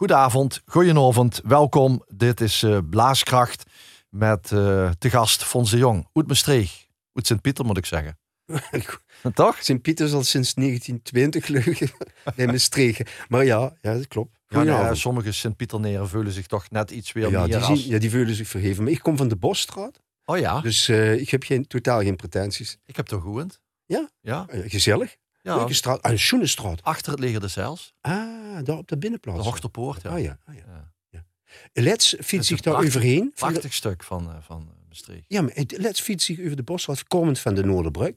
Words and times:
Goedenavond, 0.00 0.62
goedenavond, 0.66 1.40
welkom. 1.44 2.04
Dit 2.08 2.40
is 2.40 2.62
uh, 2.62 2.78
Blaaskracht 2.90 3.62
met 4.08 4.50
uh, 4.50 4.90
te 4.98 5.10
gast 5.10 5.44
Fons 5.44 5.70
de 5.70 5.76
Jong. 5.76 6.08
Uit 6.12 6.26
Maastricht, 6.26 6.88
uit 7.12 7.26
Sint-Pieter 7.26 7.64
moet 7.64 7.76
ik 7.76 7.86
zeggen. 7.86 8.18
Toch? 9.34 9.56
Sint-Pieter 9.62 10.06
is 10.06 10.12
al 10.12 10.22
sinds 10.22 10.54
1920 10.54 11.46
gelukkig 11.46 11.92
in 12.36 12.46
Maastricht. 12.46 13.10
Maar 13.28 13.44
ja, 13.44 13.76
ja 13.80 13.94
dat 13.94 14.08
klopt. 14.08 14.38
Ja, 14.48 14.62
nee, 14.62 14.94
sommige 14.94 15.32
Sint-Pieterneren 15.32 16.08
voelen 16.08 16.32
zich 16.32 16.46
toch 16.46 16.70
net 16.70 16.90
iets 16.90 17.12
weer 17.12 17.30
ja, 17.30 17.38
meer 17.38 17.58
die 17.58 17.66
als... 17.66 17.84
ja, 17.84 17.98
die 17.98 18.10
voelen 18.10 18.34
zich 18.34 18.48
verheven. 18.48 18.82
Maar 18.82 18.92
ik 18.92 19.00
kom 19.00 19.16
van 19.16 19.28
de 19.28 19.36
Bosstraat. 19.36 20.00
Oh 20.24 20.38
ja? 20.38 20.60
Dus 20.60 20.88
uh, 20.88 21.20
ik 21.20 21.30
heb 21.30 21.42
geen, 21.42 21.66
totaal 21.66 22.00
geen 22.00 22.16
pretenties. 22.16 22.78
Ik 22.84 22.96
heb 22.96 23.06
toch 23.06 23.22
gewoond? 23.22 23.60
Ja? 23.86 24.10
Ja. 24.20 24.46
gezellig. 24.50 25.16
Ja. 25.42 25.56
Leuke 25.56 25.74
straat. 25.74 26.04
Een 26.06 26.18
schoene 26.18 26.46
straat. 26.46 26.82
Achter 26.82 27.10
het 27.10 27.20
leger 27.20 27.40
de 27.40 27.48
Zeils. 27.48 27.94
Ah, 28.00 28.64
daar 28.64 28.76
op 28.76 28.88
de 28.88 28.98
binnenplaats. 28.98 29.38
De 29.38 29.44
Hochterpoort, 29.44 30.02
ja. 30.02 30.10
Ah 30.10 30.22
ja. 30.22 30.38
Ah, 30.44 30.54
ja. 30.54 30.92
ja. 31.08 31.24
Let's 31.72 32.16
fiets 32.22 32.50
ik 32.50 32.62
daar 32.62 32.74
overheen. 32.84 33.32
Prachtig 33.34 33.62
de... 33.62 33.72
stuk 33.72 34.02
van, 34.02 34.42
van 34.42 34.68
Maastricht. 34.88 35.24
Ja, 35.28 35.42
maar 35.42 35.52
let's 35.66 36.00
fiets 36.00 36.28
ik 36.28 36.40
over 36.44 36.56
de 36.56 36.62
bosstraat, 36.62 37.04
komend 37.04 37.38
van 37.38 37.54
de 37.54 37.64
Noorderbrug. 37.64 38.14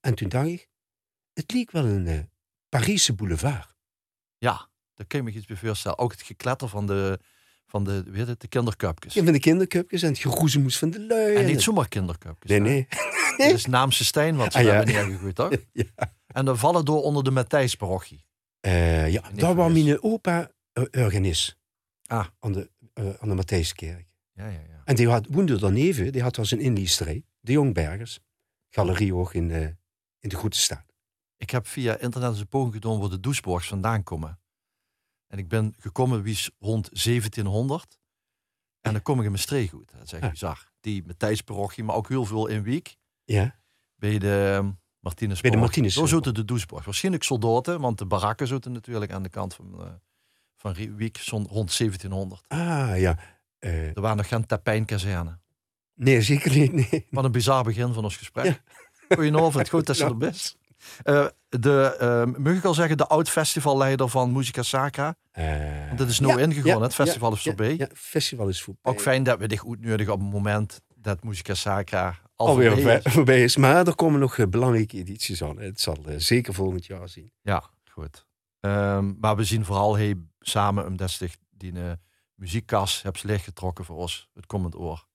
En 0.00 0.14
toen 0.14 0.28
dacht 0.28 0.46
ik, 0.46 0.68
het 1.32 1.52
leek 1.52 1.70
wel 1.70 1.84
een 1.84 2.06
uh, 2.06 2.18
Parijse 2.68 3.12
boulevard. 3.12 3.74
Ja, 4.38 4.68
daar 4.94 5.06
kun 5.06 5.18
je 5.18 5.24
me 5.24 5.30
iets 5.36 5.46
bij 5.46 5.56
voorstellen. 5.56 5.98
Ook 5.98 6.12
het 6.12 6.22
gekletter 6.22 6.68
van 6.68 6.86
de, 6.86 7.18
van 7.66 7.84
de, 7.84 8.02
weet 8.06 8.26
het, 8.26 8.40
de 8.40 8.48
kinderkupjes. 8.48 9.14
Ja, 9.14 9.22
van 9.24 9.32
de 9.32 9.38
kinderkupjes 9.38 10.02
en 10.02 10.08
het 10.08 10.18
geroezemoes 10.18 10.78
van 10.78 10.90
de 10.90 11.00
lui. 11.06 11.34
En 11.34 11.46
niet 11.46 11.62
zomaar 11.62 11.88
kinderkupjes. 11.88 12.50
Nee, 12.50 12.60
nee. 12.60 12.86
Dat 13.36 13.52
is 13.52 13.66
naamse 13.76 14.04
Stijn 14.04 14.36
wat 14.36 14.52
ze 14.52 14.58
Ah, 14.58 14.64
ja. 14.64 14.72
hebben 14.72 14.94
neergegooid, 14.94 15.34
toch? 15.34 15.50
ja. 15.72 16.14
En 16.36 16.44
dan 16.44 16.58
vallen 16.58 16.84
door 16.84 17.02
onder 17.02 17.24
de 17.24 17.30
Matthijsparochie. 17.30 18.26
Uh, 18.60 19.12
ja, 19.12 19.30
Niet 19.30 19.40
daar 19.40 19.54
was 19.54 19.72
mijn 19.72 20.02
opa 20.02 20.50
uh, 20.74 21.04
organist. 21.04 21.56
Ah. 22.06 22.26
Aan 22.38 22.52
de, 22.52 22.70
uh, 22.94 23.14
aan 23.18 23.28
de 23.28 23.34
Matthijskerk. 23.34 24.06
Ja, 24.32 24.46
ja, 24.48 24.60
ja. 24.68 24.82
En 24.84 24.94
die 24.96 25.08
had, 25.08 25.26
woonde 25.30 25.58
dan 25.58 25.74
even, 25.74 26.12
die 26.12 26.22
had 26.22 26.38
als 26.38 26.50
een 26.50 26.60
inliesterij. 26.60 27.24
De 27.40 27.52
Jongbergers. 27.52 28.20
Galerie 28.68 29.14
ook 29.14 29.34
in, 29.34 29.50
uh, 29.50 29.66
in 30.18 30.28
de 30.28 30.36
Goede 30.36 30.56
Staat. 30.56 30.94
Ik 31.36 31.50
heb 31.50 31.66
via 31.66 31.98
internet 31.98 32.38
een 32.38 32.48
poging 32.48 32.74
gedaan 32.74 32.98
waar 32.98 33.08
de 33.08 33.20
Doesborgs 33.20 33.68
vandaan 33.68 34.02
komen. 34.02 34.40
En 35.26 35.38
ik 35.38 35.48
ben 35.48 35.74
gekomen 35.78 36.22
wie 36.22 36.32
is 36.32 36.50
rond 36.58 36.88
1700. 37.04 37.98
En 38.80 38.92
dan 38.92 39.02
kom 39.02 39.18
ik 39.18 39.24
in 39.24 39.30
Maastricht 39.30 39.70
goed. 39.70 39.90
Dat 39.92 40.02
is 40.02 40.12
echt 40.12 40.22
Ah. 40.22 40.30
bizar. 40.30 40.72
Die 40.80 41.02
Matthijsparochie, 41.06 41.84
maar 41.84 41.96
ook 41.96 42.08
heel 42.08 42.24
veel 42.24 42.46
in 42.46 42.62
Wiek. 42.62 42.96
Ja. 43.24 43.60
Bij 43.94 44.18
de 44.18 44.54
um, 44.58 44.78
Martinez. 45.06 45.40
Bij 45.40 45.50
de 45.50 45.56
Martinez. 45.56 45.94
Zo 45.94 46.06
zoeten 46.06 46.34
de 46.34 46.44
Doesborgs. 46.44 46.84
Waarschijnlijk 46.84 47.24
soldaten, 47.24 47.80
want 47.80 47.98
de 47.98 48.06
barakken 48.06 48.46
zoeten 48.46 48.72
natuurlijk 48.72 49.12
aan 49.12 49.22
de 49.22 49.28
kant 49.28 49.54
van, 49.54 49.74
uh, 49.78 49.86
van 50.56 50.74
Wiek 50.96 51.18
rond 51.26 51.76
1700. 51.78 52.42
Ah, 52.48 52.98
ja. 52.98 53.18
Uh, 53.60 53.96
er 53.96 54.00
waren 54.00 54.16
nog 54.16 54.28
geen 54.28 54.46
tapijnkazerne. 54.46 55.38
Nee, 55.94 56.22
zeker 56.22 56.58
niet. 56.58 56.72
Nee. 56.72 57.06
Wat 57.10 57.24
een 57.24 57.32
bizar 57.32 57.64
begin 57.64 57.92
van 57.92 58.04
ons 58.04 58.16
gesprek. 58.16 58.44
Ja. 58.44 58.58
Goedenavond, 59.14 59.68
goed 59.68 59.86
dat 59.86 59.96
je 59.96 60.04
er 60.04 60.16
bent. 60.16 60.56
Uh, 61.04 61.26
de, 61.48 61.96
uh, 62.00 62.42
mag 62.42 62.54
ik 62.54 62.64
al 62.64 62.74
zeggen, 62.74 62.96
de 62.96 63.06
oud-festivalleider 63.06 64.08
van 64.08 64.32
Musica 64.32 64.62
Sacra. 64.62 65.16
Uh, 65.38 65.86
Want 65.86 65.98
dat 65.98 66.08
is 66.08 66.20
nu 66.20 66.26
ja, 66.26 66.38
ingegaan, 66.38 66.78
ja, 66.78 66.80
het 66.80 66.94
festival 66.94 67.30
ja, 67.30 67.36
is 67.36 67.42
voorbij. 67.42 67.76
Ja, 67.76 67.88
festival 67.94 68.48
is 68.48 68.62
voorbij. 68.62 68.92
Ook 68.92 69.00
fijn 69.00 69.22
dat 69.22 69.38
we 69.38 69.48
dich 69.48 69.66
uitnodigen 69.68 70.12
op 70.12 70.20
het 70.20 70.30
moment 70.30 70.80
dat 70.94 71.24
Musica 71.24 71.54
Sacra 71.54 72.18
al 72.36 72.46
alweer 72.46 72.72
voorbij 72.72 73.00
is. 73.04 73.12
voorbij 73.18 73.44
is. 73.44 73.56
Maar 73.56 73.86
er 73.86 73.94
komen 73.94 74.20
nog 74.20 74.36
uh, 74.36 74.46
belangrijke 74.46 74.96
edities 74.96 75.42
aan. 75.42 75.58
Het 75.58 75.80
zal 75.80 75.96
uh, 76.08 76.14
zeker 76.18 76.54
volgend 76.54 76.86
jaar 76.86 77.08
zien. 77.08 77.32
Ja, 77.42 77.70
goed. 77.90 78.26
Um, 78.60 79.16
maar 79.20 79.36
we 79.36 79.44
zien 79.44 79.64
vooral 79.64 79.96
hey, 79.96 80.14
samen 80.40 80.86
omdat 80.86 81.10
zich 81.10 81.36
die 81.50 81.72
uh, 81.72 81.92
muziekkas 82.34 83.02
hebt 83.02 83.24
leeggetrokken 83.24 83.84
voor 83.84 83.96
ons 83.96 84.28
het 84.34 84.46
komend 84.46 84.76
oor. 84.76 85.06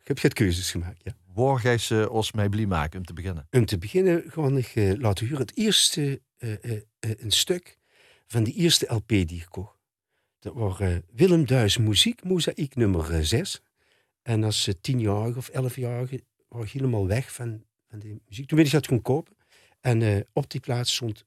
Ik 0.00 0.08
heb 0.12 0.18
geen 0.18 0.32
keuzes 0.32 0.70
gemaakt, 0.70 1.02
ja. 1.04 1.16
Waar 1.34 1.58
ga 1.58 1.70
je 1.70 1.78
ze 1.78 2.10
ons 2.10 2.32
mee 2.32 2.48
blij 2.48 2.66
maken 2.66 2.98
om 2.98 3.04
te 3.04 3.12
beginnen? 3.12 3.46
Om 3.50 3.66
te 3.66 3.78
beginnen 3.78 4.24
gewoon 4.28 4.56
ik 4.56 4.74
uh, 4.74 4.98
laten 4.98 5.26
horen 5.28 5.46
het 5.46 5.56
eerste 5.56 6.22
uh, 6.38 6.80
een 7.00 7.30
stuk 7.30 7.78
van 8.26 8.44
de 8.44 8.52
eerste 8.52 8.86
LP 8.94 9.08
die 9.08 9.40
ik 9.40 9.46
kocht. 9.48 9.74
Dat 10.38 10.54
was 10.54 10.78
Willem 11.12 11.46
Duis 11.46 11.76
Muziek, 11.76 12.24
Mozaïek 12.24 12.74
nummer 12.74 13.26
6. 13.26 13.62
En 14.26 14.44
als 14.44 14.70
tienjarige 14.80 15.38
of 15.38 15.48
elfjarige 15.48 16.20
was 16.48 16.64
ik 16.64 16.70
helemaal 16.70 17.06
weg 17.06 17.32
van, 17.32 17.64
van 17.88 17.98
die 17.98 18.20
muziek. 18.28 18.48
Toen 18.48 18.58
weet 18.58 18.66
ik 18.66 18.72
dat 18.72 18.86
gewoon 18.86 19.02
kopen. 19.02 19.36
En 19.80 20.26
op 20.32 20.50
die 20.50 20.60
plaats 20.60 20.94
stond 20.94 21.24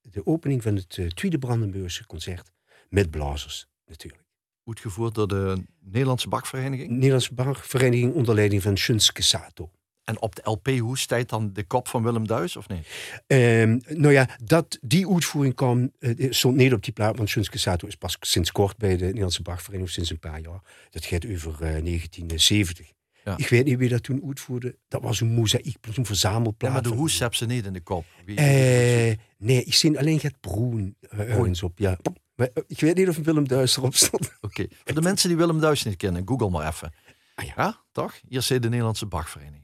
de 0.00 0.26
opening 0.26 0.62
van 0.62 0.76
het 0.76 1.16
tweede 1.16 1.38
Brandenburgse 1.38 2.06
concert 2.06 2.50
met 2.88 3.10
blazers 3.10 3.66
natuurlijk. 3.86 4.22
Uitgevoerd 4.64 5.14
door 5.14 5.28
de 5.28 5.64
Nederlandse 5.80 6.28
Bakvereniging? 6.28 6.90
Nederlandse 6.90 7.34
Bakvereniging 7.34 8.14
onder 8.14 8.34
leiding 8.34 8.62
van 8.62 8.78
Shunske 8.78 9.22
Sato. 9.22 9.70
En 10.04 10.20
op 10.20 10.34
de 10.34 10.42
LP, 10.44 10.68
hoe 10.78 10.98
staat 10.98 11.28
dan 11.28 11.52
de 11.52 11.64
kop 11.64 11.88
van 11.88 12.02
Willem 12.02 12.26
Duis, 12.26 12.56
of 12.56 12.68
niet? 12.68 12.86
Um, 13.26 13.80
nou 13.88 14.12
ja, 14.12 14.28
dat, 14.44 14.78
die 14.80 15.10
uitvoering 15.10 15.54
kwam, 15.54 15.92
uh, 15.98 16.32
stond 16.32 16.56
niet 16.56 16.72
op 16.72 16.84
die 16.84 16.92
plaat, 16.92 17.16
want 17.16 17.28
Shunske 17.28 17.58
Sato 17.58 17.86
is 17.86 17.96
pas 17.96 18.16
sinds 18.20 18.52
kort 18.52 18.76
bij 18.76 18.96
de 18.96 19.04
Nederlandse 19.04 19.42
Bachvereniging, 19.42 19.90
sinds 19.90 20.10
een 20.10 20.18
paar 20.18 20.40
jaar. 20.40 20.60
Dat 20.90 21.04
gaat 21.04 21.26
over 21.26 21.52
uh, 21.52 21.58
1970. 21.58 22.92
Ja. 23.24 23.36
Ik 23.36 23.48
weet 23.48 23.64
niet 23.64 23.78
wie 23.78 23.88
dat 23.88 24.02
toen 24.02 24.22
uitvoerde. 24.26 24.78
Dat 24.88 25.02
was 25.02 25.20
een 25.20 25.32
mozaïek, 25.32 25.76
een 25.94 26.06
verzamelplaat. 26.06 26.74
Ja, 26.74 26.80
maar 26.80 26.90
de 26.90 26.96
hoes 26.96 27.18
heb 27.18 27.34
ze 27.34 27.46
niet 27.46 27.66
in 27.66 27.72
de 27.72 27.80
kop. 27.80 28.04
Wie, 28.24 28.36
uh, 28.38 29.16
nee, 29.38 29.64
ik 29.64 29.74
zie 29.74 29.98
alleen 29.98 30.18
het 30.22 30.40
broen 30.40 30.96
op, 31.62 31.78
ja. 31.78 31.98
Maar 32.34 32.48
ik 32.66 32.80
weet 32.80 32.96
niet 32.96 33.08
of 33.08 33.16
Willem 33.16 33.48
Duis 33.48 33.76
erop 33.76 33.94
stond. 33.94 34.26
Oké, 34.40 34.46
okay. 34.46 34.68
voor 34.84 34.94
de 34.94 35.02
mensen 35.02 35.28
die 35.28 35.38
Willem 35.38 35.60
Duis 35.60 35.82
niet 35.82 35.96
kennen, 35.96 36.22
google 36.24 36.50
maar 36.50 36.68
even. 36.68 36.92
Ah, 37.34 37.44
ja. 37.44 37.52
ja, 37.56 37.84
toch? 37.92 38.20
Hier 38.28 38.42
zit 38.42 38.62
de 38.62 38.68
Nederlandse 38.68 39.06
Bachvereniging. 39.06 39.63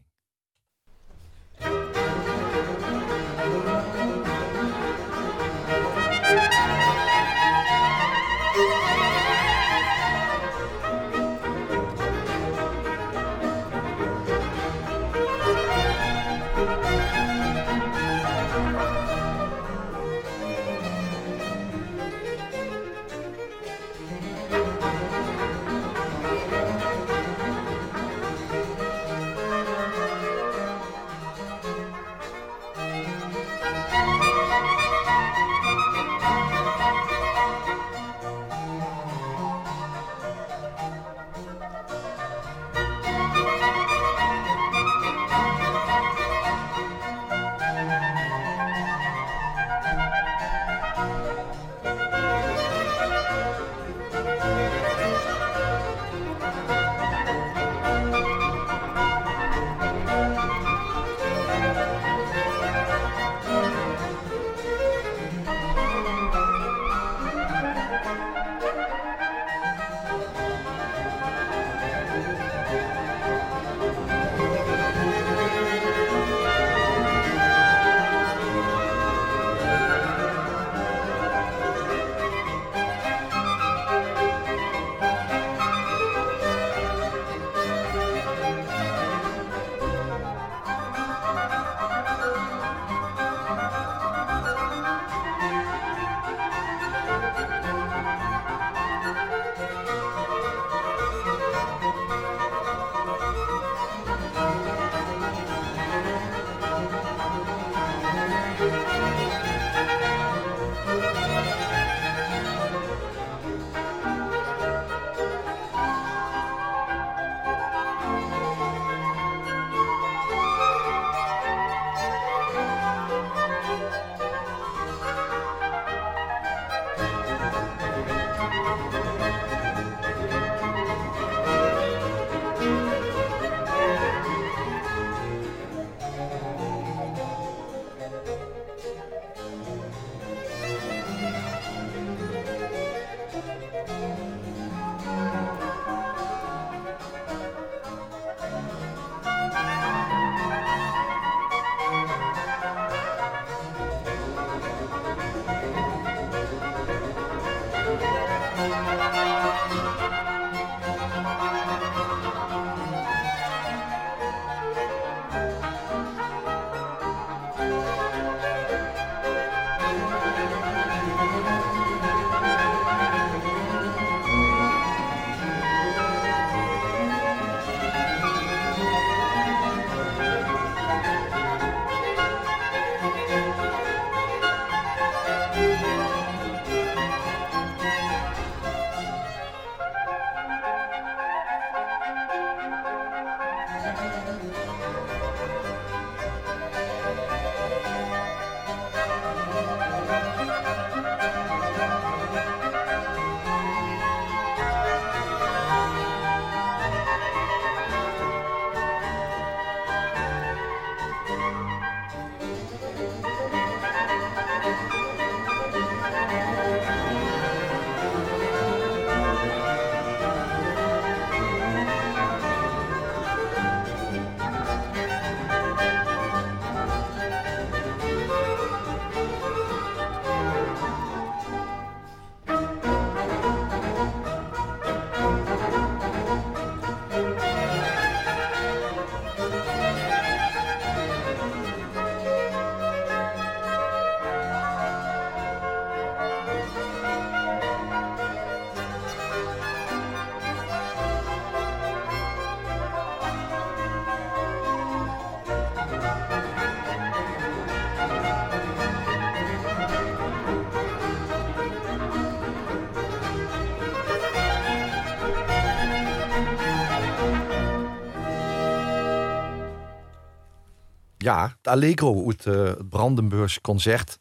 Ja, 271.31 271.57
het 271.57 271.69
Allegro 271.69 272.27
uit 272.27 272.47
uh, 272.47 272.65
het 272.65 272.89
Brandenburgs 272.89 273.61
concert. 273.61 274.19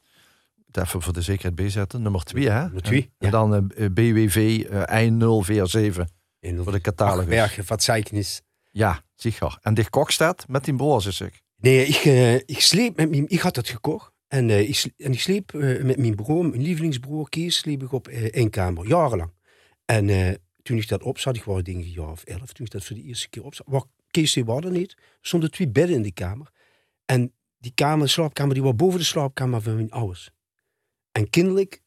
Even 0.72 1.02
voor 1.02 1.14
de 1.14 1.22
zekerheid 1.22 1.56
bijzetten. 1.56 2.02
Nummer 2.02 2.24
2, 2.24 2.50
hè? 2.50 2.62
Nummer 2.62 2.82
2. 2.82 3.02
En, 3.02 3.10
en, 3.18 3.32
dan 3.32 3.72
uh, 3.78 3.88
BWV 3.90 4.66
uh, 4.70 4.84
1047 4.86 6.08
voor 6.64 6.72
de 6.72 6.82
catalogus. 6.82 7.26
Bergen, 7.26 7.64
wat. 7.68 7.90
Ja, 8.72 9.02
zeker. 9.16 9.58
En 9.62 9.74
die 9.74 9.86
staat 10.06 10.48
met 10.48 10.64
die 10.64 10.76
broers, 10.76 11.06
is 11.06 11.22
ik. 11.22 11.42
Nee, 11.56 11.86
ik, 11.86 12.06
uh, 12.06 12.36
ik 12.36 12.60
sleep 12.62 12.98
met 12.98 13.10
mijn... 13.10 13.30
Ik 13.30 13.40
had 13.40 13.56
het 13.56 13.70
gekocht. 13.70 14.12
En, 14.28 14.50
uh, 14.50 14.70
ik, 14.70 14.92
en 14.98 15.12
ik 15.12 15.20
sleep 15.20 15.54
uh, 15.54 15.84
met 15.84 15.98
mijn 15.98 16.16
broer, 16.16 16.46
mijn 16.46 16.62
lievelingsbroer 16.62 17.30
Kees, 17.30 17.58
sleep 17.58 17.84
ik 17.84 17.92
op 17.92 18.08
één 18.08 18.50
kamer, 18.50 18.88
jarenlang. 18.88 19.32
En 19.86 20.38
toen 20.62 20.78
ik 20.78 20.88
dat 20.88 21.04
op 21.04 21.20
zat, 21.20 21.36
ik 21.36 21.44
was 21.44 21.64
denk 21.64 21.78
ik 21.78 21.86
een 21.86 21.92
jaar 21.92 22.12
of 22.12 22.24
elf, 22.24 22.54
toen 22.54 22.66
ik 22.66 22.72
dat 22.72 22.86
voor 22.86 22.96
de 22.96 23.04
eerste 23.04 23.30
keer 23.30 23.44
op 23.44 23.56
zat, 23.56 23.66
was 23.70 23.84
Kees 24.12 24.34
die 24.34 24.46
was 24.46 24.64
er 24.64 24.72
niet. 24.72 24.98
Stonden 25.22 25.52
twee 25.52 25.68
bedden 25.68 25.96
in 25.96 26.02
die 26.02 26.14
kamer. 26.14 26.52
En 27.10 27.36
die 27.58 27.74
kamer, 27.74 28.10
slaapkamer, 28.10 28.54
die 28.54 28.64
was 28.64 28.76
boven 28.76 29.00
de 29.00 29.06
slaapkamer 29.06 29.62
van 29.62 29.76
mijn 29.76 29.92
ouders. 29.92 30.32
En 31.12 31.30
kindelijk 31.30 31.84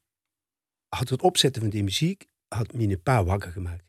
had 0.88 1.08
het 1.08 1.22
opzetten 1.22 1.62
van 1.62 1.70
die 1.70 1.82
muziek, 1.82 2.26
had 2.48 2.72
mijn 2.72 3.02
pa 3.02 3.24
wakker 3.24 3.52
gemaakt. 3.52 3.84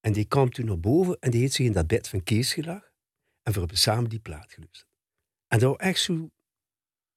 En 0.00 0.12
die 0.12 0.24
kwam 0.24 0.50
toen 0.50 0.66
naar 0.66 0.80
boven 0.80 1.16
en 1.20 1.30
die 1.30 1.40
heeft 1.40 1.52
zich 1.52 1.66
in 1.66 1.72
dat 1.72 1.86
bed 1.86 2.08
van 2.08 2.22
Kees 2.22 2.52
gelegd. 2.52 2.92
En 3.42 3.52
we 3.52 3.58
hebben 3.58 3.78
samen 3.78 4.10
die 4.10 4.20
plaat 4.20 4.52
geluisterd. 4.52 4.90
En 5.46 5.58
dat 5.58 5.68
was 5.68 5.86
echt 5.86 6.00
zo 6.00 6.30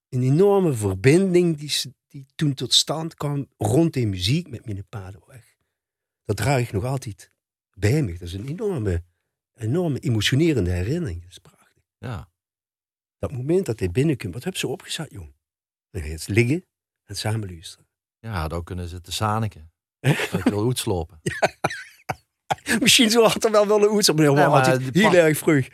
een 0.10 0.24
enorme 0.24 0.74
verbinding 0.74 1.58
die, 1.58 1.94
die 2.08 2.28
toen 2.36 2.54
tot 2.54 2.74
stand 2.74 3.14
kwam 3.14 3.48
rond 3.58 3.94
die 3.94 4.08
muziek 4.08 4.50
met 4.50 4.66
mijn 4.66 4.88
pa. 4.88 5.12
Dat 6.24 6.38
draag 6.38 6.60
ik 6.60 6.72
nog 6.72 6.84
altijd 6.84 7.32
bij 7.72 8.02
me. 8.02 8.12
Dat 8.12 8.22
is 8.22 8.34
een 8.34 8.48
enorme, 8.48 9.04
enorme 9.54 10.00
emotionerende 10.00 10.72
herinnering. 10.72 11.22
Dat 11.22 11.32
is 11.32 11.40
prachtig. 11.40 11.84
Ja. 11.98 12.34
Dat 13.28 13.38
moment 13.38 13.66
dat 13.66 13.80
hij 13.80 13.92
binnenkomt, 13.92 14.34
wat 14.34 14.44
heb 14.44 14.58
ze 14.58 14.68
opgezet, 14.68 15.12
jong? 15.12 15.34
Dan 15.90 16.02
ga 16.02 16.08
je 16.08 16.14
eens 16.14 16.28
liggen 16.28 16.66
en 17.04 17.16
samen 17.16 17.50
luisteren. 17.50 17.88
Ja, 18.20 18.48
dan 18.48 18.64
kunnen 18.64 18.88
ze 18.88 19.02
te 19.02 19.12
zaniken. 19.12 19.72
ik 20.00 20.44
wil 20.44 20.64
goed 20.70 20.78
slopen. 20.78 21.22
Misschien 22.80 23.10
zo 23.10 23.24
had 23.24 23.44
er 23.44 23.52
wel 23.52 23.68
wel 23.68 23.84
een 23.84 23.90
oets 23.90 24.10
op, 24.10 24.18
maar, 24.18 24.34
nee, 24.34 24.48
maar 24.48 24.80
heel 24.92 25.14
erg 25.14 25.38
vroeg. 25.38 25.68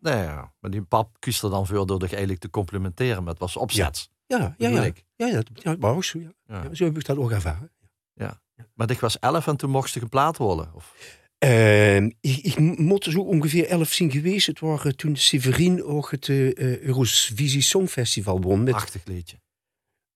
Nee, 0.00 0.22
ja. 0.22 0.52
maar 0.60 0.70
die 0.70 0.82
pap 0.82 1.16
kiest 1.18 1.42
er 1.42 1.50
dan 1.50 1.66
veel 1.66 1.86
door 1.86 2.00
zich 2.00 2.10
eigenlijk 2.10 2.40
te 2.40 2.50
complimenteren 2.50 3.24
met 3.24 3.38
wat 3.38 3.50
ze 3.50 3.58
opzet. 3.58 4.10
Ja, 4.26 4.54
ja, 4.58 4.68
ja. 4.68 4.68
Ja, 4.68 4.92
ja, 5.26 5.42
ja, 5.54 5.74
dat 5.74 5.78
was 5.78 6.06
zo. 6.06 6.18
Ja. 6.18 6.32
Ja. 6.46 6.74
Zo 6.74 6.84
heb 6.84 6.98
ik 6.98 7.04
dat 7.04 7.16
ook 7.16 7.30
ervaren. 7.30 7.72
Ja. 8.14 8.40
Maar 8.74 8.90
ik 8.90 9.00
was 9.00 9.18
elf 9.18 9.46
en 9.46 9.56
toen 9.56 9.70
mocht 9.70 9.96
ik 9.96 10.02
een 10.02 10.08
plaat 10.08 10.36
worden? 10.36 10.74
Of? 10.74 10.94
Uh, 11.44 11.96
ik, 11.96 12.16
ik 12.20 12.58
moet 12.58 13.04
zo 13.04 13.20
ongeveer 13.20 13.66
elf 13.66 13.92
zien 13.92 14.10
geweest. 14.10 14.46
Het 14.46 14.60
waren 14.60 14.96
toen 14.96 15.16
Severin 15.16 15.84
ook 15.84 16.10
het 16.10 16.28
uh, 16.28 16.78
Eurovisie 16.78 17.62
Songfestival 17.62 18.40
won. 18.40 18.62
Met 18.62 18.74
Prachtig 18.74 19.02
liedje. 19.04 19.36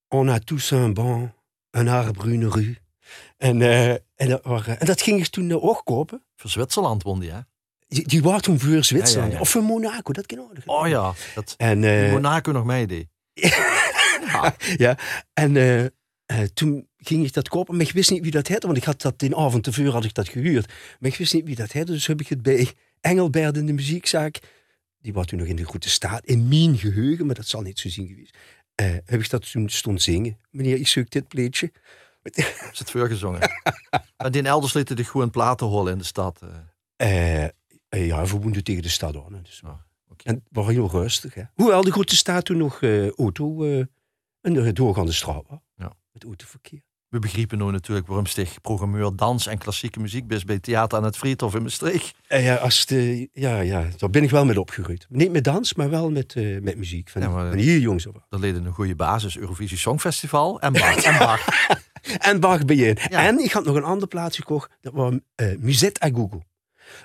On 0.08 0.28
a 0.28 0.38
tous 0.38 0.70
un 0.70 0.94
banc, 0.94 1.30
un 1.70 1.88
arbre, 1.88 2.28
une 2.28 2.48
rue. 2.48 2.76
En, 3.36 3.60
uh, 3.60 3.90
en, 3.90 4.28
dat, 4.28 4.44
waren, 4.44 4.80
en 4.80 4.86
dat 4.86 5.02
ging 5.02 5.20
ik 5.20 5.26
toen 5.26 5.60
ook 5.60 5.80
kopen. 5.84 6.24
Voor 6.36 6.50
Zwitserland 6.50 7.02
won 7.02 7.20
die, 7.20 7.30
hè? 7.30 7.40
Die, 7.88 8.08
die 8.08 8.22
was 8.22 8.42
toen 8.42 8.58
voor 8.58 8.84
Zwitserland. 8.84 9.12
Ja, 9.14 9.22
ja, 9.22 9.34
ja. 9.34 9.40
Of 9.40 9.48
voor 9.48 9.62
Monaco, 9.62 10.12
dat 10.12 10.26
kan 10.26 10.38
ook. 10.38 10.52
Oh 10.66 10.88
ja, 10.88 11.14
dat 11.34 11.54
en, 11.56 12.10
Monaco 12.10 12.52
nog 12.52 12.64
meedeed. 12.64 13.08
ja. 14.32 14.56
ja, 14.76 14.98
en 15.32 15.92
toen 16.54 16.88
ging 17.04 17.26
ik 17.26 17.32
dat 17.32 17.48
kopen, 17.48 17.76
maar 17.76 17.86
ik 17.86 17.92
wist 17.92 18.10
niet 18.10 18.22
wie 18.22 18.30
dat 18.30 18.46
heette, 18.46 18.66
want 18.66 18.78
ik 18.78 18.84
had 18.84 19.02
dat 19.02 19.22
in 19.22 19.36
avond 19.36 19.64
tevoren 19.64 19.92
had 19.92 20.04
ik 20.04 20.14
dat 20.14 20.28
gehuurd. 20.28 20.72
Maar 21.00 21.10
ik 21.10 21.16
wist 21.16 21.34
niet 21.34 21.44
wie 21.44 21.56
dat 21.56 21.72
heette, 21.72 21.92
dus 21.92 22.06
heb 22.06 22.20
ik 22.20 22.28
het 22.28 22.42
bij 22.42 22.72
Engelbert 23.00 23.56
in 23.56 23.66
de 23.66 23.72
muziekzaak, 23.72 24.38
die 25.00 25.12
was 25.12 25.26
toen 25.26 25.38
nog 25.38 25.48
in 25.48 25.56
de 25.56 25.62
goede 25.62 25.88
staat, 25.88 26.24
in 26.24 26.48
mijn 26.48 26.78
geheugen, 26.78 27.26
maar 27.26 27.34
dat 27.34 27.46
zal 27.46 27.62
niet 27.62 27.78
zo 27.78 27.88
zien 27.88 28.08
geweest, 28.08 28.36
heb 29.04 29.20
ik 29.20 29.30
dat 29.30 29.50
toen 29.50 29.68
stond 29.68 30.02
zingen. 30.02 30.38
Meneer, 30.50 30.76
ik 30.76 30.88
zoek 30.88 31.10
dit 31.10 31.28
pleetje. 31.28 31.72
Is 32.22 32.78
het 32.78 32.90
voorgezongen? 32.90 33.40
maar 34.16 34.30
die 34.30 34.42
elders 34.42 34.72
lieten 34.72 34.96
de 34.96 35.04
gewoon 35.04 35.30
platen 35.30 35.66
holen 35.66 35.92
in 35.92 35.98
de 35.98 36.04
stad? 36.04 36.40
Uh, 36.96 37.44
ja, 37.88 38.24
we 38.24 38.28
woonden 38.28 38.64
tegen 38.64 38.82
de 38.82 38.88
stad 38.88 39.16
aan. 39.16 39.42
Dus. 39.42 39.62
Oh, 39.64 39.70
okay. 40.08 40.32
En 40.32 40.34
het 40.34 40.44
was 40.50 40.66
heel 40.66 40.90
rustig. 40.90 41.34
Hè. 41.34 41.42
Hoewel 41.54 41.82
de 41.82 41.92
grote 41.92 42.16
staat 42.16 42.44
toen 42.44 42.56
nog 42.56 42.82
auto 43.16 43.64
uh, 43.64 43.84
een 44.40 44.74
doorgaande 44.74 45.12
straat 45.12 45.44
was. 45.48 45.58
Ja. 45.76 45.92
Met 46.12 46.24
autoverkeer. 46.24 46.82
We 47.12 47.18
begrijpen 47.18 47.58
nu 47.58 47.70
natuurlijk 47.70 48.06
waarom 48.06 48.26
programmeur 48.62 49.16
dans 49.16 49.46
en 49.46 49.58
klassieke 49.58 50.00
muziek 50.00 50.26
best 50.26 50.46
bij 50.46 50.58
Theater 50.58 50.98
aan 50.98 51.04
het 51.04 51.16
Friedhof 51.16 51.54
in 51.54 51.62
Maastricht. 51.62 52.14
Uh, 52.28 52.44
ja, 52.44 52.54
als 52.54 52.86
de, 52.86 53.28
ja, 53.32 53.60
ja, 53.60 53.88
daar 53.96 54.10
ben 54.10 54.22
ik 54.22 54.30
wel 54.30 54.44
mee 54.44 54.60
opgegroeid. 54.60 55.06
Niet 55.08 55.32
met 55.32 55.44
dans, 55.44 55.74
maar 55.74 55.90
wel 55.90 56.10
met, 56.10 56.34
uh, 56.34 56.60
met 56.60 56.76
muziek. 56.76 57.08
Van, 57.08 57.22
ja, 57.22 57.28
maar, 57.28 57.48
van 57.48 57.58
hier 57.58 57.78
jongens. 57.78 58.06
Dat 58.28 58.40
leed 58.40 58.54
een 58.54 58.72
goede 58.72 58.94
basis. 58.94 59.38
Eurovisie 59.38 59.78
Songfestival 59.78 60.60
en 60.60 60.72
Bach. 60.72 60.96
en 60.96 61.18
Bach. 61.18 61.46
En 62.18 62.40
Bach 62.40 62.64
bij 62.64 62.76
je. 62.76 62.94
En 62.94 63.38
ik 63.38 63.52
had 63.52 63.64
nog 63.64 63.76
een 63.76 63.84
ander 63.84 64.08
plaats 64.08 64.36
gekocht. 64.36 64.70
Dat 64.80 64.92
was 64.92 65.14
uh, 65.36 65.56
Musette 65.58 66.04
à 66.04 66.08
Google. 66.14 66.42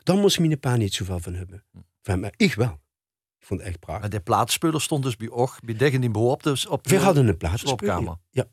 Daar 0.04 0.18
moest 0.18 0.40
mijn 0.40 0.60
pa 0.60 0.76
niet 0.76 0.94
zoveel 0.94 1.20
van 1.20 1.34
hebben. 1.34 1.64
Van, 2.02 2.20
maar 2.20 2.34
ik 2.38 2.54
wel. 2.54 2.80
Ik 3.40 3.46
vond 3.46 3.60
het 3.60 3.70
echt 3.70 3.80
prachtig. 3.80 4.02
Maar 4.02 4.20
de 4.20 4.20
plaatspeler 4.20 4.82
stond 4.82 5.04
dus 5.04 5.16
bij 5.16 5.28
Och, 5.28 5.60
bij 5.60 5.76
Deggen 5.76 6.02
die 6.02 6.10
behoop 6.10 6.44
dus 6.44 6.68
op 6.68 6.84
de 6.84 6.90
We 6.90 7.04
hadden 7.04 7.28
een 7.28 7.38
plaatspeler. 7.38 8.18
Ja. 8.30 8.46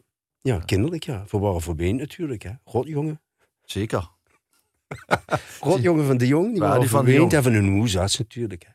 Ja, 0.44 0.58
kinderlijk 0.58 1.04
ja. 1.04 1.22
Voor 1.26 1.74
been 1.74 1.96
natuurlijk. 1.96 2.42
Hè. 2.42 2.52
jongen. 2.82 3.20
Zeker. 3.64 4.10
jongen 5.80 6.06
van 6.06 6.16
de 6.16 6.26
Jong. 6.26 6.50
Die 6.50 6.60
waren 6.60 6.80
die 6.80 6.88
van 6.88 7.04
de. 7.04 7.36
En 7.36 7.42
van 7.42 7.66
hoezas 7.66 8.18
natuurlijk. 8.18 8.62
Hè. 8.62 8.72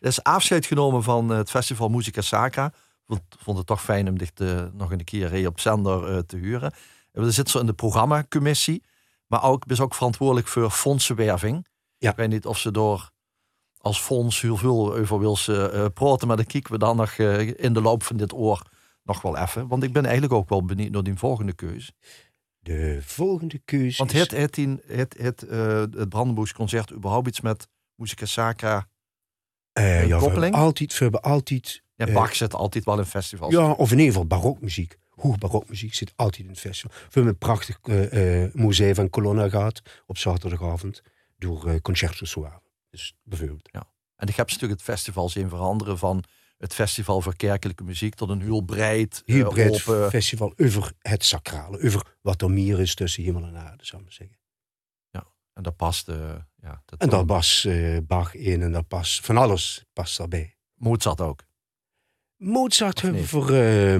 Er 0.00 0.08
is 0.08 0.22
afscheid 0.22 0.66
genomen 0.66 1.02
van 1.02 1.28
het 1.28 1.50
festival 1.50 1.88
Musica 1.88 2.20
Sacra. 2.20 2.72
Vond, 3.06 3.22
vond 3.38 3.58
het 3.58 3.66
toch 3.66 3.82
fijn 3.82 4.08
om 4.08 4.18
dit 4.18 4.40
uh, 4.40 4.62
nog 4.72 4.90
een 4.90 5.04
keer 5.04 5.46
op 5.46 5.60
zender 5.60 6.12
uh, 6.12 6.18
te 6.18 6.36
huren. 6.36 6.72
We 7.12 7.30
zitten 7.30 7.52
zo 7.52 7.58
in 7.58 7.66
de 7.66 7.72
programmacommissie. 7.72 8.82
Maar 9.26 9.42
ook, 9.42 9.64
is 9.66 9.80
ook 9.80 9.94
verantwoordelijk 9.94 10.46
voor 10.46 10.70
fondsenwerving. 10.70 11.66
Ja. 11.96 12.10
Ik 12.10 12.16
weet 12.16 12.28
niet 12.28 12.46
of 12.46 12.58
ze 12.58 12.70
door 12.70 13.10
als 13.78 14.00
fonds 14.00 14.40
heel 14.40 14.56
veel 14.56 14.94
over 14.94 15.18
wil 15.18 15.36
ze 15.36 15.70
uh, 15.74 15.86
praten. 15.94 16.26
Maar 16.26 16.36
dan 16.36 16.46
kijken 16.46 16.72
we 16.72 16.78
dan 16.78 16.96
nog 16.96 17.12
in 17.12 17.72
de 17.72 17.80
loop 17.80 18.02
van 18.02 18.16
dit 18.16 18.32
oor 18.32 18.62
nog 19.12 19.22
wel 19.22 19.36
even. 19.36 19.68
Want 19.68 19.82
ik 19.82 19.92
ben 19.92 20.04
eigenlijk 20.04 20.32
ook 20.32 20.48
wel 20.48 20.64
benieuwd 20.64 20.90
naar 20.90 21.02
die 21.02 21.14
volgende 21.14 21.52
keus. 21.52 21.92
De 22.58 22.98
volgende 23.02 23.58
keus. 23.64 23.96
Want 23.96 24.12
het, 24.12 24.30
het, 24.30 24.56
het, 24.56 24.82
het, 24.86 25.16
het, 25.18 25.44
uh, 25.50 25.78
het 25.78 26.08
Brandenburgs 26.08 26.52
concert 26.52 26.92
überhaupt 26.92 27.28
iets 27.28 27.40
met 27.40 27.68
Musica 27.94 28.26
Sacra 28.26 28.88
uh, 29.78 30.06
ja, 30.06 30.18
koppeling? 30.18 30.54
We 30.54 30.60
altijd, 30.60 30.92
we 30.92 31.02
hebben 31.02 31.22
altijd... 31.22 31.82
Ja, 31.94 32.12
Bach 32.12 32.34
zit 32.34 32.54
altijd 32.54 32.84
wel 32.84 32.98
in 32.98 33.04
festivals. 33.04 33.52
Ja, 33.52 33.70
of 33.70 33.92
in 33.92 33.98
ieder 33.98 34.12
geval 34.12 34.26
barokmuziek. 34.26 34.96
Hoog 35.08 35.38
barokmuziek 35.38 35.94
zit 35.94 36.12
altijd 36.16 36.42
in 36.42 36.48
het 36.48 36.60
festival. 36.60 36.96
We 36.96 37.08
hebben 37.10 37.32
een 37.32 37.38
prachtig 37.38 37.78
uh, 37.84 38.46
museum 38.52 38.94
van 38.94 39.10
Colonna 39.10 39.48
gehad 39.48 39.82
op 40.06 40.18
zaterdagavond 40.18 41.02
door 41.38 41.68
uh, 41.68 41.80
Concerto 41.82 42.24
Suave. 42.24 42.60
Dus 42.90 43.16
bijvoorbeeld. 43.22 43.68
Ja. 43.72 43.92
En 44.16 44.28
ik 44.28 44.36
heb 44.36 44.46
natuurlijk 44.46 44.80
het 44.80 44.82
festival 44.82 45.28
zien 45.28 45.48
veranderen 45.48 45.98
van 45.98 46.24
het 46.60 46.74
festival 46.74 47.20
voor 47.20 47.36
kerkelijke 47.36 47.84
muziek 47.84 48.14
tot 48.14 48.28
een 48.28 48.40
heel 48.40 48.60
breed, 48.60 49.22
heel 49.24 49.48
breed 49.48 49.88
open... 49.88 50.10
festival 50.10 50.52
over 50.56 50.92
het 50.98 51.24
sacrale, 51.24 51.82
over 51.82 52.16
wat 52.20 52.42
er 52.42 52.50
meer 52.50 52.80
is 52.80 52.94
tussen 52.94 53.22
hemel 53.22 53.44
en 53.44 53.56
aarde, 53.56 53.84
zou 53.84 54.02
ik 54.02 54.08
maar 54.08 54.16
zeggen. 54.16 54.38
Ja, 55.10 55.26
en 55.52 55.62
daar 55.62 55.72
past... 55.72 56.08
Uh, 56.08 56.34
ja, 56.56 56.82
dat 56.84 57.00
en 57.00 57.08
daar 57.08 57.24
past 57.24 57.64
uh, 57.64 57.98
Bach 58.06 58.34
in 58.34 58.62
en 58.62 58.72
daar 58.72 58.84
past 58.84 59.24
van 59.24 59.36
alles 59.36 59.84
past 59.92 60.16
daarbij. 60.16 60.56
Mozart 60.74 61.20
ook? 61.20 61.44
Mozart 62.36 63.00
hebben 63.00 63.20
we 63.20 63.28
voor... 63.28 63.50
Uh, 63.50 63.96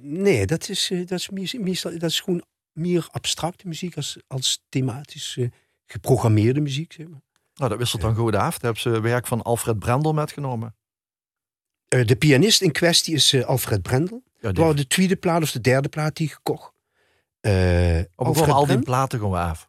nee, 0.00 0.46
dat 0.46 0.68
is, 0.68 0.92
dat, 1.06 1.28
is 1.30 1.58
meestal, 1.58 1.98
dat 1.98 2.10
is 2.10 2.20
gewoon 2.20 2.44
meer 2.72 3.08
abstracte 3.10 3.68
muziek 3.68 3.96
als, 3.96 4.18
als 4.26 4.64
thematisch 4.68 5.38
geprogrammeerde 5.86 6.60
muziek, 6.60 6.92
zeg 6.92 7.08
maar. 7.08 7.22
Nou, 7.54 7.70
dat 7.70 7.78
wisselt 7.78 8.02
dan 8.02 8.14
goed 8.14 8.34
af. 8.34 8.58
Daar 8.58 8.72
hebben 8.72 8.80
ze 8.82 9.00
werk 9.00 9.26
van 9.26 9.42
Alfred 9.42 9.78
Brendel 9.78 10.12
metgenomen. 10.12 10.74
Uh, 11.94 12.04
de 12.04 12.16
pianist 12.16 12.62
in 12.62 12.72
kwestie 12.72 13.14
is 13.14 13.32
uh, 13.32 13.44
Alfred 13.44 13.82
Brendel. 13.82 14.22
Ja, 14.40 14.72
de 14.72 14.86
tweede 14.86 15.16
plaat 15.16 15.42
of 15.42 15.52
de 15.52 15.60
derde 15.60 15.88
plaat 15.88 16.16
die 16.16 16.28
gekocht. 16.28 16.72
Uh, 17.40 18.00
Alfred 18.14 18.48
al 18.48 18.66
die 18.66 18.78
platen 18.78 19.18
gewoon 19.18 19.38
af. 19.38 19.68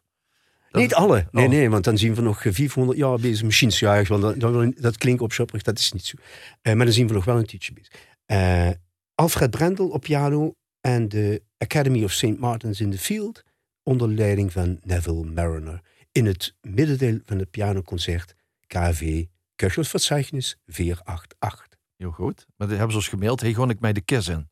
Dat... 0.70 0.82
Niet 0.82 0.94
alle. 0.94 1.26
Nee, 1.30 1.44
oh. 1.44 1.50
nee, 1.50 1.70
want 1.70 1.84
dan 1.84 1.98
zien 1.98 2.14
we 2.14 2.20
nog 2.20 2.42
400 2.48 2.98
jaar 2.98 3.18
bezig 3.18 3.42
machines. 3.42 3.78
Ja, 3.78 4.02
dat, 4.02 4.40
dat, 4.40 4.72
dat 4.76 4.96
klinkt 4.96 5.22
opschopperig, 5.22 5.62
dat 5.62 5.78
is 5.78 5.92
niet 5.92 6.04
zo. 6.04 6.16
maar 6.62 6.76
dan 6.76 6.92
zien 6.92 7.06
we 7.06 7.14
nog 7.14 7.24
wel 7.24 7.38
een 7.38 7.46
tijdje 7.46 7.72
bezig. 7.72 8.78
Alfred 9.14 9.50
Brendel 9.50 9.88
op 9.88 10.00
piano 10.00 10.54
en 10.80 11.08
de 11.08 11.42
Academy 11.58 12.04
of 12.04 12.12
St. 12.12 12.38
Martin's 12.38 12.80
in 12.80 12.90
the 12.90 12.98
Field 12.98 13.42
onder 13.82 14.08
leiding 14.08 14.52
van 14.52 14.80
Neville 14.82 15.24
Mariner 15.24 15.80
in 16.12 16.26
het 16.26 16.54
middendeel 16.60 17.18
van 17.24 17.38
het 17.38 17.50
pianoconcert 17.50 18.34
KV 18.66 19.24
Köchelsverzeichnis 19.56 20.56
488. 20.66 21.71
Heel 22.02 22.10
goed. 22.10 22.46
Maar 22.56 22.68
die 22.68 22.76
hebben 22.76 22.92
ze 22.92 22.98
ons 22.98 23.08
gemaild. 23.08 23.40
Hey, 23.40 23.52
gewoon 23.52 23.70
ik 23.70 23.80
mij 23.80 23.92
de 23.92 24.00
kist 24.00 24.28
in. 24.28 24.48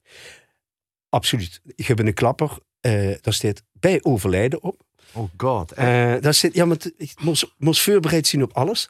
Absoluut. 1.09 1.61
Ik 1.75 1.87
heb 1.87 1.99
een 1.99 2.15
klapper. 2.15 2.59
Uh, 2.81 3.15
daar 3.21 3.35
staat 3.35 3.63
bij 3.73 3.99
overlijden 4.03 4.63
op. 4.63 4.83
Oh 5.13 5.31
god. 5.37 5.73
Uh, 5.73 5.79
daar 6.21 6.35
zit, 6.35 6.55
ja, 6.55 6.65
maar 6.65 6.77
ik 6.97 7.21
moest, 7.21 7.55
moest 7.59 7.83
voorbereid 7.83 8.27
zien 8.27 8.43
op 8.43 8.53
alles. 8.53 8.89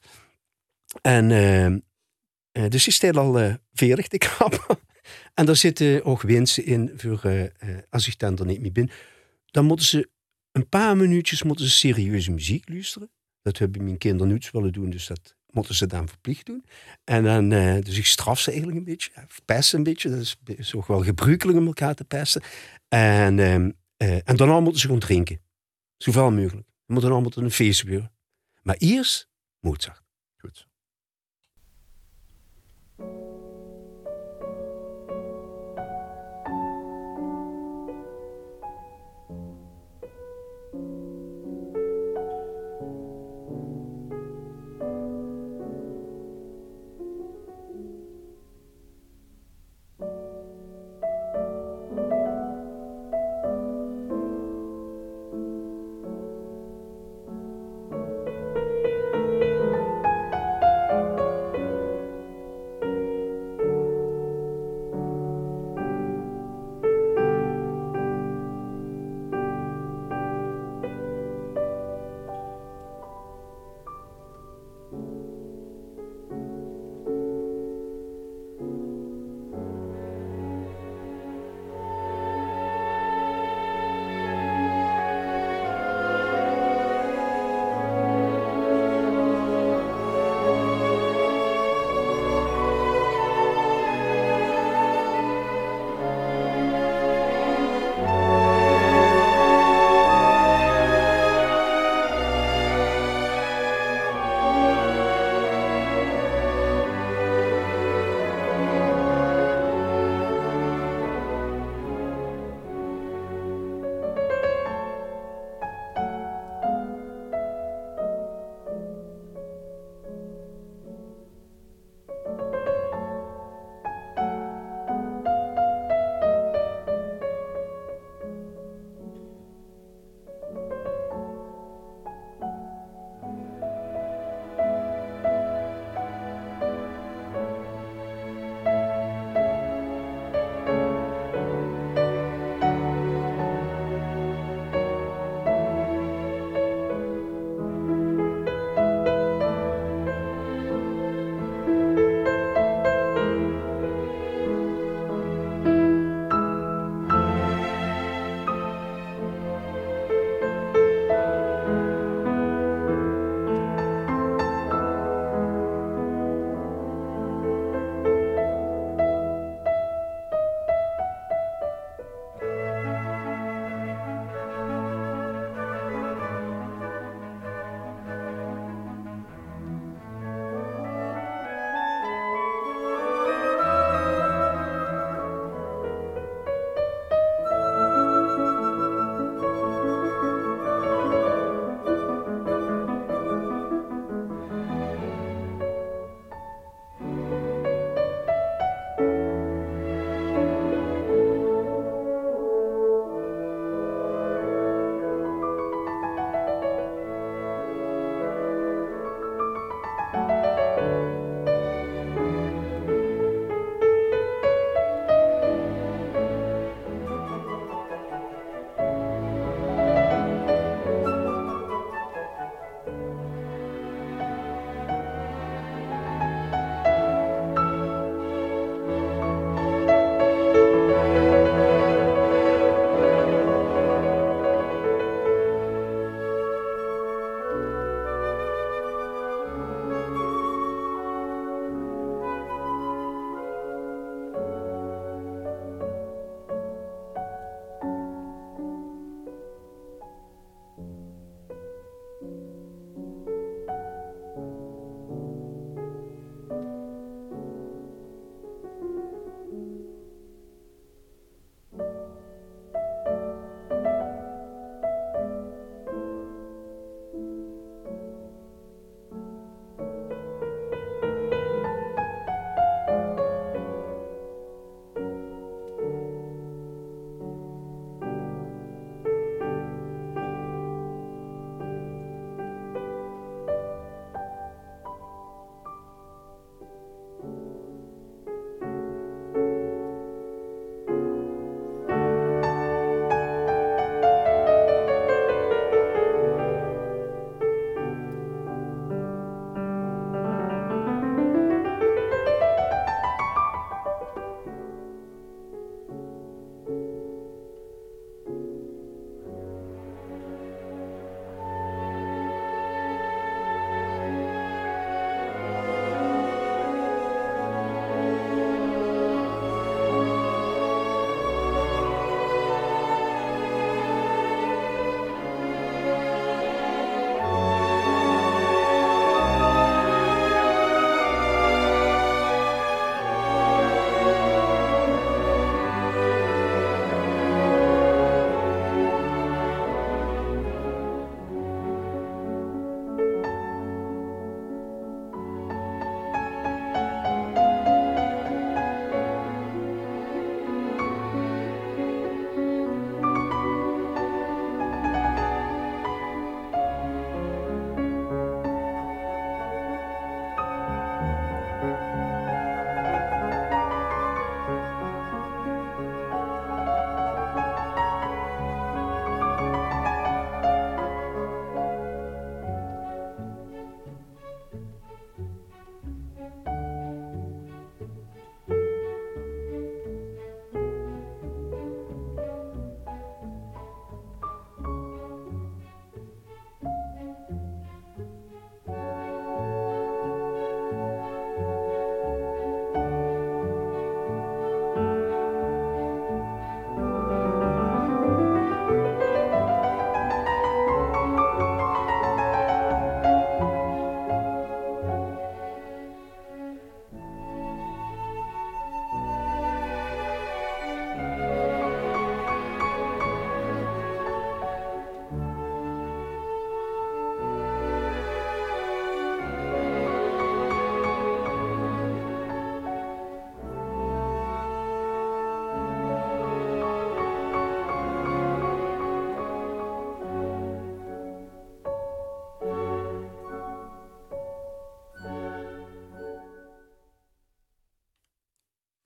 En 1.02 1.30
uh, 2.52 2.68
dus 2.68 2.84
die 2.84 2.92
staat 2.92 3.16
al 3.16 3.56
veertig, 3.72 4.08
de 4.08 4.18
klapper. 4.18 4.66
en 5.34 5.46
daar 5.46 5.56
zitten 5.56 6.04
ook 6.04 6.22
winsten 6.22 6.64
in 6.64 6.92
voor 6.96 7.52
als 7.90 8.06
ik 8.06 8.18
dan 8.18 8.38
er 8.38 8.46
niet 8.46 8.60
meer 8.60 8.72
ben. 8.72 8.90
Dan 9.46 9.64
moeten 9.64 9.86
ze 9.86 10.08
een 10.52 10.68
paar 10.68 10.96
minuutjes 10.96 11.42
moeten 11.42 11.64
ze 11.64 11.70
serieuze 11.70 12.30
muziek 12.30 12.68
luisteren. 12.68 13.10
Dat 13.42 13.58
hebben 13.58 13.84
mijn 13.84 13.98
kinderen 13.98 14.32
niet 14.32 14.50
willen 14.50 14.72
doen, 14.72 14.90
dus 14.90 15.06
dat 15.06 15.36
moeten 15.52 15.74
ze 15.74 15.86
dan 15.86 16.08
verplicht 16.08 16.46
doen. 16.46 16.64
En 17.04 17.24
dan, 17.24 17.52
uh, 17.52 17.82
dus 17.82 17.98
ik 17.98 18.06
straf 18.06 18.40
ze 18.40 18.50
eigenlijk 18.50 18.78
een 18.78 18.84
beetje, 18.84 19.10
pesten 19.44 19.78
een 19.78 19.84
beetje. 19.84 20.10
Dat 20.10 20.36
is, 20.44 20.74
ook 20.74 20.86
wel 20.86 21.02
gebruikelijk 21.02 21.58
om 21.58 21.66
elkaar 21.66 21.94
te 21.94 22.04
pesten. 22.04 22.42
En, 22.88 23.38
uh, 23.38 23.54
uh, 23.54 24.28
en 24.28 24.62
moeten 24.62 24.80
ze 24.80 24.86
gewoon 24.86 25.00
drinken. 25.00 25.40
Zoveel 25.96 26.30
mogelijk. 26.30 26.66
We 26.86 26.92
moeten 26.92 27.10
allemaal 27.10 27.30
tot 27.30 27.42
een 27.42 27.50
feest 27.50 27.80
gebeuren. 27.80 28.12
Maar 28.62 28.76
eerst 28.76 29.28
Mozart. 29.60 30.02
Goed. 30.36 30.68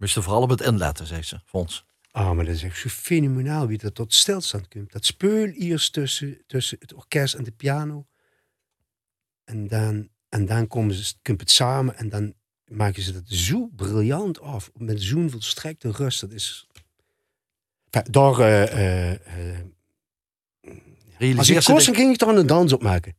Moest 0.05 0.17
er 0.17 0.23
vooral 0.23 0.43
op 0.43 0.51
het 0.51 0.61
inletten, 0.61 1.07
zei 1.07 1.23
ze, 1.23 1.41
Fons. 1.45 1.85
Ah, 2.11 2.33
maar 2.33 2.45
dat 2.45 2.55
is 2.55 2.63
echt 2.63 2.79
zo 2.79 2.89
fenomenaal 2.89 3.67
wie 3.67 3.79
dat 3.79 3.95
tot 3.95 4.15
stilstand 4.15 4.69
komt. 4.69 4.93
Dat 4.93 5.05
speul 5.05 5.47
eerst 5.47 5.93
tussen, 5.93 6.43
tussen 6.47 6.77
het 6.81 6.93
orkest 6.93 7.35
en 7.35 7.45
de 7.45 7.51
piano. 7.51 8.07
En 9.45 9.69
dan, 9.69 10.09
en 10.29 10.47
dan 10.47 10.67
komen 10.67 10.95
ze, 10.95 11.15
komt 11.23 11.41
het 11.41 11.51
samen 11.51 11.97
en 11.97 12.09
dan 12.09 12.35
maken 12.65 13.03
ze 13.03 13.13
dat 13.13 13.23
zo 13.27 13.67
briljant 13.67 14.41
af. 14.41 14.71
Met 14.75 15.03
zo'n 15.03 15.31
volstrekte 15.31 15.91
rust. 15.91 16.21
Dat 16.21 16.33
is... 16.33 16.67
Daar... 17.91 18.39
eh, 18.39 19.13
eh, 19.13 19.61
als 21.39 21.51
ik 21.51 21.65
kost, 21.65 21.87
dan 21.87 21.95
ging 21.95 22.15
ik 22.15 22.21
er 22.21 22.29
een 22.29 22.47
dans 22.47 22.73
op 22.73 22.83
maken. 22.83 23.17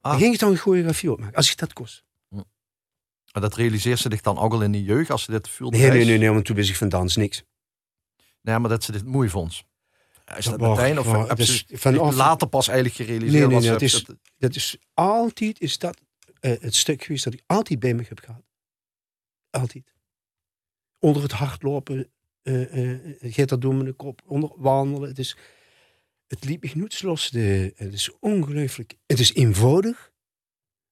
Ah. 0.00 0.10
Dan 0.10 0.20
ging 0.20 0.34
ik 0.34 0.40
dan 0.40 0.50
een 0.50 0.56
choreografie 0.56 1.12
opmaken. 1.12 1.36
Als 1.36 1.50
ik 1.50 1.56
dat 1.56 1.72
kost. 1.72 2.04
Maar 3.32 3.42
dat 3.42 3.54
realiseert 3.54 3.98
ze 3.98 4.08
zich 4.10 4.20
dan 4.20 4.38
ook 4.38 4.52
al 4.52 4.62
in 4.62 4.72
de 4.72 4.82
jeugd 4.82 5.10
als 5.10 5.22
ze 5.22 5.30
dit 5.30 5.48
voelde? 5.48 5.76
Nee, 5.78 5.90
nee, 5.90 6.04
nee, 6.04 6.18
nee, 6.18 6.30
want 6.30 6.44
toen 6.44 6.56
wist 6.56 6.70
ik 6.70 6.76
van 6.76 6.88
dans 6.88 7.16
niks. 7.16 7.42
Nee, 8.42 8.58
maar 8.58 8.70
dat 8.70 8.84
ze 8.84 8.92
dit 8.92 9.04
mooi 9.04 9.28
vond. 9.28 9.62
Is 10.36 10.44
dat 10.44 10.58
Dat 10.58 10.76
meteen? 10.76 10.98
Of 10.98 11.34
zich 11.36 11.64
vanaf- 11.72 12.14
later 12.14 12.48
pas 12.48 12.68
eigenlijk 12.68 12.96
gerealiseerd? 12.96 13.32
Nee, 13.32 13.46
nee, 13.60 13.60
nee, 13.60 13.70
heeft 13.70 13.82
is- 13.82 14.04
Dat 14.38 14.54
is 14.54 14.76
altijd 14.94 15.60
is 15.60 15.78
dat, 15.78 16.00
eh, 16.40 16.60
het 16.60 16.74
stuk 16.74 17.02
geweest 17.02 17.24
dat 17.24 17.32
ik 17.32 17.42
altijd 17.46 17.78
bij 17.78 17.94
me 17.94 18.04
heb 18.08 18.18
gehad. 18.20 18.42
Altijd. 19.50 19.92
Onder 20.98 21.22
het 21.22 21.32
hardlopen, 21.32 22.10
eh 22.42 22.94
eh 22.94 23.16
gaat 23.34 23.48
dat 23.48 23.60
door 23.60 23.74
mijn 23.74 23.96
kop, 23.96 24.22
onder 24.26 24.52
wandelen. 24.56 25.08
Het, 25.08 25.18
is, 25.18 25.36
het 26.26 26.44
liep 26.44 26.62
me 26.62 26.68
knoetslos. 26.68 27.30
De, 27.30 27.72
het 27.76 27.92
is 27.92 28.18
ongelooflijk. 28.18 28.94
Het 29.06 29.18
is 29.18 29.34
eenvoudig. 29.34 30.12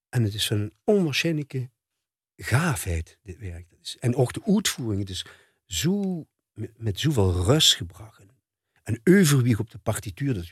En 0.08 0.22
het 0.22 0.34
is 0.34 0.46
van 0.46 0.58
een 0.58 0.72
onwaarschijnlijke 0.84 1.70
gaafheid, 2.36 3.18
dit 3.22 3.38
werk. 3.38 3.70
Dat 3.70 3.78
is, 3.82 3.96
en 3.98 4.14
ook 4.14 4.32
de 4.32 4.42
uitvoering. 4.44 5.00
Het 5.00 5.10
is 5.10 5.26
zo, 5.66 6.26
met, 6.76 7.00
zoveel 7.00 7.32
rust 7.32 7.74
gebracht. 7.74 8.20
En, 8.82 9.00
overwicht 9.04 9.60
op 9.60 9.70
de 9.70 9.78
partituur. 9.78 10.34
Dat 10.34 10.50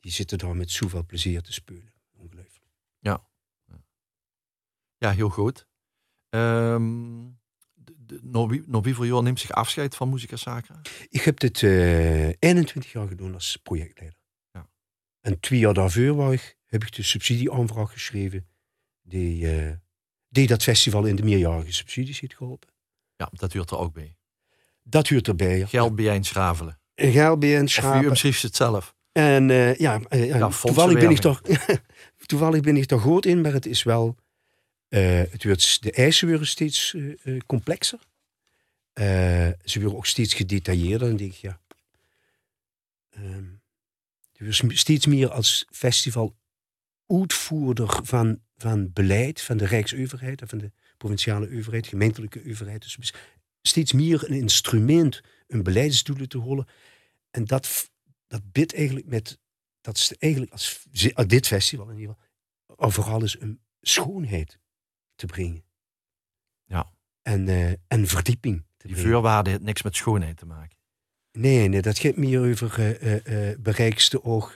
die 0.00 0.12
zitten 0.12 0.38
daar 0.38 0.56
met 0.56 0.70
zoveel 0.70 1.04
plezier 1.04 1.42
te 1.42 1.52
spelen. 1.52 1.92
Ongelooflijk. 2.12 2.60
Ja, 5.02 5.10
heel 5.10 5.28
goed. 5.28 5.66
Wie 8.82 8.94
voor 8.94 9.06
jou 9.06 9.22
neemt 9.22 9.40
zich 9.40 9.50
afscheid 9.50 9.96
van 9.96 10.08
Musica 10.08 10.36
Sacra? 10.36 10.80
Ik 11.08 11.22
heb 11.22 11.40
dit 11.40 11.62
eh 11.62 12.28
21 12.38 12.92
jaar 12.92 13.08
gedaan 13.08 13.34
als 13.34 13.56
projectleider. 13.62 14.18
Ja. 14.52 14.68
En 15.20 15.40
twee 15.40 15.58
jaar 15.58 15.74
daarvoor 15.74 16.32
ik, 16.32 16.58
heb 16.66 16.82
ik 16.84 16.92
de 16.92 17.02
subsidieaanvraag 17.02 17.92
geschreven 17.92 18.48
die, 19.02 19.50
eh, 19.50 19.72
die 20.32 20.46
dat 20.46 20.62
festival 20.62 21.04
in 21.04 21.16
de 21.16 21.22
meerjarige 21.22 21.72
subsidies 21.72 22.20
heeft 22.20 22.34
geholpen. 22.34 22.68
Ja, 23.16 23.28
dat 23.32 23.52
hoort 23.52 23.70
er 23.70 23.78
ook 23.78 23.92
bij. 23.92 24.16
Dat 24.82 25.08
huurt 25.08 25.28
erbij. 25.28 25.58
Ja. 25.58 25.66
Geld 25.66 26.26
schravelen. 26.26 26.80
Geld 26.94 27.38
bij 27.38 27.56
en 27.56 27.62
Of 27.62 27.68
u 27.68 27.72
schapen. 27.72 28.08
omschreef 28.08 28.40
het 28.40 28.56
zelf. 28.56 28.94
En 29.12 29.50
eh, 29.50 29.76
ja, 29.76 30.00
eh, 30.08 30.26
ja, 30.26 30.48
toevallig, 30.60 30.98
ben 30.98 31.10
ik 31.10 31.18
toch, 31.18 31.42
toevallig 32.26 32.60
ben 32.60 32.76
ik 32.76 32.88
daar 32.88 32.98
goed 32.98 33.26
in, 33.26 33.40
maar 33.40 33.52
het 33.52 33.66
is 33.66 33.82
wel... 33.82 34.16
eh, 34.88 35.22
het 35.30 35.44
wordt, 35.44 35.82
de 35.82 35.92
eisen 35.92 36.28
worden 36.28 36.46
steeds 36.46 36.96
complexer. 37.46 37.98
Ze 39.64 39.80
worden 39.80 39.96
ook 39.96 40.06
steeds 40.06 40.34
gedetailleerder. 40.34 41.08
En 41.08 41.16
denk 41.16 41.32
ik, 41.32 41.38
ja... 41.38 41.60
je 44.32 44.44
wordt 44.44 44.78
steeds 44.78 45.06
meer 45.06 45.30
als 45.30 45.66
festival 45.70 46.34
uitvoerder 47.06 48.00
van, 48.02 48.40
van 48.62 48.92
beleid 48.92 49.40
van 49.40 49.56
de 49.56 49.66
Rijksoverheid 49.66 50.40
en 50.40 50.48
van 50.48 50.58
de 50.58 50.72
provinciale 50.96 51.56
overheid, 51.56 51.86
gemeentelijke 51.86 52.42
overheid. 52.48 52.82
Dus 52.82 53.12
steeds 53.62 53.92
meer 53.92 54.30
een 54.30 54.36
instrument 54.36 55.20
om 55.48 55.62
beleidsdoelen 55.62 56.28
te 56.28 56.38
holen. 56.38 56.66
En 57.30 57.44
dat, 57.44 57.90
dat 58.26 58.52
bidt 58.52 58.74
eigenlijk 58.74 59.06
met, 59.06 59.38
dat 59.80 59.96
is 59.96 60.16
eigenlijk 60.18 60.52
als, 60.52 60.86
als 61.14 61.26
dit 61.26 61.46
festival 61.46 61.90
in 61.90 61.98
ieder 61.98 62.16
geval, 62.66 62.90
vooral 62.90 63.22
is 63.22 63.40
een 63.40 63.60
schoonheid 63.80 64.58
te 65.14 65.26
brengen. 65.26 65.64
Ja. 66.64 66.92
En, 67.22 67.48
eh, 67.48 67.70
en 67.86 68.06
verdieping 68.06 68.64
te 68.76 68.86
Die 68.86 68.96
brengen. 68.96 69.12
voorwaarde 69.12 69.50
heeft 69.50 69.62
niks 69.62 69.82
met 69.82 69.96
schoonheid 69.96 70.36
te 70.36 70.46
maken. 70.46 70.76
Nee, 71.32 71.68
nee, 71.68 71.82
dat 71.82 71.98
gaat 71.98 72.16
meer 72.16 72.40
over 72.40 72.96
eh, 73.00 73.58
bereikste 73.58 74.24
oog. 74.24 74.54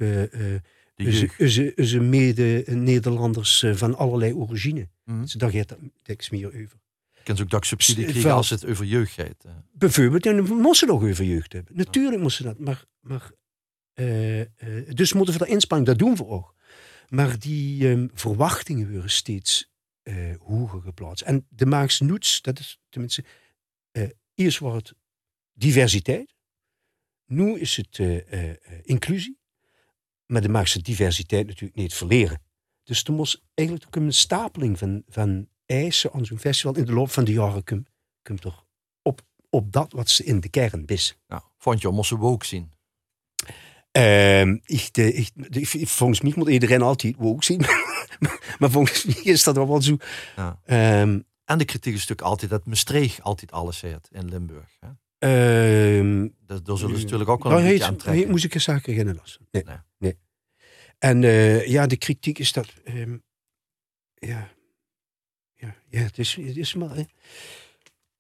Onze- 1.39 1.73
onze 1.77 2.01
mede-Nederlanders 2.01 3.63
eh, 3.63 3.75
van 3.75 3.97
allerlei 3.97 4.35
origine. 4.35 4.89
Dus 5.05 5.33
daar 5.33 5.51
gaat 5.51 5.69
dat 5.69 5.79
niks 6.05 6.31
meer 6.31 6.47
over. 6.47 6.81
Je 7.13 7.23
kunt 7.23 7.41
ook 7.41 7.51
dat 7.51 7.67
subsidie 7.67 8.05
krijgen 8.07 8.33
als 8.33 8.51
het 8.51 8.67
over 8.67 8.85
jeugd 8.85 9.13
gaat. 9.13 9.45
eh. 9.45 9.53
Bijvoorbeeld, 9.73 10.27
en 10.27 10.37
dan 10.37 10.45
moesten 10.57 10.89
ze 10.89 10.95
nog 10.95 11.03
over 11.03 11.25
jeugd 11.25 11.53
hebben. 11.53 11.77
Natuurlijk 11.77 12.23
moesten 12.23 12.45
ze 12.45 12.51
dat, 12.51 12.59
maar... 12.59 12.85
maar 13.01 13.31
eh, 13.93 14.41
dus 14.89 15.13
moeten 15.13 15.33
we 15.33 15.39
dat 15.41 15.49
inspannen, 15.49 15.87
dat 15.87 15.99
doen 15.99 16.17
we 16.17 16.27
ook. 16.27 16.55
Maar 17.09 17.39
die 17.39 17.89
ehm, 17.91 18.09
verwachtingen 18.15 18.91
worden 18.93 19.11
steeds 19.11 19.71
hoger 20.39 20.81
geplaatst. 20.83 21.25
En 21.25 21.47
de 21.49 21.67
Maagse 21.67 22.05
Noets, 22.05 22.41
dat 22.43 22.59
is 22.59 22.79
tenminste... 22.89 23.25
eerst 24.35 24.59
was 24.59 24.75
het 24.75 24.95
diversiteit. 25.53 26.35
Nu 27.27 27.59
is 27.61 27.77
het 27.77 27.99
inclusie. 28.83 29.39
Maar 30.27 30.41
de 30.43 30.49
Maagse 30.49 30.83
diversiteit 30.83 31.47
natuurlijk 31.47 31.79
niet 31.79 31.95
verleren. 31.95 32.41
Dus 32.83 33.05
er 33.05 33.13
moest 33.13 33.43
eigenlijk 33.55 33.87
ook 33.89 33.97
een 34.03 34.13
stapeling 34.13 34.79
van, 34.79 35.03
van 35.09 35.49
eisen 35.67 36.13
aan 36.13 36.25
zo'n 36.27 36.39
festival 36.39 36.77
in 36.77 36.85
de 36.85 36.93
loop 36.93 37.11
van 37.11 37.25
de 37.25 37.33
jaren 37.33 37.65
komt 38.23 38.45
er 38.45 38.65
op, 39.03 39.21
op 39.51 39.73
dat 39.73 39.93
wat 39.93 40.11
ze 40.11 40.25
in 40.25 40.41
de 40.41 40.49
kern 40.49 40.83
is. 40.87 41.17
Nou, 41.27 41.43
vond 41.59 41.81
je, 41.81 41.89
moesten 41.89 42.19
we 42.19 42.25
ook 42.25 42.45
zien. 42.45 42.73
Ehm, 43.93 44.57
ik, 44.65 44.93
de, 44.93 45.13
ik, 45.13 45.31
de- 45.53 45.87
volgens 45.87 46.21
mij 46.21 46.33
moet 46.37 46.49
iedereen 46.49 46.83
altijd 46.83 47.15
woke 47.19 47.45
zien. 47.45 47.61
maar 48.59 48.71
volgens 48.71 49.05
mij 49.05 49.21
is 49.23 49.43
dat 49.45 49.57
wel 49.57 49.83
zo. 49.83 49.97
Ja. 50.37 50.61
Ehm, 50.65 51.21
En 51.45 51.59
de 51.59 51.65
kritiek 51.65 51.93
is 51.95 52.01
natuurlijk 52.01 52.29
altijd 52.29 52.51
dat 52.51 52.67
Maastricht 52.67 53.23
altijd 53.23 53.53
alles 53.53 53.81
heeft 53.81 54.09
in 54.13 54.29
Limburg. 54.29 54.77
Hè? 54.81 54.89
Ehm, 55.27 56.29
Dat, 56.47 56.67
daar 56.67 56.77
zullen 56.77 56.97
ze 56.97 57.03
natuurlijk 57.03 57.31
ook 57.31 57.43
wel 57.43 57.53
daar 57.53 57.61
een 57.61 57.69
beetje 57.69 57.85
heet, 57.91 58.07
aan 58.07 58.15
heet 58.15 58.29
moest 58.29 58.45
ik 58.45 58.55
een 58.55 58.61
zaken 58.61 59.15
last. 59.15 59.37
van. 59.37 59.47
Nee, 59.51 59.63
Nee. 59.65 59.77
nee. 59.99 60.19
En 60.99 61.25
eh, 61.25 61.67
ja, 61.67 61.87
de 61.87 61.97
kritiek 61.97 62.39
is 62.39 62.53
dat. 62.53 62.69
ehm, 62.85 63.17
ja, 64.15 64.49
ja, 65.55 65.75
ja, 65.89 66.01
het 66.01 66.19
is, 66.19 66.35
het 66.35 66.57
is 66.57 66.75
maar. 66.75 66.97
hè. 66.97 67.03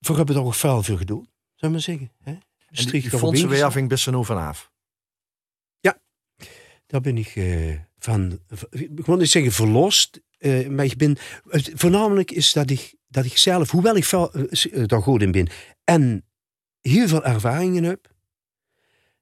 Voor 0.00 0.16
hebben 0.16 0.34
we 0.34 0.40
er 0.40 0.46
ook 0.46 0.54
veel 0.54 0.82
voor 0.82 0.98
gedaan, 0.98 1.28
zou 1.54 1.66
ik 1.66 1.70
maar 1.70 1.80
zeggen. 1.80 2.12
Hè? 2.22 2.30
En 2.30 2.84
die, 2.86 2.90
die 3.00 3.10
fondsenwerving 3.10 3.88
best 3.88 4.06
er 4.06 4.24
vanaf. 4.24 4.74
Daar 6.86 7.00
ben 7.00 7.16
ik 7.16 7.36
eh, 7.36 7.78
van, 7.98 8.40
ik 8.70 9.06
wil 9.06 9.16
niet 9.16 9.30
zeggen 9.30 9.52
verlost, 9.52 10.20
eh, 10.38 10.68
maar 10.68 10.84
ik 10.84 10.96
ben, 10.96 11.16
voornamelijk 11.74 12.30
is 12.30 12.52
dat 12.52 12.70
ik, 12.70 12.94
dat 13.08 13.24
ik 13.24 13.36
zelf, 13.36 13.70
hoewel 13.70 13.96
ik 13.96 14.04
eh, 14.04 14.24
eh, 14.80 14.86
daar 14.86 15.02
goed 15.02 15.22
in 15.22 15.30
ben 15.30 15.48
en 15.84 16.24
heel 16.88 17.08
veel 17.08 17.24
ervaringen 17.24 17.84
heb, 17.84 18.14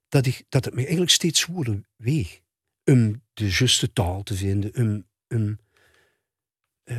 dat, 0.09 0.25
ik, 0.25 0.43
dat 0.49 0.65
het 0.65 0.73
me 0.73 0.79
eigenlijk 0.79 1.11
steeds 1.11 1.39
zwaarder 1.39 1.81
weegt 1.95 2.41
om 2.83 3.21
de 3.33 3.49
juiste 3.49 3.93
taal 3.93 4.23
te 4.23 4.35
vinden, 4.35 4.75
om, 4.75 5.05
om 5.37 5.57
eh, 6.83 6.97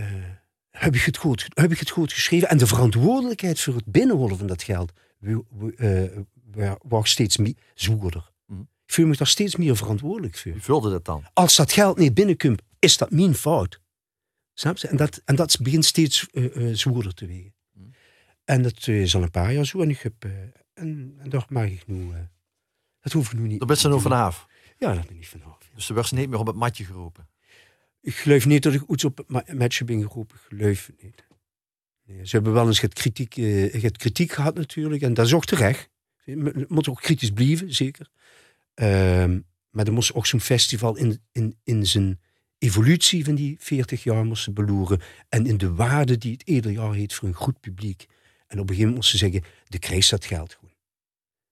heb, 0.71 0.95
ik 0.95 1.03
het 1.03 1.17
goed, 1.17 1.47
heb 1.49 1.73
ik 1.73 1.79
het 1.79 1.91
goed 1.91 2.13
geschreven 2.13 2.49
en 2.49 2.59
de 2.59 2.67
verantwoordelijkheid 2.67 3.61
voor 3.61 3.75
het 3.75 3.87
binnenholen 3.87 4.39
van 4.39 4.47
dat 4.47 4.63
geld 4.63 4.93
wordt 6.83 7.09
steeds 7.09 7.37
meer 7.37 7.55
zwaarder. 7.75 8.31
Mhm. 8.47 8.61
Ik 8.61 8.93
voel 8.93 9.07
me 9.07 9.17
daar 9.17 9.27
steeds 9.27 9.57
meer 9.57 9.77
verantwoordelijk 9.77 10.37
voor 10.37 10.53
Wie 10.53 10.63
vulde 10.63 10.91
dat 10.91 11.05
dan? 11.05 11.25
als 11.33 11.57
dat 11.57 11.73
geld 11.73 11.99
niet 11.99 12.15
binnenkomt, 12.15 12.63
is 12.79 12.97
dat 12.97 13.11
mijn 13.11 13.35
fout. 13.35 13.81
Snap 14.55 14.77
je? 14.77 14.89
En 14.89 14.97
dat, 14.97 15.23
en 15.25 15.37
dat 15.37 15.59
begint 15.61 15.85
steeds 15.85 16.27
eh 16.31 16.71
zwaarder 16.73 17.15
te 17.15 17.27
wegen. 17.27 17.56
En 18.47 18.63
dat 18.63 18.87
eh, 18.87 19.01
is 19.01 19.15
al 19.15 19.23
een 19.23 19.31
paar 19.31 19.53
jaar 19.53 19.65
zo. 19.67 19.81
En, 19.81 19.91
ik 19.91 19.99
heb, 20.01 20.25
eh, 20.25 20.31
en, 20.75 21.15
en 21.19 21.31
daar 21.31 21.47
mag 21.49 21.65
ik 21.67 21.87
nu... 21.87 22.13
eh, 22.13 22.19
dat 23.01 23.13
hoef 23.13 23.33
ik 23.33 23.39
nu 23.39 23.47
niet... 23.47 23.59
Daar 23.59 23.67
bent 23.69 23.79
ze 23.81 23.89
nu 23.89 24.01
vanaf. 24.01 24.47
Ja, 24.79 24.95
dat 24.95 25.07
ben 25.07 25.17
ik 25.17 25.27
vanaf. 25.27 25.59
ja. 25.69 25.75
Dus 25.75 25.89
er 25.89 25.95
werd 25.95 26.07
ze 26.07 26.15
niet 26.15 26.29
meer 26.29 26.39
op 26.39 26.47
het 26.47 26.57
matje 26.57 26.85
geroepen. 26.85 27.29
Ik 28.01 28.15
geloof 28.15 28.47
niet 28.47 28.63
dat 28.63 28.73
ik 28.73 28.83
iets 28.89 29.05
op 29.05 29.17
het 29.17 29.29
ma- 29.29 29.45
matje 29.55 29.85
ben 29.85 30.03
geroepen. 30.03 30.37
Ik 30.37 30.59
geloof 30.59 30.87
het 30.87 31.03
niet. 31.03 31.25
Nee, 32.05 32.27
ze 32.27 32.37
hebben 32.37 32.53
wel 32.53 32.67
eens 32.67 32.81
het 32.81 32.95
kritiek, 32.95 33.35
het 33.83 33.97
kritiek 33.97 34.33
gehad 34.33 34.55
natuurlijk. 34.55 35.03
En 35.03 35.15
dat 35.15 35.27
is 35.27 35.35
ook 35.35 35.45
terecht. 35.45 35.89
Het 36.25 36.69
moet 36.69 36.89
ook 36.89 37.01
kritisch 37.01 37.31
blijven, 37.31 37.75
zeker. 37.75 38.11
Ehm, 38.75 39.41
maar 39.71 39.87
er 39.87 39.93
moest 39.93 40.15
ook 40.15 40.27
zo'n 40.27 40.41
festival 40.41 40.97
in, 40.97 41.21
in, 41.33 41.59
in 41.65 41.87
zijn 41.87 42.21
evolutie 42.59 43.25
van 43.25 43.35
die 43.35 43.57
40 43.61 44.03
jaar 44.03 44.25
moesten 44.25 44.55
beloeren. 44.55 45.01
En 45.29 45.47
in 45.47 45.59
de 45.59 45.75
waarde 45.75 46.19
die 46.19 46.33
het 46.33 46.43
ieder 46.43 46.71
jaar 46.71 46.93
heeft 46.95 47.15
voor 47.15 47.29
een 47.29 47.35
goed 47.35 47.61
publiek. 47.61 48.07
En 48.47 48.59
op 48.61 48.69
een 48.69 48.75
gegeven 48.75 48.77
moment 48.77 48.95
moesten 48.95 49.19
ze 49.19 49.25
zeggen, 49.25 49.51
de 49.69 49.79
krijgt 49.79 50.11
dat 50.11 50.25
geld 50.25 50.55
gewoon. 50.55 50.75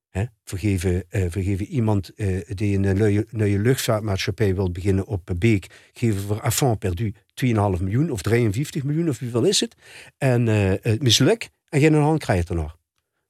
Hè? 0.09 0.25
Vergeven, 0.45 1.11
eh, 1.11 1.31
vergeven 1.31 1.67
iemand 1.67 2.15
eh, 2.15 2.41
die 2.49 2.77
een 2.77 2.97
nieuwe, 2.97 3.27
nieuwe 3.31 3.59
luchtvaartmaatschappij 3.59 4.55
wil 4.55 4.71
beginnen 4.71 5.07
op 5.07 5.35
Beek, 5.37 5.91
geven 5.93 6.21
voor 6.21 6.41
affront 6.41 6.79
perdu 6.79 7.15
2,5 7.35 7.83
miljoen 7.83 8.11
of 8.11 8.23
53 8.23 8.85
miljoen 8.85 9.09
of 9.09 9.19
hoeveel 9.19 9.45
is 9.45 9.61
het. 9.61 9.75
En 10.19 10.49
eh 10.49 10.73
het 10.93 11.03
mislukt 11.03 11.51
en 11.69 11.81
geen 11.81 11.95
hand 11.95 12.19
krijgt 12.19 12.49
er 12.49 12.55
nog. 12.55 12.79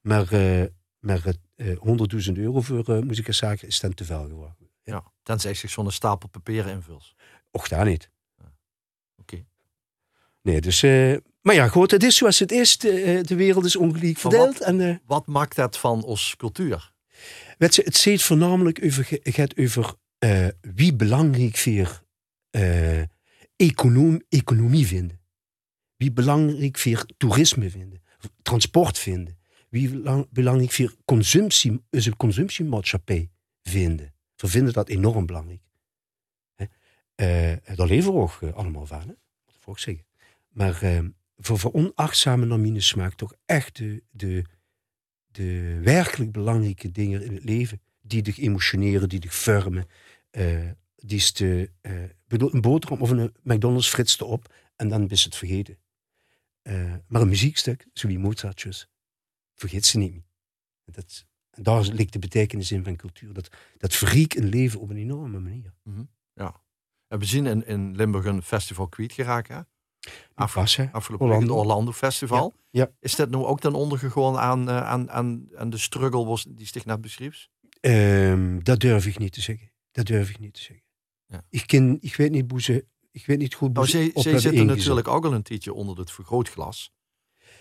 Maar, 0.01 0.27
maar 0.99 1.35
uh, 1.55 1.77
100.000 2.27 2.33
euro 2.33 2.61
voor 2.61 2.89
uh, 2.89 3.23
Sacra 3.23 3.67
is 3.67 3.79
dan 3.79 3.93
te 3.93 4.05
veel 4.05 4.27
geworden. 4.27 4.55
Ja, 4.59 4.67
ja 4.83 5.03
tenzij 5.23 5.53
zich 5.53 5.69
zo'n 5.69 5.91
stapel 5.91 6.29
papieren 6.29 6.71
invult. 6.71 7.15
Och, 7.51 7.67
daar 7.67 7.85
niet. 7.85 8.09
Ja. 8.37 8.43
Oké. 9.17 9.33
Okay. 9.33 9.45
Nee, 10.41 10.61
dus... 10.61 10.83
Uh, 10.83 11.17
maar 11.45 11.55
ja, 11.55 11.67
goed, 11.67 11.91
het 11.91 12.03
is 12.03 12.15
zoals 12.15 12.39
het 12.39 12.51
is. 12.51 12.77
De, 12.77 13.21
de 13.25 13.35
wereld 13.35 13.65
is 13.65 13.75
ongelijk 13.75 14.17
verdeeld. 14.17 14.57
Wat, 14.57 14.67
en, 14.67 14.79
uh, 14.79 14.95
wat 15.05 15.27
maakt 15.27 15.55
dat 15.55 15.77
van 15.77 16.03
ons 16.03 16.35
cultuur? 16.37 16.93
Weet 17.57 17.75
je, 17.75 17.81
het 17.83 17.95
zit 17.95 18.21
voornamelijk 18.21 18.79
over, 18.83 19.07
gaat 19.23 19.57
over 19.57 19.93
uh, 20.19 20.47
wie 20.61 20.95
belangrijk 20.95 21.57
voor 21.57 22.03
econom, 23.55 24.21
economie 24.29 24.87
vinden. 24.87 25.21
Wie 25.95 26.11
belangrijk 26.11 26.77
voor 26.77 27.05
toerisme 27.17 27.69
vinden. 27.69 28.01
Transport 28.41 28.99
vinden. 28.99 29.37
Wie 29.69 29.89
belang, 29.89 30.27
belangrijk 30.29 30.71
voor 30.71 30.95
consumptie, 31.05 31.81
consumptiemaatschappij 32.17 33.29
vinden. 33.63 34.13
We 34.35 34.47
vinden 34.47 34.73
dat 34.73 34.89
enorm 34.89 35.25
belangrijk. 35.25 35.61
Uh, 37.21 37.53
daar 37.75 37.87
leven 37.87 38.13
we 38.13 38.19
ook 38.19 38.39
uh, 38.41 38.53
allemaal 38.53 38.85
van, 38.85 38.99
hè? 38.99 39.05
moet 39.05 39.55
ik 39.61 39.61
ook 39.65 39.79
zeggen. 39.79 40.05
Maar 40.49 40.83
uh, 40.83 40.99
voor 41.37 41.59
veronachtzame 41.59 42.45
naar 42.45 42.59
mijn 42.59 42.81
smaak 42.81 43.13
toch 43.13 43.33
echt 43.45 43.77
de, 43.77 44.03
de, 44.09 44.43
de 45.25 45.79
werkelijk 45.83 46.31
belangrijke 46.31 46.91
dingen 46.91 47.21
in 47.21 47.33
het 47.33 47.43
leven. 47.43 47.81
Die 48.01 48.21
dich 48.21 48.37
emotioneren, 48.37 49.09
die 49.09 49.19
dich 49.19 49.35
vormen. 49.35 49.87
die 50.95 51.17
is 51.17 51.31
te, 51.31 51.71
bedoel, 52.27 52.53
een 52.53 52.61
boterham 52.61 53.01
of 53.01 53.09
een 53.09 53.33
McDonald's 53.43 53.89
fritste 53.89 54.25
op 54.25 54.53
en 54.75 54.87
dan 54.87 55.09
is 55.09 55.23
het 55.23 55.35
vergeten. 55.35 55.77
maar 57.07 57.21
een 57.21 57.27
muziekstuk, 57.27 57.87
zoals 57.93 58.15
Mozartjes, 58.15 58.89
vergeet 59.53 59.85
ze 59.85 59.97
niet. 59.97 60.23
Dat, 60.85 61.25
daar 61.49 61.81
ligt 61.81 62.13
de 62.13 62.19
betekenis 62.19 62.71
in 62.71 62.83
van 62.83 62.95
cultuur. 62.95 63.33
Dat, 63.33 63.49
dat 63.77 63.95
verriekt 63.95 64.37
een 64.37 64.49
leven 64.49 64.79
op 64.79 64.89
een 64.89 64.97
enorme 64.97 65.39
manier. 65.39 65.73
Mm. 65.83 66.09
Ja. 66.33 66.63
We 67.07 67.25
zien 67.25 67.45
in, 67.45 67.65
in 67.65 67.95
Limburg 67.95 68.25
een 68.25 68.41
festival 68.41 68.87
kwijt 68.87 69.13
geraakt. 69.13 69.49
Hè? 70.35 70.85
Afgelopen, 70.91 71.25
Orlando. 71.25 71.47
het 71.47 71.65
Orlando 71.65 71.91
Festival. 71.91 72.53
Ja. 72.69 72.81
ja. 72.81 72.91
Is 72.99 73.15
dat 73.15 73.29
nu 73.29 73.37
ook 73.37 73.59
ten 73.59 73.73
ondergegaan 73.73 74.37
aan, 74.37 74.69
uh, 74.69 74.87
aan, 74.87 75.11
aan, 75.11 75.47
aan 75.55 75.69
de 75.69 75.77
struggle 75.77 76.37
die 76.49 76.67
zich 76.67 76.85
net 76.85 77.01
beschreef? 77.01 77.47
Um, 77.81 78.63
dat 78.63 78.79
durf 78.79 79.05
ik 79.05 79.19
niet 79.19 79.33
te 79.33 79.41
zeggen. 79.41 79.71
Dat 79.91 80.05
durf 80.05 80.29
ik 80.29 80.39
niet 80.39 80.53
te 80.53 80.61
zeggen. 80.61 80.83
Ja. 81.27 81.41
Ik, 81.49 81.67
ken, 81.67 81.97
ik 82.01 82.15
weet 82.15 82.31
niet 82.31 82.51
hoe 82.51 82.61
ze. 82.61 82.85
Ik 83.11 83.25
weet 83.25 83.37
niet 83.37 83.53
goed 83.53 83.73
nou, 83.73 83.87
ze, 83.87 84.11
ze 84.15 84.39
zitten 84.39 84.65
natuurlijk 84.65 85.07
ook 85.07 85.25
al 85.25 85.33
een 85.33 85.43
tijdje 85.43 85.73
onder 85.73 85.97
het 85.97 86.11
vergrootglas. 86.11 86.93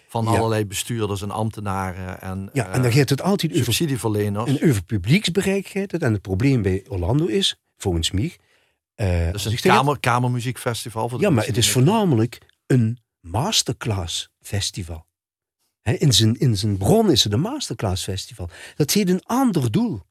Van 0.09 0.25
ja. 0.25 0.31
allerlei 0.31 0.67
bestuurders 0.67 1.23
en 1.23 1.31
ambtenaren. 1.31 2.21
En, 2.21 2.51
ja, 2.53 2.69
en 2.69 2.83
dan 2.83 2.93
gaat 2.93 3.09
het 3.09 3.23
altijd 3.23 3.53
over 3.53 3.65
subsidieverleners. 3.65 4.59
En 4.59 4.69
over 4.69 4.85
publieksbereik 4.85 5.67
gaat 5.67 5.91
het. 5.91 6.03
En 6.03 6.13
het 6.13 6.23
probleem 6.23 6.63
bij 6.63 6.85
Orlando 6.89 7.27
is, 7.27 7.61
volgens 7.77 8.11
mij, 8.11 8.37
uh, 8.97 9.27
dat 9.27 9.35
is 9.35 9.45
een 9.45 9.57
kamer, 9.57 10.01
kamermuziekfestival. 10.01 11.09
Voor 11.09 11.21
ja, 11.21 11.31
maar 11.31 11.47
het 11.47 11.57
is 11.57 11.71
voornamelijk 11.71 12.39
een 12.67 12.99
masterclass 13.21 14.31
festival. 14.41 15.07
in, 15.83 16.13
zijn, 16.13 16.35
in 16.35 16.57
zijn 16.57 16.77
bron 16.77 17.11
is 17.11 17.25
het 17.25 17.33
een 17.33 17.41
masterclass 17.41 18.05
festival. 18.05 18.49
Dat 18.77 18.91
heeft 18.91 19.09
een 19.09 19.25
ander 19.25 19.71
doel. 19.71 20.03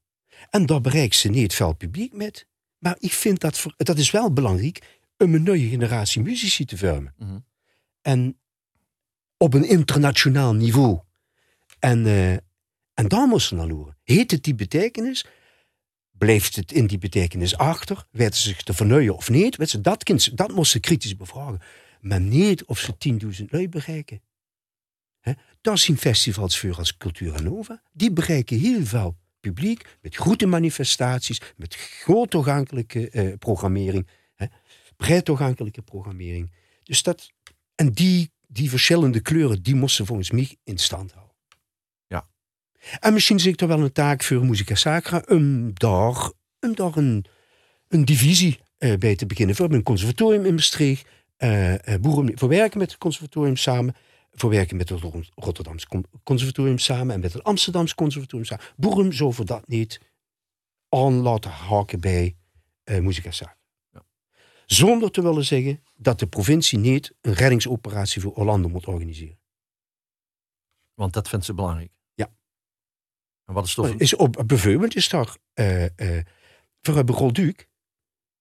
En 0.49 0.65
daar 0.65 0.81
bereikt 0.81 1.15
ze 1.15 1.29
niet 1.29 1.53
veel 1.53 1.73
publiek 1.73 2.13
met. 2.13 2.47
Maar 2.77 2.95
ik 2.99 3.13
vind 3.13 3.39
dat, 3.39 3.57
voor, 3.57 3.73
dat 3.77 3.97
is 3.97 4.11
wel 4.11 4.33
belangrijk 4.33 4.99
om 5.17 5.33
een 5.33 5.43
nieuwe 5.43 5.69
generatie 5.69 6.21
muzici 6.21 6.65
te 6.65 6.77
vormen. 6.77 7.13
Mm 7.17 7.27
-hmm. 7.27 7.45
En 8.01 8.39
op 9.37 9.53
een 9.53 9.67
internationaal 9.67 10.53
niveau. 10.53 10.99
En, 11.79 12.05
uh, 12.05 12.31
en 12.93 13.07
daar 13.07 13.27
moesten 13.27 13.57
ze 13.57 13.63
naar 13.63 13.73
loeren. 13.73 13.97
Heet 14.03 14.31
het 14.31 14.43
die 14.43 14.55
betekenis? 14.55 15.25
Blijft 16.23 16.55
het 16.55 16.71
in 16.71 16.87
die 16.87 16.97
betekenis 16.97 17.57
achter? 17.57 18.07
Weten 18.11 18.35
ze 18.35 18.47
zich 18.47 18.61
te 18.61 18.73
vernieuwen 18.73 19.15
of 19.15 19.29
niet? 19.29 19.55
Weet 19.55 19.69
ze, 19.69 19.81
dat, 19.81 20.03
kind, 20.03 20.37
dat 20.37 20.47
moesten 20.47 20.65
ze 20.65 20.79
kritisch 20.79 21.15
bevragen. 21.15 21.61
Maar 22.01 22.21
niet 22.21 22.65
of 22.65 22.79
ze 22.79 22.93
10.000 23.41 23.45
lui 23.49 23.69
bereiken. 23.69 24.21
He? 25.19 25.33
Zien 25.73 25.97
festivals 25.97 26.59
voor 26.59 26.77
als 26.77 26.97
Cultura 26.97 27.41
Nova. 27.41 27.81
Die 27.91 28.11
bereiken 28.11 28.59
heel 28.59 28.85
veel 28.85 29.17
publiek 29.39 29.97
met 30.01 30.15
grote 30.15 30.45
manifestaties, 30.45 31.41
met 31.55 31.75
groot 31.75 32.29
toegankelijke 32.29 33.11
uh, 33.11 33.37
programmering, 33.37 34.07
hè? 34.35 34.45
breed 34.97 35.25
toegankelijke 35.25 35.81
programmering. 35.81 36.51
Dus 36.83 37.03
dat, 37.03 37.31
en 37.75 37.91
die, 37.91 38.31
die 38.47 38.69
verschillende 38.69 39.19
kleuren, 39.19 39.63
die 39.63 39.75
moesten 39.75 40.05
volgens 40.05 40.31
mij 40.31 40.55
in 40.63 40.77
stand 40.77 41.11
houden. 41.11 41.22
En 42.99 43.13
misschien 43.13 43.39
zie 43.39 43.51
ik 43.51 43.61
er 43.61 43.67
wel 43.67 43.79
een 43.79 43.91
taak 43.91 44.23
voor 44.23 44.45
Musica 44.45 44.75
Sacra 44.75 45.23
om 45.27 45.71
daar, 45.73 46.31
om 46.59 46.75
daar 46.75 46.97
een, 46.97 47.25
een 47.87 48.05
divisie 48.05 48.59
uh, 48.79 48.97
bij 48.97 49.15
te 49.15 49.25
beginnen. 49.25 49.55
Hebben 49.55 49.77
een 49.77 49.83
conservatorium 49.83 50.45
in 50.45 50.53
Maastricht. 50.53 51.07
Uh, 51.37 51.75
boeren 52.01 52.37
voor 52.37 52.49
werken 52.49 52.79
met 52.79 52.91
het 52.91 52.99
conservatorium 52.99 53.55
samen. 53.55 53.95
Voor 54.31 54.49
werken 54.49 54.77
met 54.77 54.89
het 54.89 55.01
Rotterdamse 55.35 55.87
conservatorium 56.23 56.77
samen. 56.77 57.15
En 57.15 57.21
met 57.21 57.33
het 57.33 57.43
Amsterdamse 57.43 57.95
conservatorium 57.95 58.47
samen. 58.47 58.65
Boeren 58.75 59.13
zo 59.13 59.31
voor 59.31 59.45
dat 59.45 59.67
niet 59.67 59.99
aan 60.89 61.13
laten 61.13 61.51
haken 61.51 61.99
bij 61.99 62.35
uh, 62.85 62.99
Musica 62.99 63.31
Sacra. 63.31 63.57
Ja. 63.91 64.03
Zonder 64.65 65.11
te 65.11 65.21
willen 65.21 65.45
zeggen 65.45 65.83
dat 65.95 66.19
de 66.19 66.27
provincie 66.27 66.79
niet 66.79 67.13
een 67.21 67.33
reddingsoperatie 67.33 68.21
voor 68.21 68.33
Orlando 68.33 68.69
moet 68.69 68.85
organiseren. 68.85 69.39
Want 70.93 71.13
dat 71.13 71.29
vindt 71.29 71.45
ze 71.45 71.53
belangrijk. 71.53 71.91
En 73.45 73.53
wat 73.53 73.65
is 73.65 73.73
toch? 73.73 73.93
Is 73.97 74.15
op, 74.15 74.43
bijvoorbeeld 74.45 74.95
is 74.95 75.09
daar 75.09 75.37
uh, 75.55 75.83
uh, 75.83 76.19
voor. 76.81 77.69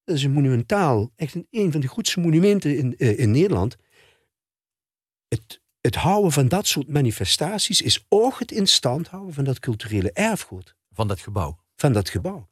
Dat 0.04 0.16
is 0.16 0.24
een 0.24 0.32
monumentaal, 0.32 1.12
echt 1.16 1.34
een, 1.34 1.46
een 1.50 1.72
van 1.72 1.80
de 1.80 1.88
grootste 1.88 2.20
monumenten 2.20 2.76
in, 2.76 2.94
uh, 2.98 3.18
in 3.18 3.30
Nederland. 3.30 3.76
Het, 5.28 5.60
het 5.80 5.94
houden 5.94 6.32
van 6.32 6.48
dat 6.48 6.66
soort 6.66 6.88
manifestaties 6.88 7.80
is 7.80 8.06
ook 8.08 8.38
het 8.38 8.52
in 8.52 8.66
stand 8.66 9.08
houden 9.08 9.34
van 9.34 9.44
dat 9.44 9.58
culturele 9.58 10.12
erfgoed. 10.12 10.76
Van 10.90 11.08
dat 11.08 11.20
gebouw. 11.20 11.58
Van 11.76 11.92
dat 11.92 12.08
gebouw. 12.08 12.48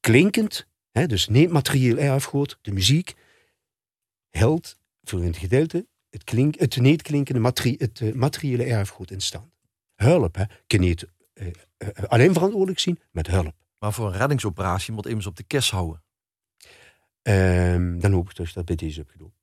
Klinkend, 0.00 0.66
hè, 0.90 1.06
dus 1.06 1.28
niet 1.28 1.50
materieel 1.50 1.96
erfgoed, 1.96 2.58
de 2.62 2.72
muziek, 2.72 3.14
held 4.30 4.78
voor 5.02 5.20
een 5.20 5.34
gedeelte 5.34 5.86
het, 6.14 6.24
klink, 6.24 6.58
het 6.58 6.80
niet 6.80 7.02
klinkende 7.02 7.40
materi 7.40 7.74
het 7.78 8.14
materiële 8.14 8.64
erfgoed 8.64 9.10
in 9.10 9.20
stand. 9.20 9.52
Hulp, 9.94 10.34
hè, 10.34 10.44
kan 10.66 10.80
niet 10.80 11.06
uh, 11.34 11.48
alleen 12.06 12.32
verantwoordelijk 12.32 12.78
zien 12.78 13.00
met 13.10 13.26
hulp. 13.26 13.54
Maar 13.78 13.92
voor 13.92 14.06
een 14.06 14.18
reddingsoperatie 14.18 14.92
moet 14.92 15.06
immers 15.06 15.26
op 15.26 15.36
de 15.36 15.42
kist 15.42 15.70
houden. 15.70 16.02
Um, 17.22 18.00
dan 18.00 18.12
hoop 18.12 18.30
ik 18.30 18.36
dus 18.36 18.52
dat 18.52 18.64
bij 18.64 18.76
deze 18.76 18.98
heb 19.00 19.10
gedaan. 19.10 19.34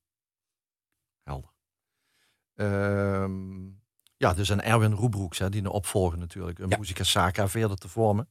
Helder. 1.24 1.52
Um, 2.56 3.82
ja, 4.18 4.34
dus 4.34 4.50
een 4.50 4.62
Erwin 4.62 4.94
Roebroeks, 4.94 5.38
hè, 5.38 5.50
die 5.50 5.62
een 5.62 5.68
opvolger 5.68 6.18
natuurlijk, 6.18 6.60
een 6.60 6.70
ja. 6.70 6.78
Muzika 6.78 7.04
Saka 7.04 7.48
verder 7.48 7.78
te 7.78 7.88
vormen. 7.88 8.30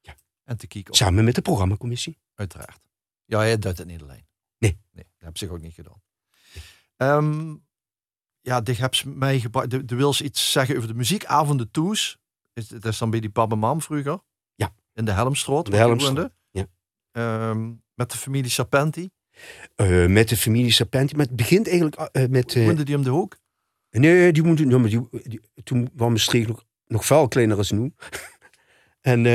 Ja. 0.00 0.14
En 0.44 0.56
te 0.56 0.66
kijken. 0.66 0.94
Samen 0.94 1.24
met 1.24 1.34
de 1.34 1.42
programmacommissie. 1.42 2.18
Uiteraard. 2.34 2.80
Ja, 3.24 3.38
hij 3.38 3.58
doet 3.58 3.78
het 3.78 3.86
niet 3.86 4.02
alleen. 4.02 4.26
Nee. 4.58 4.80
Nee, 4.92 5.04
dat 5.18 5.38
heb 5.38 5.50
ik 5.50 5.54
ook 5.56 5.60
niet 5.60 5.74
gedaan. 5.74 6.02
Nee. 6.96 7.08
Um, 7.10 7.66
ja, 8.40 8.60
dit 8.60 8.78
heb 8.78 8.94
mij. 9.04 9.44
De, 9.50 9.84
de 9.84 9.94
wil 9.94 10.14
iets 10.22 10.52
zeggen 10.52 10.76
over 10.76 10.88
de 10.88 10.94
muziekavonden 10.94 11.70
toes 11.70 12.18
is, 12.58 12.68
dat 12.68 12.84
is 12.84 12.98
dan 12.98 13.10
bij 13.10 13.20
die 13.20 13.30
papa 13.30 13.54
mam 13.54 13.82
vroeger? 13.82 14.18
Ja. 14.54 14.72
In 14.94 15.04
de 15.04 15.12
Helmstroot? 15.12 15.66
De 15.66 16.30
ja. 16.50 16.66
Um, 17.50 17.82
met 17.94 18.10
de 18.10 18.18
familie 18.18 18.50
Serpenti? 18.50 19.10
Uh, 19.76 20.06
met 20.06 20.28
de 20.28 20.36
familie 20.36 20.72
Serpenti. 20.72 21.16
Maar 21.16 21.26
het 21.26 21.36
begint 21.36 21.68
eigenlijk 21.68 22.10
uh, 22.12 22.26
met... 22.26 22.54
Uh, 22.54 22.76
die 22.84 22.96
om 22.96 23.02
de 23.02 23.10
hoek? 23.10 23.36
Nee, 23.90 24.32
die. 24.32 24.42
No, 24.42 24.82
die, 24.82 25.08
die, 25.10 25.40
toen 25.64 25.90
was 25.94 26.08
Maastricht 26.08 26.48
nog, 26.48 26.64
nog 26.86 27.06
veel 27.06 27.28
kleiner 27.28 27.56
als 27.56 27.70
nu. 27.70 27.92
en... 29.00 29.26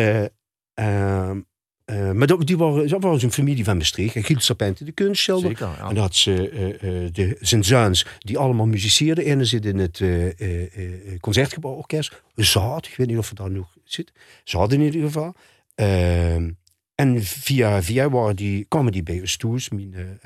Uh, 1.86 1.98
uh, 2.00 2.12
maar 2.12 2.28
dat, 2.28 2.48
die 2.48 2.58
waren, 2.58 2.88
dat 2.88 3.02
was 3.02 3.24
een 3.24 3.32
familie 3.32 3.63
van 3.63 3.78
Maastricht. 3.78 4.26
Giel 4.26 4.39
Serpenti, 4.39 4.86
de 4.86 4.91
kunstschilder. 4.91 5.50
Zeker, 5.50 5.67
ja. 5.78 5.89
En 5.89 5.98
had 5.98 6.15
ze 6.15 6.52
uh, 6.52 7.10
de, 7.12 7.38
zijn 7.39 7.63
zoons, 7.63 8.06
die 8.19 8.38
allemaal 8.38 8.65
muziceerden. 8.65 9.26
Ene 9.26 9.46
zit 9.46 9.65
in 9.65 9.78
het 9.78 10.00
uh, 10.00 11.19
Concertgebouworkest. 11.19 12.24
Zaad, 12.36 12.86
ik 12.86 12.96
weet 12.96 13.08
niet 13.08 13.17
of 13.17 13.30
het 13.30 13.38
daar 13.38 13.52
nog 13.52 13.76
zit. 13.84 14.12
Zaad 14.43 14.72
in 14.72 14.82
ieder 14.82 15.02
geval. 15.02 15.36
Ehm, 15.76 16.52
en 16.96 17.24
via, 17.24 17.82
via 17.82 18.10
waren 18.10 18.36
die, 18.36 18.65
kwamen 18.65 18.91
die 18.91 19.04
bij 19.04 19.19
ons 19.19 19.38
toe. 19.38 19.60
Mijn, 19.69 20.19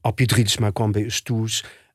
Appie 0.00 0.26
Drietsma 0.26 0.70
kwam 0.70 0.92
bij 0.92 1.02
ons 1.02 1.20
toe. 1.20 1.48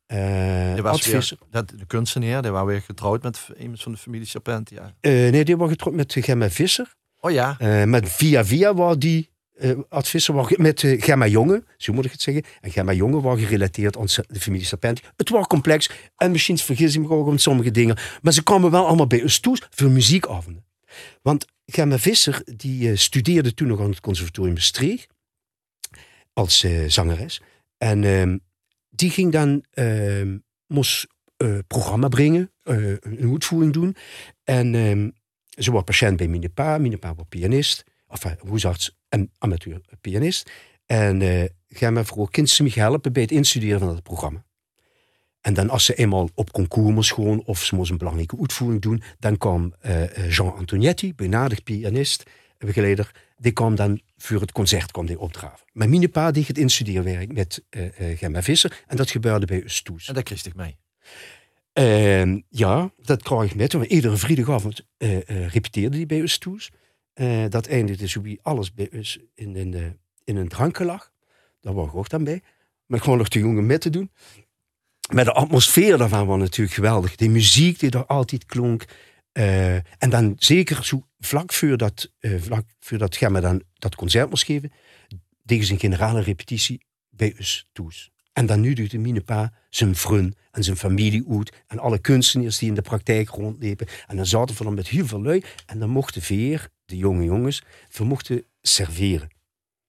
Uh, 0.08 0.80
was 0.80 1.08
weer, 1.08 1.32
dat, 1.50 1.70
de 1.70 1.86
kunstenaar, 1.88 2.42
die 2.42 2.52
was 2.52 2.66
weer 2.66 2.82
getrouwd 2.82 3.24
met 3.24 3.50
iemand 3.60 3.82
van 3.82 3.92
de 3.92 3.98
familie 3.98 4.28
Serpenti. 4.28 4.76
Ja. 4.76 4.94
nee, 5.02 5.46
die 5.46 5.58
was 5.58 5.70
getrouwd 5.70 5.96
met 5.96 6.16
Gemma 6.20 6.50
Visser. 6.50 6.96
Oh 7.26 7.32
ja. 7.32 7.58
Uh, 7.62 7.84
met 7.84 8.10
via 8.10 8.46
via 8.46 8.74
was 8.74 8.98
die 8.98 9.30
uh, 9.56 9.72
met 10.58 10.84
uh, 10.84 11.02
Gemma 11.02 11.28
Jonge, 11.28 11.64
zo 11.78 11.94
moet 11.94 12.06
ik 12.06 12.12
het 12.12 12.22
zeggen. 12.22 12.44
En 12.62 12.72
Gemma 12.72 12.94
Jonge 12.94 13.22
was 13.22 13.40
gerelateerd 13.40 13.98
aan 13.98 14.06
de 14.28 14.40
familie 14.40 14.66
Serpenti. 14.66 15.02
Het 15.16 15.30
was 15.30 15.48
complex 15.48 15.90
en 16.16 16.32
misschien 16.32 16.58
vergis 16.58 16.96
ik 16.96 17.02
me 17.02 17.10
ook 17.10 17.28
om 17.28 17.38
sommige 17.38 17.72
dingen. 17.72 17.98
Maar 18.22 18.34
ze 18.34 18.44
kwamen 18.44 18.72
wel 18.72 18.88
allemaal 18.88 19.08
bij 19.08 19.22
ons 19.22 19.40
toe 19.40 19.58
voor 19.70 19.90
muziekavonden. 19.90 20.66
Want 21.22 21.46
Gemma 21.66 22.00
Visser, 22.00 22.42
die 22.56 22.96
studeerde 22.96 23.54
toen 23.54 23.68
nog 23.68 23.80
aan 23.80 23.90
het 23.90 24.00
conservatorium 24.00 24.54
Maastricht. 24.54 25.08
Als 26.34 26.66
zangeres. 26.88 27.42
En 27.78 28.04
ehm, 28.04 28.38
die 28.90 29.10
ging 29.10 29.32
dan, 29.32 29.64
ehm, 29.72 30.38
moest 30.68 31.08
programma 31.68 32.08
brengen, 32.08 32.52
een 32.64 33.32
uitvoering 33.32 33.74
doen. 33.74 33.96
En 34.44 34.76
ehm, 34.76 35.10
ze 35.56 35.72
was 35.72 35.84
patiënt 35.84 36.18
bij 36.18 36.28
Minepa. 36.28 36.78
Minepa 36.78 37.16
was 37.16 37.26
pianist. 37.30 37.84
Enfin, 38.08 38.38
hoezarts 38.40 38.98
en 39.10 39.32
amateur 39.38 39.82
pianist. 40.02 40.52
En 40.86 41.22
uh, 41.22 41.44
ga 41.70 41.90
me 41.90 42.04
vroeg, 42.04 42.30
kind 42.30 42.50
ze 42.50 42.72
helpen 42.74 43.14
bij 43.14 43.22
het 43.22 43.32
instuderen 43.32 43.80
van 43.80 43.88
het 43.88 44.04
programma. 44.04 44.46
En 45.42 45.54
dan 45.54 45.70
als 45.70 45.86
ze 45.86 45.94
eenmaal 45.94 46.30
op 46.34 46.52
concours 46.52 46.94
moest 46.94 47.14
gewoon, 47.14 47.44
of 47.46 47.64
ze 47.64 47.76
moest 47.76 47.92
een 47.92 47.98
belangrijke 47.98 48.38
uitvoering 48.40 48.82
doen, 48.82 49.04
dan 49.20 49.38
kwam 49.38 49.74
uh, 49.86 50.30
Jean 50.30 50.56
Antonietti, 50.56 51.14
benadigd 51.16 51.64
pianist, 51.64 52.24
begeleider, 52.58 53.12
die 53.38 53.52
kwam 53.52 53.76
dan 53.76 54.02
voor 54.18 54.42
het 54.42 54.52
concert 54.52 54.92
kwam 54.92 55.06
die 55.06 55.20
opdraven. 55.20 55.66
Maar 55.72 55.90
mijn 55.90 56.12
deed 56.12 56.48
het 56.48 56.58
instudeerwerk 56.58 57.34
met 57.34 57.64
uh, 57.70 58.18
Gemma 58.18 58.44
Visser 58.44 58.84
en 58.88 58.98
dat 58.98 59.12
gebeurde 59.12 59.46
bij 59.46 59.62
ons 59.62 59.82
toes. 59.82 60.08
En 60.08 60.14
dat 60.14 60.24
kreeg 60.24 60.46
ik 60.46 60.56
mee? 60.56 60.78
Uh, 61.80 62.42
ja, 62.50 62.92
dat 63.02 63.24
kreeg 63.24 63.52
ik 63.52 63.56
met. 63.56 63.74
Iedere 63.74 64.18
vrijdagavond 64.18 64.86
repeteerde 65.28 65.98
die 65.98 66.06
bij 66.06 66.22
ons 66.22 66.38
toes. 66.38 66.72
Uh, 67.16 67.46
dat 67.50 67.68
eindigde 67.68 68.08
zo 68.08 68.22
wie 68.22 68.40
alles 68.42 68.74
bij 68.74 68.90
ons 68.94 69.20
in, 69.34 69.74
uh, 69.74 69.86
in 70.24 70.36
een 70.36 70.48
drankgelag. 70.48 71.12
Daar 71.62 71.74
was 71.74 71.88
ik 71.88 71.96
ook 71.96 72.10
dan 72.10 72.24
bij. 72.24 72.42
Maar 72.86 73.00
gewoon 73.00 73.18
nog 73.18 73.30
te 73.30 73.40
jong 73.40 73.58
om 73.58 73.66
mee 73.66 73.78
te 73.78 73.90
doen. 73.90 74.12
Maar 75.14 75.24
de 75.24 75.34
atmosfeer 75.34 75.98
daarvan 75.98 76.28
was 76.28 76.40
natuurlijk 76.40 76.76
geweldig. 76.76 77.16
Die 77.16 77.30
muziek 77.30 77.80
die 77.80 77.90
er 77.90 78.06
altijd 78.06 78.46
klonk. 78.46 78.86
Uh, 79.34 79.76
en 79.76 80.10
dan 80.10 80.36
zeker 80.38 80.86
zo 80.86 81.08
vlak 81.20 81.54
voor 81.54 81.78
dat, 81.78 82.12
vlak 82.20 82.66
voor 82.80 82.98
dat 82.98 83.18
Gemma 83.18 83.40
dan 83.40 83.64
dat 83.74 83.96
concert 83.96 84.30
moest 84.30 84.46
geven, 84.46 84.72
deed 85.44 85.66
ze 85.66 85.74
een 85.74 85.80
generale 85.80 86.22
repetitie 86.22 86.86
bij 87.10 87.34
ons 87.38 87.68
toes. 87.72 88.12
En 88.36 88.46
dan 88.46 88.60
nu 88.60 88.74
doet 88.74 88.92
de 88.92 88.98
minepa 88.98 89.54
zijn 89.70 89.96
vriend 89.96 90.36
en 90.52 90.64
zijn 90.64 90.78
familie 90.78 91.26
uit. 91.30 91.52
En 91.68 91.80
alle 91.80 92.00
kunstenaars 92.00 92.58
die 92.58 92.70
in 92.70 92.76
de 92.76 92.82
praktijk 92.82 93.30
rondlepen. 93.30 93.88
En 94.08 94.16
dan 94.16 94.26
zaten 94.26 94.58
we 94.58 94.64
dan 94.64 94.74
met 94.74 94.88
heel 94.88 95.06
veel 95.06 95.22
lui. 95.22 95.44
En 95.66 95.80
dan 95.80 95.90
mochten 95.90 96.22
Veer, 96.22 96.70
de 96.86 96.98
jonge 96.98 97.24
jongens, 97.24 97.64
we 97.92 98.04
mochten 98.04 98.46
serveren. 98.62 99.28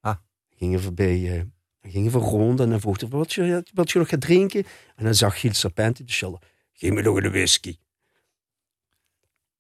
Ah. 0.00 0.16
Gingen 0.50 0.80
we 0.80 0.92
bij... 0.92 1.18
Uh, 1.18 1.42
gingen 1.82 2.12
we 2.12 2.18
rond 2.18 2.61
en 2.61 2.70
dan 2.70 2.80
vroeg 2.80 3.00
wat 3.09 3.32
je, 3.32 3.64
wat 3.74 3.90
je 3.90 3.98
nog 3.98 4.09
gaat 4.09 4.20
drinken. 4.20 4.64
En 4.96 5.04
dan 5.04 5.14
zag 5.14 5.40
Giel 5.40 5.54
Serpent 5.54 5.98
in 5.98 6.06
de 6.06 6.12
schilder. 6.12 6.40
Geef 6.72 6.92
me 6.92 7.02
nog 7.02 7.16
een 7.16 7.30
whisky. 7.30 7.76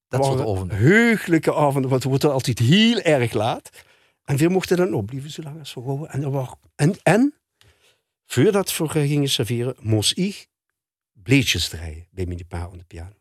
Dat 0.08 0.24
soort 0.24 0.40
avonden. 0.40 0.76
Heugelijke 0.76 1.54
avonden, 1.54 1.90
want 1.90 2.02
het 2.02 2.10
wordt 2.12 2.24
altijd 2.24 2.58
heel 2.58 3.00
erg 3.00 3.32
laat. 3.32 3.70
En 4.24 4.36
we 4.36 4.48
mochten 4.48 4.76
dan 4.76 4.94
opblijven 4.94 5.30
zolang 5.30 5.58
als 5.58 5.74
we 5.74 5.80
wouden. 5.80 6.10
En, 6.10 6.22
er 6.22 6.30
was, 6.30 6.54
en, 6.74 6.96
en 7.02 7.34
voordat 8.26 8.76
we 8.76 8.88
gingen 8.88 9.28
serveren, 9.28 9.76
moest 9.80 10.18
ik 10.18 10.48
bleetjes 11.12 11.68
draaien 11.68 12.06
bij 12.10 12.26
mijn 12.26 12.46
pa 12.46 12.58
aan 12.58 12.78
de 12.78 12.84
piano. 12.84 13.16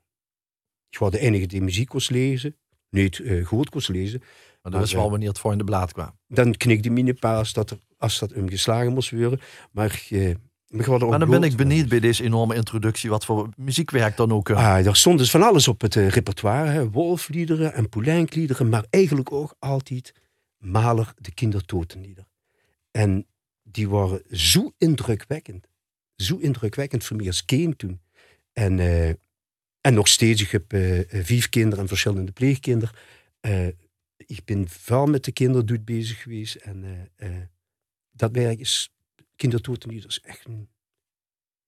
Ik 0.90 0.98
was 0.98 1.12
de 1.12 1.20
enige 1.20 1.46
die 1.46 1.62
muziek 1.62 1.88
kon 1.88 2.02
lezen, 2.08 2.56
niet 2.90 3.18
uh, 3.18 3.46
goed 3.46 3.70
kon 3.70 3.82
lezen. 3.88 4.24
Maar 4.62 4.72
dat 4.72 4.84
is 4.84 4.94
wel 4.94 5.10
wanneer 5.10 5.28
het 5.28 5.40
voor 5.40 5.52
in 5.52 5.58
de 5.58 5.64
blad 5.64 5.94
kwam. 5.94 6.20
Dan 6.28 6.58
knikte 6.58 6.90
mijn 6.90 7.20
pa 7.20 7.38
als 7.38 7.54
dat, 7.54 7.70
er, 7.70 7.78
als 7.98 8.20
dat 8.20 8.32
hem 8.32 8.50
geslagen 8.50 8.94
moest 8.94 9.12
worden. 9.12 9.40
Maar, 9.72 10.06
uh, 10.10 10.36
maar, 10.68 10.90
maar 10.90 11.20
dan 11.20 11.30
ben 11.30 11.44
ik 11.44 11.56
benieuwd 11.56 11.90
bij 11.90 12.00
deze 12.00 12.24
enorme 12.24 12.56
introductie 12.56 13.10
wat 13.10 13.26
voor 13.26 13.50
muziekwerk 13.58 14.18
dan 14.18 14.32
ook. 14.32 14.50
Uh. 14.50 14.58
Ah, 14.58 14.86
er 14.86 14.96
stond 14.96 15.18
dus 15.18 15.32
van 15.32 15.44
alles 15.44 15.68
op 15.68 15.82
het 15.82 15.96
repertoire. 15.96 16.70
Hè. 16.70 16.90
Wolfliederen 16.90 17.74
en 17.74 17.90
Poulenkliederen, 17.90 18.70
maar 18.70 18.86
eigenlijk 18.90 19.32
ook 19.32 19.56
altijd 19.60 20.14
Maler 20.58 21.14
de 21.18 21.34
kindertotenlieder. 21.34 22.26
En 22.92 23.26
die 23.76 23.90
waren 23.90 24.22
zo 24.32 24.74
indrukwekkend. 24.78 25.68
Zo 26.16 26.38
indrukwekkend 26.38 27.04
voor 27.04 27.18
mij 27.18 27.28
als 27.28 27.46
kind 27.46 27.78
toen. 27.78 28.02
En, 28.54 28.78
uh, 28.78 29.10
en 29.82 29.94
nog 29.94 30.08
steeds, 30.08 30.42
ik 30.42 30.50
heb 30.50 30.74
uh, 30.74 31.02
vijf 31.08 31.50
kinderen 31.50 31.80
en 31.80 31.88
verschillende 31.88 32.32
pleegkinderen. 32.32 32.96
Uh, 33.42 33.68
ik 34.18 34.46
ben 34.46 34.68
veel 34.68 35.06
met 35.06 35.24
de 35.26 35.32
kinderen 35.32 35.84
bezig 35.84 36.22
geweest. 36.22 36.56
En 36.56 37.10
dat 38.12 38.32
werk 38.32 38.60
is, 38.60 38.94
kindertotenlied, 39.36 40.06
is 40.06 40.22
echt 40.22 40.46
een, 40.46 40.70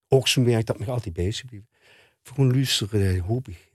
ook 0.08 0.28
zo'n 0.28 0.44
werk 0.44 0.66
dat 0.66 0.78
me 0.78 0.86
altijd 0.86 1.14
bezig 1.14 1.44
blijft. 1.44 1.66
Gewoon 2.22 2.52
luisteren, 2.52 3.18
hoop 3.18 3.48
ik. 3.48 3.72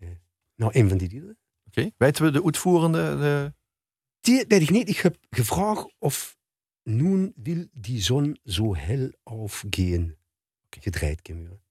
nou, 0.56 0.72
een 0.80 0.89
van 0.89 0.98
die 0.98 1.10
liederen. 1.10 1.38
Oké, 1.65 1.80
okay. 1.80 1.93
weten 1.98 2.26
we 2.26 2.32
de 2.32 2.43
uitvoerende? 2.43 3.17
De... 3.17 3.54
Die 4.19 4.46
weet 4.48 4.62
ik 4.62 4.69
niet. 4.69 4.89
Ik 4.89 4.98
heb 4.98 5.17
gevraagd 5.30 5.93
of 6.00 6.38
nun 6.86 7.34
will 7.38 7.69
die 7.74 8.00
Sonne 8.00 8.36
so 8.43 8.76
hell 8.76 9.13
aufgehen. 9.26 10.17
Gedreht 10.72 11.24
Gemüse. 11.24 11.62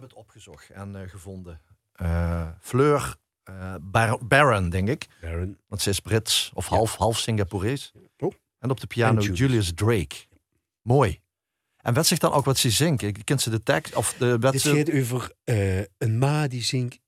Hebben 0.00 0.16
het 0.16 0.26
opgezocht 0.26 0.70
en 0.70 1.02
eh, 1.02 1.08
gevonden. 1.08 1.60
Eh, 1.92 2.50
Fleur 2.60 3.16
eh, 3.42 3.74
Bar- 3.80 4.26
Baron, 4.26 4.70
denk 4.70 4.88
ik. 4.88 5.06
Baron. 5.20 5.58
Want 5.66 5.82
ze 5.82 5.90
is 5.90 6.00
Brits 6.00 6.50
of 6.54 6.66
half, 6.66 6.94
half 6.94 7.18
Singaporees. 7.18 7.92
Oh. 8.18 8.32
En 8.58 8.70
op 8.70 8.80
de 8.80 8.86
piano 8.86 9.20
Julius. 9.20 9.38
Julius. 9.38 9.72
Drake. 9.74 10.16
Mooi. 10.82 11.20
En 11.76 11.94
weet 11.94 12.06
zich 12.06 12.18
dan 12.18 12.32
ook 12.32 12.44
wat 12.44 12.58
ze 12.58 12.70
zingt? 12.70 13.24
Kent 13.24 13.42
ze 13.42 13.50
de 13.50 13.62
tekst? 13.62 13.94
Of 13.94 14.14
de, 14.14 14.38
wat 14.38 14.52
Dit 14.52 14.60
ze... 14.60 14.76
gaat 14.76 14.92
over 14.92 15.32
een 15.98 16.18
ma 16.18 16.48
die 16.48 16.62
zingt. 16.62 16.98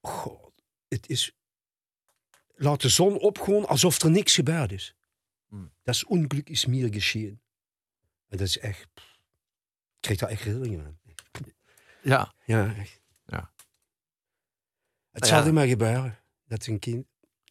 God, 0.00 0.52
het 0.88 1.08
is. 1.08 1.36
Laat 2.54 2.80
de 2.80 2.88
zon 2.88 3.18
opgaan 3.18 3.66
alsof 3.66 4.02
er 4.02 4.10
niks 4.10 4.34
gebeurd 4.34 4.72
is. 4.72 4.94
Hmm. 5.48 5.72
Dat 5.82 5.94
is 5.94 6.04
ongeluk 6.04 6.48
is 6.48 6.66
meer 6.66 6.92
geschehen. 6.92 7.40
En 8.28 8.36
dat 8.36 8.46
is 8.46 8.58
echt. 8.58 8.88
Ik 8.92 10.00
krijg 10.00 10.18
daar 10.18 10.30
echt 10.30 10.42
rillingen 10.42 10.84
aan. 10.84 10.99
Ja, 12.02 12.34
Ja. 12.44 12.74
Ja. 13.26 13.52
Het 15.10 15.26
zal 15.26 15.38
ja. 15.38 15.46
er 15.46 15.52
maar 15.52 15.66
gebeuren 15.66 16.18
dat 16.44 16.66
een 16.66 16.78
kind, 16.78 17.06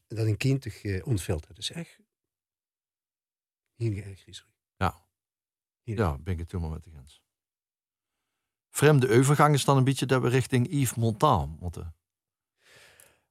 dat 0.08 0.26
een 0.26 0.38
kind 0.38 0.64
zich 0.64 0.84
eh, 0.84 1.08
ontvelt. 1.08 1.48
Dat 1.48 1.58
is 1.58 1.72
echt. 1.72 2.00
Heel 3.76 3.96
erg 3.96 4.20
griezelig. 4.20 4.48
ja, 5.84 6.18
ben 6.18 6.34
ik 6.34 6.40
het 6.40 6.52
helemaal 6.52 6.74
met 6.74 6.84
de 6.84 6.90
grens. 6.90 7.24
Vreemde 8.70 9.10
overgang 9.10 9.54
is 9.54 9.66
dan 9.66 9.78
een 9.78 9.84
beetje 9.84 10.06
dat 10.06 10.22
we 10.22 10.30
richting 10.30 10.68
Yves 10.70 10.94
Montand 10.96 11.60
moeten. 11.60 11.96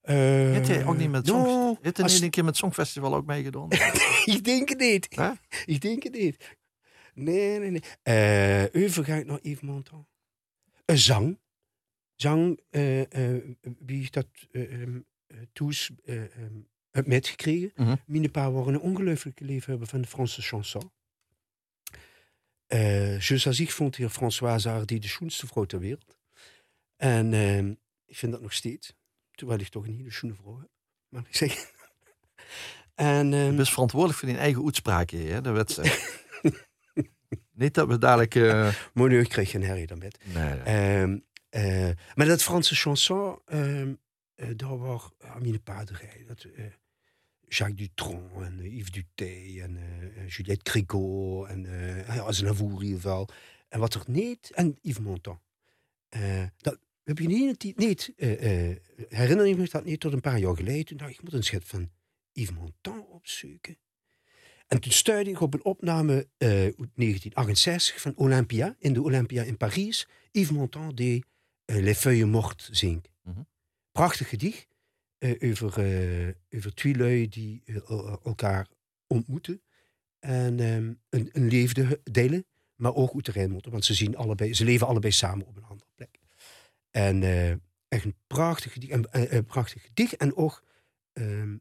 Uh, 0.02 0.14
Heeft 0.14 0.68
hij 0.68 0.86
ook 0.86 0.96
niet 0.96 1.10
met 1.10 1.26
no, 1.26 1.44
Song... 1.44 1.78
Heeft 1.82 1.96
hij 1.96 2.22
een 2.22 2.30
keer 2.30 2.44
met 2.44 2.56
Songfestival 2.56 3.14
ook 3.14 3.26
meegedaan? 3.26 3.68
ik 4.34 4.44
denk 4.44 4.68
het 4.68 4.78
niet. 4.78 5.08
Ik 5.64 5.80
denk 5.80 6.02
het 6.02 6.12
niet. 6.12 6.56
Nee, 7.14 7.58
nee, 7.58 7.70
nee. 7.70 7.82
Eh 8.02 8.84
overgang 8.84 9.24
naar 9.24 9.38
Yves 9.42 9.60
Montand. 9.60 10.06
Een 10.88 10.98
zang. 10.98 11.38
Zang, 12.14 12.60
eh, 12.70 13.34
eh, 13.34 13.44
wie 13.78 14.02
ik 14.02 14.12
dat 14.12 14.26
eh, 14.50 14.82
ehm, 14.82 15.00
eh, 15.26 15.36
toes 15.52 15.90
eh, 16.04 16.22
ehm, 16.22 16.60
heb 16.90 17.06
metgekregen. 17.06 17.72
Mhm. 17.74 17.96
Mijn 18.06 18.30
pa 18.30 18.50
waren 18.50 18.74
een 18.74 18.80
ongelooflijke 18.80 19.44
liefhebber 19.44 19.86
van 19.86 20.00
de 20.00 20.06
Franse 20.06 20.42
chanson. 20.42 20.90
Eh 22.66 23.20
je 23.20 23.42
als 23.44 23.60
ik 23.60 23.70
vond 23.70 23.96
hier 23.96 24.08
Françoise 24.08 24.68
Hardy 24.68 24.98
de 24.98 25.08
schoonste 25.08 25.46
vrouw 25.46 25.64
ter 25.64 25.78
wereld. 25.78 26.18
En 26.96 27.32
ehm, 27.32 27.74
ik 28.04 28.16
vind 28.16 28.32
dat 28.32 28.40
nog 28.40 28.52
steeds. 28.52 28.96
Terwijl 29.30 29.60
ik 29.60 29.68
toch 29.68 29.86
een 29.86 29.94
hele 29.94 30.12
schoene 30.12 30.34
vrouw 30.34 30.58
heb. 30.58 30.70
Maar 31.08 31.24
ik 31.28 31.36
zeg... 31.36 31.52
en, 32.94 33.30
Je 33.30 33.52
bent 33.52 33.68
verantwoordelijk 33.68 34.18
voor 34.18 34.28
die 34.28 34.38
eigen 34.38 34.64
uitspraak 34.64 35.10
hier, 35.10 35.32
hè, 35.32 35.40
de 35.40 35.50
wedstrijd. 35.50 36.26
niet 37.58 37.74
dat 37.74 37.88
we 37.88 37.98
dadelijk... 37.98 38.34
eh, 38.34 38.74
Maar 38.94 39.08
nu 39.08 39.22
kreeg 39.24 39.50
je 39.52 39.58
een 39.58 39.64
herrie 39.64 39.86
dan 39.86 39.98
met. 39.98 40.18
nee. 40.34 40.58
Ehm, 40.58 41.18
eh, 41.48 41.88
maar 42.14 42.26
dat 42.26 42.42
Franse 42.42 42.74
chanson, 42.74 43.38
ehm 43.46 43.92
eh, 44.34 44.48
daar 44.56 44.78
was 44.78 45.10
uh, 45.24 45.36
mijn 45.36 45.62
paarderij. 45.62 46.24
Dat, 46.26 46.42
eh, 46.42 46.64
Jacques 47.48 47.76
Dutronc 47.78 48.42
en 48.42 48.58
Yves 48.76 48.90
Duté 48.90 49.60
en 49.62 49.78
Juliette 50.26 50.70
Cricot 50.70 51.48
en 51.48 51.64
uh, 51.64 52.18
Aznavour 52.26 52.80
geval. 52.80 53.28
En 53.68 53.80
wat 53.80 53.94
er 53.94 54.02
niet, 54.06 54.50
en 54.54 54.78
Yves 54.82 55.02
Montand. 55.02 55.40
Dat 56.56 56.78
heb 57.04 57.18
je 57.18 57.26
niet, 57.28 57.76
niet 57.76 58.12
herinner 59.08 59.46
ik 59.46 59.56
me 59.56 59.68
dat 59.68 59.84
niet 59.84 60.00
tot 60.00 60.12
een 60.12 60.20
paar 60.20 60.38
jaar 60.38 60.56
geleden. 60.56 60.84
Toen 60.84 60.96
dacht 60.96 61.10
ik, 61.10 61.16
ik 61.16 61.22
moet 61.22 61.32
een 61.32 61.42
schet 61.42 61.64
van 61.64 61.90
Yves 62.32 62.54
Montand 62.54 63.06
opzoeken. 63.08 63.78
En 64.68 64.80
toen 64.80 64.92
stuurde 64.92 65.30
ik 65.30 65.40
op 65.40 65.54
een 65.54 65.64
opname 65.64 66.12
eh, 66.36 66.48
uit 66.48 66.76
1968 66.94 68.00
van 68.00 68.12
Olympia, 68.16 68.76
in 68.78 68.92
de 68.92 69.02
Olympia 69.02 69.42
in 69.42 69.56
Parijs. 69.56 70.08
Yves 70.32 70.50
Montand 70.50 70.96
die 70.96 71.24
eh, 71.64 71.76
Les 71.76 71.98
Feuilles 71.98 72.26
Mortes 72.30 72.68
zingt. 72.68 73.08
Mhm. 73.22 73.40
Prachtig 73.92 74.28
gedicht 74.28 74.66
eh, 75.18 75.50
over, 75.50 75.78
eh, 75.78 76.34
over 76.56 76.74
twee 76.74 76.96
lui 76.96 77.28
die 77.28 77.62
eh, 77.64 77.76
el- 77.88 78.20
elkaar 78.24 78.66
ontmoeten. 79.06 79.62
En 80.18 80.60
ehm, 80.60 80.92
een, 81.08 81.28
een 81.32 81.48
leefde 81.48 82.00
delen, 82.04 82.46
maar 82.74 82.94
ook 82.94 83.14
uit 83.14 83.24
de. 83.34 83.70
Want 83.70 83.84
ze, 83.84 83.94
zien 83.94 84.16
allebei, 84.16 84.54
ze 84.54 84.64
leven 84.64 84.86
allebei 84.86 85.12
samen 85.12 85.46
op 85.46 85.56
een 85.56 85.64
andere 85.64 85.90
plek. 85.94 86.18
En 86.90 87.22
eh, 87.22 87.50
echt 87.88 88.04
een 88.04 88.16
prachtig 88.26 88.72
gedicht. 88.72 88.92
En, 88.92 89.12
eh, 89.12 89.32
een 89.32 89.44
prachtig 89.44 89.82
gedicht 89.82 90.16
en 90.16 90.36
ook 90.36 90.62
ehm 91.12 91.56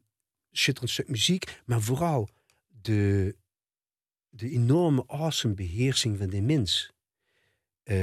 schitterend 0.50 0.92
stuk 0.92 1.08
muziek. 1.08 1.60
Maar 1.66 1.80
vooral 1.82 2.28
de, 2.80 3.36
de 4.28 4.50
enorme 4.50 5.04
awesome 5.06 5.54
beheersing 5.54 6.18
van 6.18 6.30
de 6.30 6.40
mens. 6.40 6.92
Eh, 7.82 7.96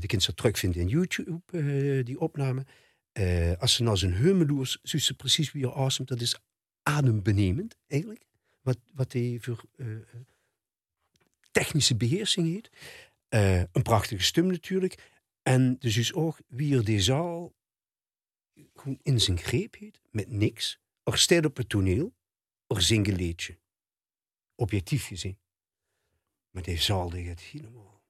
de 0.00 0.06
kind 0.06 0.22
zou 0.22 0.36
terugvinden 0.36 0.80
in 0.80 0.88
YouTube, 0.88 1.40
eh, 1.46 2.04
die 2.04 2.20
opname. 2.20 2.66
Eh, 3.12 3.52
als 3.58 3.74
ze 3.74 3.82
nou 3.82 3.96
zijn 3.96 4.14
hummeloers, 4.14 4.78
zie 4.82 5.00
ze 5.00 5.14
precies 5.14 5.52
wie 5.52 5.68
awesome. 5.68 6.08
Dat 6.08 6.20
is 6.20 6.40
adembenemend, 6.82 7.76
eigenlijk. 7.86 8.24
Wat, 8.62 8.78
wat 8.94 9.12
hij 9.12 9.38
voor 9.40 9.64
technische 11.50 11.96
beheersing 11.96 12.46
heeft. 12.46 12.70
Eh, 13.28 13.58
een 13.58 13.82
prachtige 13.82 14.22
stem 14.22 14.46
natuurlijk. 14.46 15.10
En 15.42 15.76
dus 15.78 15.96
is 15.96 16.12
ook 16.12 16.40
wie 16.46 16.76
er 16.76 16.84
die 16.84 17.00
zaal 17.00 17.54
gewoon 18.74 18.98
in 19.02 19.20
zijn 19.20 19.38
greep 19.38 19.76
heeft, 19.78 20.00
met 20.10 20.30
niks. 20.30 20.78
Er 21.02 21.18
staat 21.18 21.44
op 21.44 21.56
het 21.56 21.68
toneel, 21.68 22.14
er 22.66 22.82
zingt 22.82 23.08
een 23.08 23.16
liedje. 23.16 23.58
Objectief 24.60 25.06
gezien. 25.06 25.38
Maar 26.50 26.62
die 26.62 26.80
zaal 26.80 27.10
die 27.10 27.24
gaat 27.24 27.40
helemaal... 27.40 28.02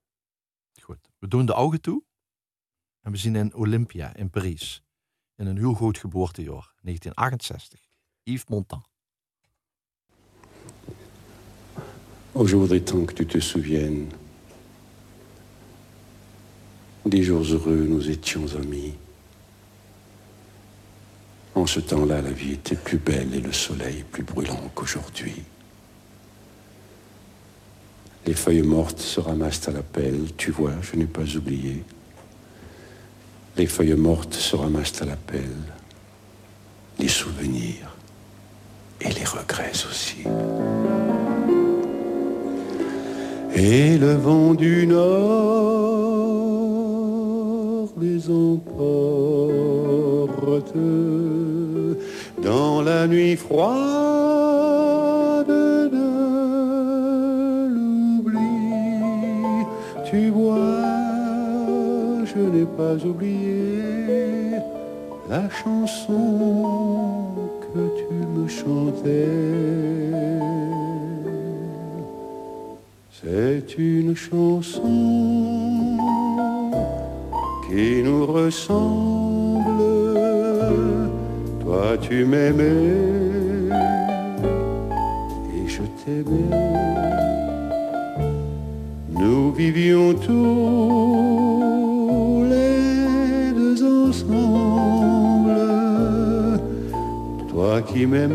Goed. 0.81 1.11
We 1.19 1.29
doen 1.29 1.47
de 1.47 1.55
ogen 1.55 1.81
toe. 1.81 2.03
En 3.01 3.13
we 3.13 3.17
zien 3.17 3.37
in 3.37 3.55
Olympia 3.55 4.17
in 4.17 4.31
Parijs. 4.31 4.83
In 5.37 5.47
een 5.47 5.57
heel 5.57 5.75
goed 5.75 5.99
geboortejaar. 5.99 6.75
1968. 6.83 7.81
Yves 8.23 8.47
Montand. 8.47 8.89
Oh, 12.33 12.49
je 12.49 12.57
voudrais 12.57 12.85
tant 12.85 13.07
que 13.07 13.15
tu 13.15 13.27
te 13.27 13.41
souviennes 13.41 14.13
des 17.05 17.23
jours 17.23 17.45
heureux, 17.45 17.87
nous 17.87 18.09
étions 18.11 18.55
amis. 18.57 18.95
En 21.55 21.67
ce 21.67 21.81
temps-là, 21.81 22.23
la 22.23 22.33
vie 22.33 22.53
était 22.53 22.77
plus 22.77 22.99
belle 22.99 23.35
et 23.35 23.41
le 23.41 23.53
soleil 23.53 24.05
plus 24.05 24.25
brûlant 24.25 24.71
qu'aujourd'hui. 24.75 25.45
Les 28.31 28.37
feuilles 28.37 28.63
mortes 28.63 29.01
se 29.01 29.19
ramassent 29.19 29.67
à 29.67 29.73
la 29.73 29.83
pelle, 29.83 30.27
tu 30.37 30.53
vois, 30.53 30.71
je 30.83 30.95
n'ai 30.95 31.07
pas 31.07 31.25
oublié. 31.35 31.83
Les 33.57 33.67
feuilles 33.67 33.95
mortes 33.95 34.35
se 34.35 34.55
ramassent 34.55 35.03
à 35.03 35.05
la 35.05 35.17
pelle, 35.17 35.65
les 37.01 37.09
souvenirs 37.09 37.97
et 39.01 39.09
les 39.09 39.25
regrets 39.25 39.73
aussi. 39.91 40.19
Et 43.53 43.99
le 43.99 44.15
vent 44.15 44.55
du 44.55 44.87
nord 44.87 45.11
les 48.01 48.31
emporte 48.31 48.63
dans 52.45 52.81
la 52.81 53.09
nuit 53.09 53.35
froide 53.35 54.40
pas 62.77 62.97
oublié 63.05 64.59
la 65.29 65.49
chanson 65.49 67.35
que 67.61 67.83
tu 67.99 68.15
me 68.35 68.49
chantais. 68.49 69.29
C'est 73.23 73.79
une 73.79 74.15
chanson 74.17 75.99
qui 77.69 78.03
nous 78.03 78.27
ressemble. 78.27 79.71
Toi 81.63 81.97
tu 82.01 82.25
m'aimais 82.25 83.01
et 85.55 85.69
je 85.69 85.83
t'aimais. 85.99 86.57
Nous 89.11 89.53
vivions 89.53 90.15
tous 90.15 91.50
Toi 97.81 97.93
qui 97.95 98.05
m'aimais, 98.05 98.35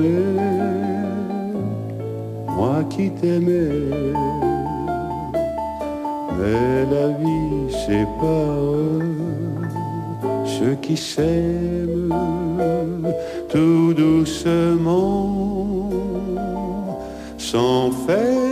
moi 2.48 2.84
qui 2.89 3.12
t'aimais. 3.12 3.70
Mais 6.38 6.86
la 6.91 7.08
vie 7.10 7.72
sépare 7.86 9.04
ceux 10.46 10.76
qui 10.82 10.98
s'aiment 10.98 12.14
tout 13.50 13.93
doucement, 13.93 15.89
sans 17.38 17.91
faire 18.08 18.45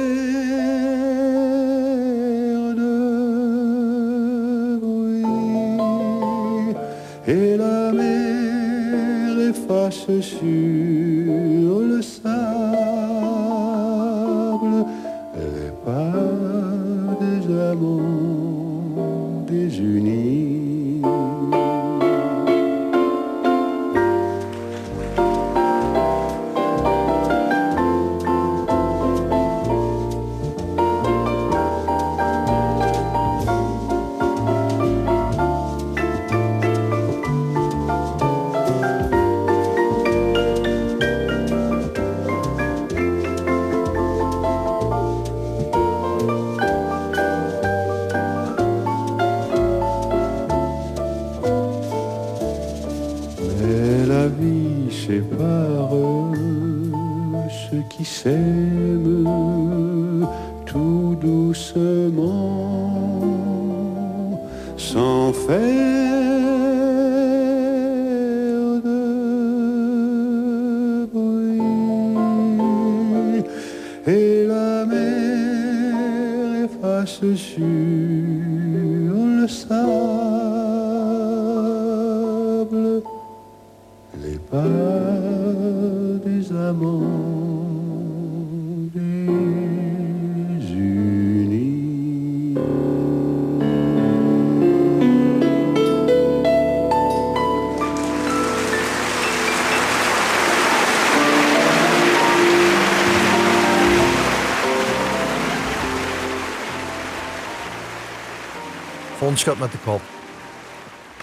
Met 109.46 109.72
de 109.72 109.78
kop. 109.84 110.02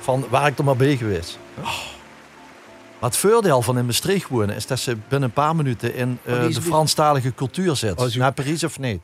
Van 0.00 0.26
waar 0.28 0.46
ik 0.46 0.58
er 0.58 0.64
maar 0.64 0.76
bij 0.76 0.96
geweest. 0.96 1.38
Maar 3.00 3.10
het 3.10 3.16
voordeel 3.16 3.62
van 3.62 3.78
in 3.78 3.86
Maastricht 3.86 4.28
wonen 4.28 4.56
is 4.56 4.66
dat 4.66 4.78
ze 4.78 4.96
binnen 5.08 5.22
een 5.28 5.34
paar 5.34 5.56
minuten 5.56 5.94
in 5.94 6.18
eh, 6.24 6.34
Oh, 6.34 6.48
is 6.48 6.54
de 6.54 6.62
Franstalige 6.62 7.34
cultuur 7.34 7.76
zit. 7.76 7.96
Als 7.96 8.14
u- 8.14 8.18
Naar 8.18 8.32
Parijs 8.32 8.64
of 8.64 8.78
niet? 8.78 9.02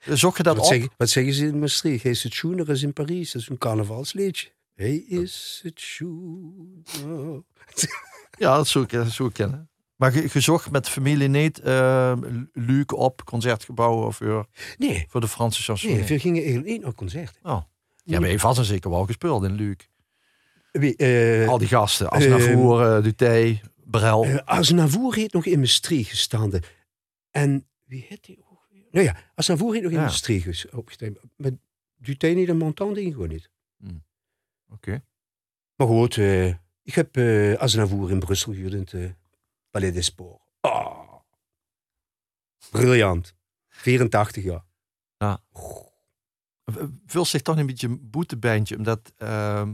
Zocht 0.00 0.36
je 0.36 0.42
dat 0.42 0.56
Wat, 0.56 0.64
op? 0.64 0.72
zeggen, 0.72 0.90
wat 0.96 1.08
zeggen 1.08 1.34
ze 1.34 1.46
in 1.46 1.58
Maastricht? 1.58 2.02
Hij 2.02 2.12
is 2.12 2.22
het 2.22 2.34
schoener 2.34 2.68
is 2.68 2.82
in 2.82 2.92
Parijs. 2.92 3.32
Dat 3.32 3.42
is 3.42 3.48
een 3.48 3.58
carnavalsliedje. 3.58 4.48
Hij 4.74 4.96
is 4.96 5.60
het 5.62 5.80
schoener. 5.80 7.42
Ja, 8.38 8.56
dat 8.56 8.68
zou 8.68 8.84
ik, 8.84 8.90
dat 8.90 9.10
zou 9.10 9.28
ik 9.28 9.34
kennen. 9.34 9.68
Maar 9.96 10.12
ge- 10.12 10.28
gezocht 10.28 10.70
met 10.70 10.88
familie 10.88 11.28
niet 11.28 11.58
eh 11.60 12.12
Luc 12.52 12.84
op, 12.86 13.24
concertgebouw 13.24 14.04
of 14.06 14.16
voor, 14.16 14.46
Nee, 14.78 15.06
voor 15.08 15.20
de 15.20 15.28
Franse 15.28 15.62
chanson. 15.62 15.90
nee, 15.92 16.04
we 16.04 16.18
gingen 16.18 16.42
eigenlijk 16.42 16.66
niet 16.72 16.82
naar 16.82 16.94
concerten. 16.94 17.34
Oh. 17.42 17.62
Ja, 18.06 18.20
maar 18.20 18.28
je 18.28 18.38
vast 18.38 18.58
en 18.58 18.64
zeker 18.64 18.90
wel 18.90 19.04
gespeeld 19.06 19.44
in 19.44 19.52
Luc. 19.54 19.76
Wie, 20.72 20.96
eh, 20.96 21.48
Al 21.48 21.58
die 21.58 21.68
gasten, 21.68 22.08
Asnavour, 22.10 22.96
uh, 22.96 23.02
Dutey, 23.02 23.60
Brel. 23.84 24.24
Eh, 24.24 24.36
Aznavour 24.44 25.14
heeft 25.14 25.32
nog 25.32 25.44
in 25.46 25.58
Maastricht 25.58 26.10
gestaan. 26.10 26.50
En 27.30 27.66
wie 27.84 28.04
heet 28.08 28.24
die 28.24 28.38
ook 28.50 28.66
weer? 28.70 28.84
Nou 28.90 29.04
ja, 29.04 29.16
Aznavour 29.34 29.70
heeft 29.72 29.82
nog 29.84 29.92
in 29.92 29.98
Ja. 29.98 30.04
Maastricht 30.04 30.44
ges- 30.44 30.68
opgestaan. 30.70 31.14
Maar 31.36 31.50
Dutain 31.96 32.36
niet 32.36 32.48
en 32.48 32.56
Montan 32.56 32.94
gewoon 32.96 33.28
niet. 33.28 33.50
Oké. 34.72 35.04
Maar 35.76 35.86
goed, 35.86 36.16
eh, 36.16 36.46
ik 36.82 36.94
heb 36.94 37.16
eh 37.16 37.52
Aznavour 37.54 38.10
in 38.10 38.18
Brussel 38.18 38.52
gehuurd 38.52 38.72
in 38.72 38.78
het 38.80 38.92
eh, 38.92 39.10
Palais 39.70 39.92
des 39.92 40.04
Sports. 40.04 40.44
Ah. 40.60 41.12
Briljant. 42.70 43.34
84 43.68 44.42
jaar. 44.44 44.64
Vul 47.06 47.24
zich 47.24 47.42
toch 47.42 47.56
een 47.56 47.66
beetje 47.66 47.86
een 47.88 48.00
boetebandje, 48.10 48.76
omdat 48.76 49.12
ehm, 49.16 49.72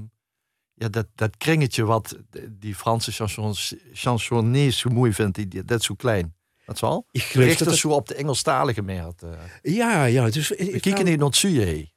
ja, 0.74 0.88
dat, 0.88 1.06
dat 1.14 1.36
kringetje 1.36 1.84
wat 1.84 2.16
die 2.50 2.74
Franse 2.74 3.12
chansons, 3.12 3.74
chansonniers 3.92 4.78
zo 4.78 4.90
mooi 4.90 5.12
vindt, 5.12 5.34
die, 5.50 5.64
dat 5.64 5.80
is 5.80 5.86
zo 5.86 5.94
klein. 5.94 6.34
Dat 6.66 6.74
is 6.74 6.80
wel. 6.80 7.06
Ik 7.10 7.22
geloof 7.22 7.46
Richt 7.46 7.58
dat 7.58 7.68
het 7.68 7.76
zo 7.76 7.88
op 7.88 8.08
de 8.08 8.14
Engelstalige 8.14 8.82
meer. 8.82 9.12
eh. 9.18 9.28
Ja, 9.74 10.04
ja. 10.04 10.30
Dus, 10.30 10.48
We 10.48 10.80
kijken 10.80 11.04
niet 11.04 11.16
naar 11.18 11.26
het 11.26 11.36
zuiden. 11.36 11.90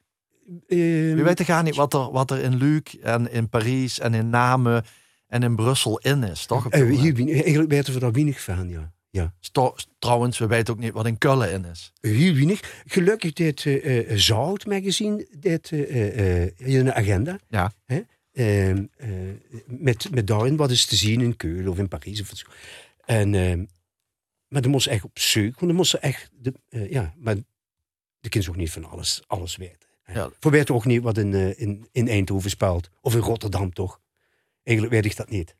Uh, 0.68 1.14
We 1.14 1.22
weten 1.22 1.44
gar 1.44 1.62
niet 1.62 1.74
wat 1.76 1.94
er, 1.94 2.10
wat 2.10 2.30
er 2.30 2.38
in 2.42 2.56
Luc 2.56 2.82
en 3.02 3.30
in 3.32 3.48
Parijs 3.48 3.98
en 3.98 4.14
in 4.14 4.30
Namen 4.30 4.84
en 5.26 5.42
in 5.42 5.56
Brussel 5.56 5.98
in 5.98 6.22
is, 6.22 6.46
toch? 6.46 6.68
Ben- 6.70 7.28
eigenlijk 7.28 7.70
weten 7.70 7.94
we 7.94 8.00
daar 8.00 8.12
weinig 8.12 8.40
van, 8.42 8.68
ja. 8.68 8.92
Ja. 9.16 9.34
Sto- 9.40 9.74
Trouwens, 9.98 10.38
we 10.38 10.46
weten 10.46 10.74
ook 10.74 10.80
niet 10.80 10.92
wat 10.92 11.06
in 11.06 11.18
Kullen 11.18 11.52
in 11.52 11.64
is. 11.64 11.92
Heel 12.00 12.32
weinig. 12.34 12.82
Gelukkig 12.86 13.32
dit 13.32 13.66
eh, 13.66 14.16
Zout 14.16 14.66
magazine, 14.66 15.26
dit 15.38 15.72
eh, 15.72 16.44
in 16.46 16.84
de 16.84 16.94
agenda. 16.94 17.38
Ja. 17.48 17.72
Hè? 17.84 18.00
Ehm, 18.32 18.84
eh, 18.96 19.08
met, 19.66 20.10
met 20.10 20.26
daarin 20.26 20.56
wat 20.56 20.70
is 20.70 20.86
te 20.86 20.96
zien 20.96 21.20
in 21.20 21.36
Keulen 21.36 21.68
of 21.68 21.78
in 21.78 21.88
Parijs. 21.88 22.20
Of 22.20 22.30
zo. 22.34 22.46
En, 23.04 23.34
ehm, 23.34 23.64
maar 24.48 24.62
dan 24.62 24.70
moest 24.70 24.84
ze 24.84 24.90
echt 24.90 25.04
op 25.04 25.18
zoek. 25.18 25.54
Want 25.54 25.66
dan 25.66 25.74
moest 25.74 25.90
ze 25.90 25.98
echt, 25.98 26.30
de, 26.40 26.52
ja, 26.90 27.14
maar 27.16 27.36
de 28.20 28.28
kind 28.28 28.48
ook 28.48 28.56
niet 28.56 28.70
van 28.72 28.84
alles, 28.84 29.22
alles 29.26 29.56
weten. 29.56 29.88
Ja. 30.12 30.30
Voor 30.40 30.50
weten 30.50 30.74
ook 30.74 30.84
niet 30.84 31.02
wat 31.02 31.18
in, 31.18 31.58
in, 31.58 31.88
in 31.92 32.08
Eindhoven 32.08 32.50
speelt. 32.50 32.90
Of 33.00 33.14
in 33.14 33.20
Rotterdam 33.20 33.72
toch. 33.72 34.00
Eigenlijk 34.62 34.96
weet 34.96 35.12
ik 35.12 35.16
dat 35.16 35.30
niet. 35.30 35.56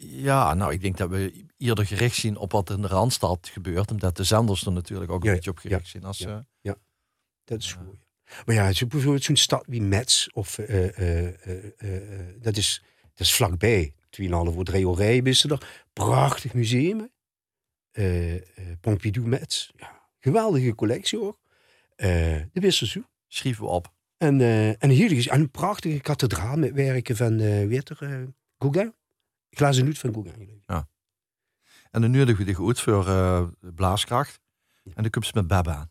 Ja, 0.00 0.54
nou, 0.54 0.72
ik 0.72 0.80
denk 0.80 0.96
dat 0.96 1.10
we 1.10 1.44
eerder 1.56 1.86
gericht 1.86 2.16
zien 2.16 2.36
op 2.36 2.52
wat 2.52 2.68
er 2.68 2.74
in 2.74 2.82
de 2.82 2.88
Randstad 2.88 3.48
gebeurt. 3.52 3.90
Omdat 3.90 4.16
de 4.16 4.24
zenders 4.24 4.66
er 4.66 4.72
natuurlijk 4.72 5.10
ook 5.10 5.20
een 5.22 5.28
Ja, 5.28 5.34
beetje 5.34 5.50
op 5.50 5.58
gericht 5.58 5.84
ja, 5.84 5.88
zijn. 5.90 6.04
Als, 6.04 6.18
ja. 6.18 6.46
eh, 6.62 6.72
Dat 7.44 7.58
is 7.58 7.72
goed. 7.72 8.06
Maar 8.46 8.54
ja, 8.54 8.72
zo 8.72 8.86
bijvoorbeeld 8.86 9.24
zo'n 9.24 9.36
stad 9.36 9.64
wie 9.66 9.82
Metz, 9.82 10.26
of, 10.32 10.58
eh, 10.58 10.98
eh, 10.98 11.26
eh, 11.46 11.64
eh, 11.78 12.20
eh, 12.20 12.34
dat, 12.40 12.56
is, 12.56 12.82
dat 13.14 13.26
is 13.26 13.34
vlakbij. 13.34 13.92
2,5 14.10 14.56
uur, 14.56 14.64
3 14.64 14.84
uur 14.84 14.94
rijden 14.94 15.26
is 15.26 15.44
er. 15.44 15.82
Prachtig 15.92 16.54
museum. 16.54 17.10
Eh, 17.90 18.34
eh, 18.34 18.42
Pompidou 18.80 19.26
Metz. 19.26 19.70
Ja, 19.76 20.00
geweldige 20.18 20.74
collectie 20.74 21.18
hoor. 21.18 21.38
Eh, 21.96 22.08
de 22.52 22.60
Wisselzoe. 22.60 23.04
schrijven 23.28 23.64
we 23.64 23.70
op. 23.70 23.92
En, 24.16 24.40
eh, 24.40 24.82
en 24.82 24.88
hier 24.90 25.12
is 25.12 25.30
een 25.30 25.50
prachtige 25.50 26.00
kathedraal 26.00 26.56
met 26.56 26.72
werken 26.72 27.16
van, 27.16 27.40
eh 27.40 27.66
weet 27.66 27.88
er, 27.88 28.02
eh, 28.02 28.22
Gauguin. 28.58 28.94
Glazen 29.50 29.84
Nuut 29.84 29.98
van 29.98 30.12
Gauguin. 30.12 30.34
geloof 30.34 30.80
ik. 30.80 30.86
En 31.90 32.00
dan 32.00 32.10
noedigen 32.10 32.44
we 32.44 32.50
de 32.50 32.54
goed 32.54 32.80
voor 32.80 33.08
eh, 33.08 33.46
blaaskracht. 33.60 34.40
En 34.94 35.02
dan 35.02 35.10
komt 35.10 35.26
ze 35.26 35.32
met 35.34 35.46
Beb 35.46 35.68
aan. 35.68 35.90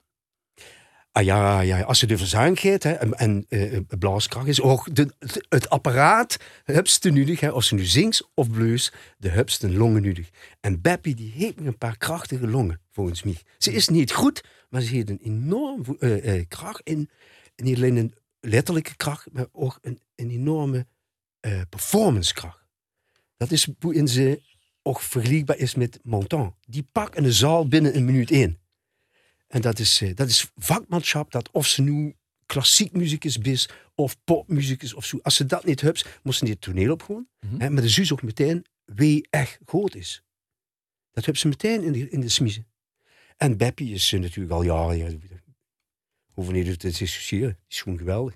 Ah 1.17 1.23
ja, 1.23 1.59
ja, 1.59 1.81
als 1.81 1.99
ze 1.99 2.05
de 2.05 2.17
verzuim 2.17 2.55
en, 2.55 3.13
en 3.13 3.45
eh, 3.49 3.79
blaaskracht 3.99 4.47
is 4.47 4.61
ook 4.61 4.95
de, 4.95 5.13
het, 5.19 5.45
het 5.49 5.69
apparaat 5.69 6.37
hupste 6.63 7.09
nodig. 7.09 7.39
Hè, 7.39 7.49
of 7.49 7.63
ze 7.63 7.75
nu 7.75 7.85
zingt 7.85 8.29
of 8.33 8.51
blues, 8.51 8.93
de 9.17 9.29
hupste 9.29 9.71
longen 9.71 10.01
nodig. 10.01 10.29
En 10.59 10.81
Beppie 10.81 11.15
die 11.15 11.31
heeft 11.31 11.55
nog 11.57 11.65
een 11.65 11.77
paar 11.77 11.97
krachtige 11.97 12.47
longen, 12.47 12.81
volgens 12.91 13.23
mij. 13.23 13.37
Ze 13.57 13.71
is 13.71 13.87
niet 13.87 14.11
goed, 14.11 14.43
maar 14.69 14.81
ze 14.81 14.93
heeft 14.93 15.09
een 15.09 15.21
enorm 15.23 15.83
eh, 15.99 16.35
eh, 16.35 16.47
kracht. 16.47 16.81
In, 16.83 17.09
en 17.55 17.65
niet 17.65 17.75
alleen 17.75 17.95
een 17.95 18.13
letterlijke 18.39 18.95
kracht, 18.95 19.27
maar 19.31 19.47
ook 19.51 19.79
een, 19.81 19.99
een 20.15 20.29
enorme 20.29 20.87
eh 21.39 21.61
performancekracht. 21.69 22.66
Dat 23.38 23.51
is 23.51 23.67
hoe 23.79 23.95
in 23.95 24.07
ze 24.07 24.41
ook 24.81 25.01
vergelijkbaar 25.01 25.57
is 25.57 25.75
met 25.75 25.99
Montan. 26.03 26.55
Die 26.67 26.88
pakt 26.91 27.17
een 27.17 27.33
zaal 27.33 27.67
binnen 27.67 27.95
een 27.95 28.05
minuut 28.05 28.31
in. 28.31 28.59
En 29.47 29.61
dat 29.61 29.79
is, 29.79 30.01
eh, 30.01 30.15
dat 30.15 30.29
is 30.29 30.51
vakmanschap, 30.55 31.31
dat 31.31 31.51
of 31.51 31.67
ze 31.67 31.81
nu 31.81 32.15
klassiek 32.45 32.91
muzikus 32.91 33.38
is 33.38 33.69
of 33.95 34.17
popmuzikus 34.23 34.93
of 34.93 35.05
zo. 35.05 35.19
Als 35.21 35.35
ze 35.35 35.45
dat 35.45 35.65
niet 35.65 35.81
hebben, 35.81 36.01
moesten 36.23 36.47
ze 36.47 36.53
het 36.53 36.61
toneel 36.61 36.91
op 36.91 37.01
gewoon. 37.01 37.27
Mhm. 37.39 37.59
Hè, 37.59 37.69
maar 37.69 37.81
de 37.81 37.89
zus 37.89 38.11
ook 38.11 38.21
meteen 38.21 38.65
wie 38.85 39.27
echt 39.29 39.59
groot 39.65 39.95
is. 39.95 40.23
Dat 41.11 41.25
hebben 41.25 41.41
ze 41.41 41.47
meteen 41.47 41.83
in 41.83 41.91
de, 41.91 42.09
in 42.09 42.21
de 42.21 42.29
smiezen. 42.29 42.67
En 43.38 43.57
Beppie 43.57 43.93
is 43.93 44.13
eh, 44.13 44.19
natuurlijk 44.19 44.53
al 44.53 44.63
jaren, 44.63 44.97
ja, 44.97 45.09
hoeven 46.33 46.53
niet 46.53 46.79
te 46.79 46.88
discussiëren. 46.88 47.49
Die 47.49 47.65
is 47.67 47.81
gewoon 47.81 47.97
geweldig. 47.97 48.35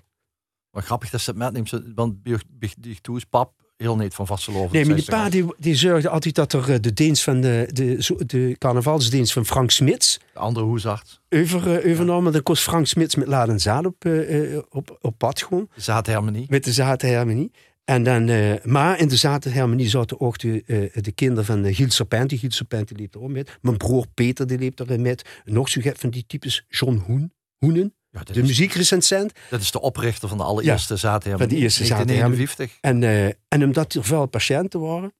Maar 0.70 0.82
grappig 0.82 1.10
dat 1.10 1.20
ze 1.20 1.30
het 1.30 1.38
metneemt. 1.38 1.94
Want 1.94 2.22
bij 2.22 2.96
Toes 3.00 3.24
pap 3.24 3.61
heel 3.82 3.96
niet 3.96 4.14
van 4.14 4.26
Vasteloven. 4.26 4.72
Nee, 4.72 4.84
maar 4.84 4.96
die 4.96 5.04
pa 5.04 5.28
die, 5.28 5.44
die 5.58 5.74
zorgde 5.74 6.08
altijd 6.08 6.34
dat 6.34 6.52
er 6.52 6.72
eh, 6.72 6.80
de 6.80 6.92
dienst 6.92 7.22
van 7.22 7.40
de, 7.40 7.68
de, 7.72 8.24
de 8.26 8.56
carnavalsdienst 8.58 9.32
van 9.32 9.46
Frank 9.46 9.70
Smits 9.70 10.20
De 10.32 10.38
andere 10.38 10.66
hoezart. 10.66 11.20
over, 11.30 11.78
eh, 11.78 11.92
overnam. 11.92 12.26
En 12.26 12.32
dan 12.32 12.42
kost 12.42 12.62
Frank 12.62 12.86
Smits 12.86 13.14
met 13.14 13.28
laden 13.28 13.54
en 13.54 13.60
zaad 13.60 13.86
op, 13.86 14.04
eh, 14.04 14.58
op, 14.70 14.98
op 15.00 15.18
pad 15.18 15.42
gewoon. 15.42 15.68
De 15.74 15.80
zaadharmonie. 15.80 16.46
Met 16.48 16.64
de 16.64 16.72
zaterharmonie. 16.72 17.50
En 17.84 18.02
dan, 18.02 18.24
maar 18.62 18.98
in 18.98 19.08
de 19.08 19.16
zaterharmonie 19.16 19.88
zaten 19.88 20.20
ook 20.20 20.38
de, 20.38 20.62
eh, 20.66 21.02
de 21.02 21.12
kinderen 21.12 21.44
van 21.44 21.64
uh, 21.64 21.76
Giel 21.76 21.90
Serpenti. 21.90 22.38
Giel 22.38 22.50
Serpenti 22.50 22.94
liep 22.94 23.14
er 23.14 23.22
ook 23.22 23.30
met. 23.30 23.58
Mijn 23.60 23.76
broer 23.76 24.06
Peter 24.14 24.46
die 24.46 24.58
liep 24.58 24.78
erin 24.78 25.02
met. 25.02 25.40
Nog 25.44 25.68
zo 25.68 25.80
van 25.94 26.10
die 26.10 26.24
types 26.26 26.64
John 26.68 27.02
Hoen, 27.06 27.32
Hoenen. 27.58 27.94
Ja, 28.12 28.20
De 28.24 28.40
is, 28.40 28.46
muziekrecensent. 28.46 29.32
dat 29.50 29.60
is 29.60 29.70
de 29.70 29.80
oprichter 29.80 30.28
van 30.28 30.38
de 30.38 30.44
allereerste 30.44 30.96
zaadharmonie. 30.96 31.48
van 31.48 31.56
de 31.56 31.62
eerste 31.62 31.84
1951. 31.84 32.78
En, 32.80 33.02
eh, 33.02 33.24
en 33.48 33.64
omdat 33.64 33.94
er 33.94 34.04
veel 34.04 34.26
patiënten 34.26 34.80
waren. 34.80 35.12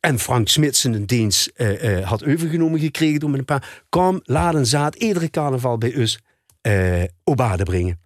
En 0.00 0.18
Frank 0.18 0.48
Smits 0.48 0.84
een 0.84 1.06
dienst 1.06 1.46
eh, 1.54 1.98
eh, 1.98 2.06
had 2.08 2.24
overgenomen 2.24 2.80
gekregen 2.80 3.20
door 3.20 3.34
een 3.34 3.44
paar. 3.44 3.82
kwam 3.88 4.20
Laden 4.24 4.66
Zaad 4.66 4.94
iedere 4.94 5.30
carnaval 5.30 5.78
bij 5.78 5.96
ons 5.96 6.18
eh 6.60 7.02
op 7.24 7.36
bade 7.36 7.64
brengen. 7.64 8.00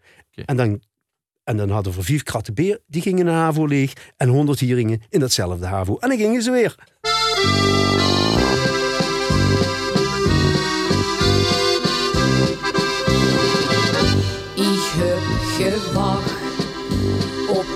En, 0.44 0.56
dan, 0.56 0.82
en 1.44 1.56
dan 1.56 1.70
hadden 1.70 1.92
we 1.92 2.02
vijf 2.02 2.22
kratten 2.22 2.54
beer. 2.54 2.80
Die 2.86 3.02
gingen 3.02 3.24
naar 3.24 3.34
Havo 3.34 3.66
leeg. 3.66 3.92
En 4.16 4.28
honderd 4.28 4.60
hieringen 4.60 5.02
in 5.08 5.20
datzelfde 5.20 5.66
Havo. 5.66 5.96
En 5.98 6.08
dan 6.08 6.18
gingen 6.18 6.42
ze 6.42 6.50
weer. 6.50 6.74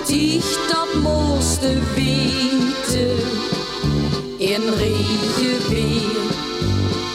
Op 0.09 0.15
dich 0.15 0.57
dat 0.67 1.01
mooiste 1.01 1.77
weten. 1.95 3.17
In 4.37 4.61
regen 4.77 5.69
weer, 5.69 6.31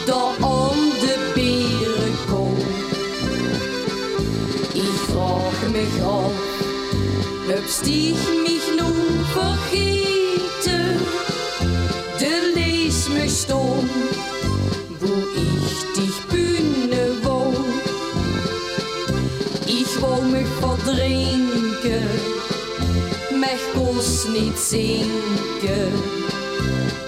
daar 0.05 0.49
om 0.49 0.77
de 0.99 1.31
beren 1.33 2.15
kom. 2.29 2.57
Ich 4.73 4.99
frag 5.09 5.71
mich 5.71 6.01
af, 6.03 6.31
ob 7.47 7.83
dich 7.83 8.17
mich 8.43 8.65
nun 8.77 9.25
vergeten. 9.33 9.94
Niet 24.41 24.59
zinken. 24.59 25.91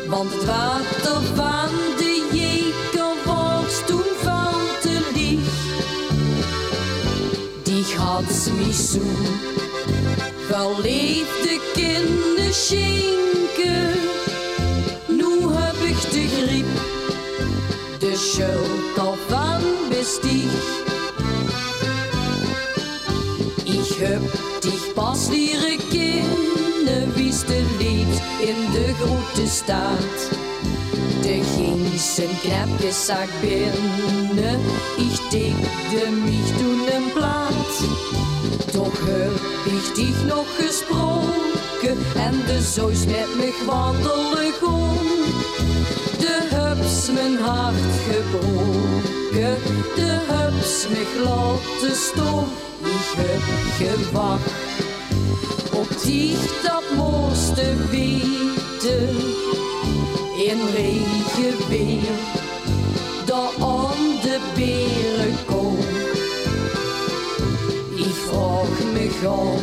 Want 0.07 0.34
het 0.34 0.45
water 0.45 1.21
van 1.36 1.69
de 1.97 2.28
jeker 2.32 3.15
was 3.25 3.82
toen 3.86 4.11
van 4.21 4.53
te 4.82 5.11
lief. 5.13 5.49
Die 7.63 7.95
had 7.97 8.51
mich 8.57 8.75
zo 8.75 8.99
verliefde 10.47 11.59
kinderen 11.73 12.53
De 29.68 31.41
ging 31.55 31.99
zijn 31.99 32.39
knapjeszak 32.41 33.28
binnen, 33.41 34.59
ich 34.97 35.20
dekte 35.30 36.09
mich 36.09 36.57
toen 36.57 36.80
een 36.95 37.11
plaat. 37.13 37.74
Toch 38.72 38.99
heb 38.99 39.32
ich 39.65 39.93
dich 39.93 40.24
nog 40.26 40.45
gesproken 40.57 41.97
en 42.15 42.36
de 42.45 42.61
zoos 42.61 43.05
met 43.05 43.36
me 43.38 43.63
wandelen 43.65 44.53
kon. 44.61 44.97
De 46.20 46.38
hubs 46.49 47.11
mijn 47.11 47.38
hart 47.38 47.93
gebroken, 48.07 49.57
de 49.95 50.20
hubs 50.30 50.88
me 50.89 51.24
laten 51.24 51.95
stom. 51.95 52.45
Ik 52.84 53.11
heb 53.18 53.41
gewacht 53.78 54.51
op 55.74 55.89
dich 56.03 56.61
dat 56.61 56.84
mooiste 56.95 57.74
weten. 57.89 59.56
In 60.38 60.59
regen 60.73 61.67
weer, 61.69 62.17
daar 63.25 63.67
om 63.67 64.19
de 64.21 64.39
beren 64.55 65.35
kom. 65.45 65.77
Ik 67.95 68.13
vraag 68.27 68.83
me 68.93 69.27
af, 69.27 69.61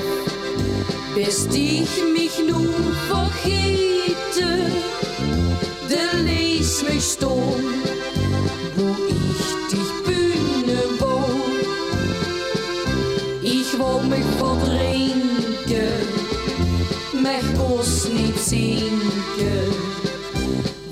bist 1.15 1.51
dich 1.51 2.03
mich 2.13 2.39
nun 2.47 2.95
vergeten? 3.07 4.73
De 5.89 6.23
lees 6.25 6.83
stom, 6.99 7.83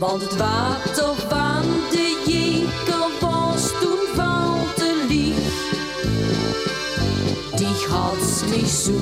Want 0.03 0.23
het 0.23 0.37
water 0.37 1.15
van 1.15 1.63
de 1.91 2.23
jeker 2.27 3.21
was 3.21 3.71
toen 3.81 4.15
valt 4.15 4.77
te 4.77 5.05
lief. 5.09 5.71
Die 7.57 7.87
had 7.89 8.45
mich 8.49 8.69
zo 8.69 8.99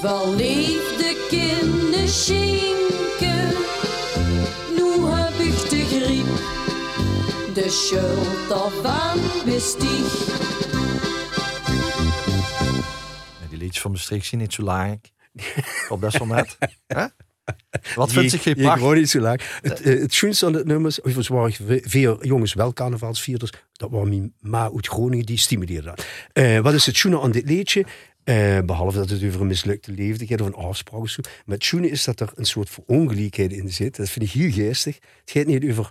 verliefde 0.00 1.26
kinderen 1.28 2.08
schenken. 2.08 3.48
Nu 4.76 5.06
heb 5.06 5.34
ik 5.34 5.70
de 5.70 5.84
griep, 5.84 6.36
de 7.54 7.70
schuld 7.70 8.48
daarvan 8.48 9.18
bestieg. 9.44 10.26
Ja, 13.40 13.48
die 13.48 13.58
liedjes 13.58 13.82
van 13.82 13.90
Maastricht 13.90 14.26
zien 14.26 14.40
niet 14.40 14.52
zo 14.52 14.62
laag. 14.62 14.96
Op 15.88 16.00
best 16.00 16.18
wel 16.18 16.26
net. 16.26 16.58
Wat 17.94 18.12
vindt 18.12 18.30
zich 18.30 18.42
geen 18.42 18.54
pracht? 18.56 18.78
gewoon 18.78 18.96
niet 18.96 19.10
zo 19.10 19.20
laag. 19.20 19.58
Het, 19.62 19.80
eh, 19.80 20.00
het 20.00 20.14
schoonste 20.14 20.46
aan 20.46 20.52
het 20.54 20.66
nummers, 20.66 21.00
of 21.00 21.28
waren 21.28 21.52
ve- 21.52 21.82
veel 21.84 22.26
jongens 22.26 22.54
wel 22.54 22.72
carnavalsvierders, 22.72 23.50
dat 23.72 23.90
was 23.90 24.08
mijn 24.08 24.34
ma 24.40 24.70
uit 24.74 24.86
Groningen, 24.88 25.26
die 25.26 25.38
stimuleerde 25.38 25.86
dat. 25.86 26.06
Eh, 26.32 26.58
wat 26.58 26.74
is 26.74 26.86
het 26.86 26.96
schoene 26.96 27.20
aan 27.20 27.30
dit 27.30 27.48
liedje? 27.48 27.84
Eh, 28.24 28.58
behalve 28.64 28.98
dat 28.98 29.10
het 29.10 29.24
over 29.24 29.40
een 29.40 29.46
mislukte 29.46 29.92
gaat 30.26 30.40
of 30.40 30.46
een 30.46 30.54
afspraak 30.54 31.00
of 31.00 31.08
zo. 31.08 31.20
Maar 31.44 31.54
het 31.54 31.64
schoene 31.64 31.88
is 31.90 32.04
dat 32.04 32.20
er 32.20 32.32
een 32.34 32.44
soort 32.44 32.70
verongelijkheid 32.70 33.52
in 33.52 33.72
zit. 33.72 33.96
Dat 33.96 34.08
vind 34.08 34.24
ik 34.24 34.30
heel 34.30 34.50
geestig. 34.50 34.94
Het 35.20 35.30
gaat 35.30 35.46
niet 35.46 35.64
over, 35.70 35.90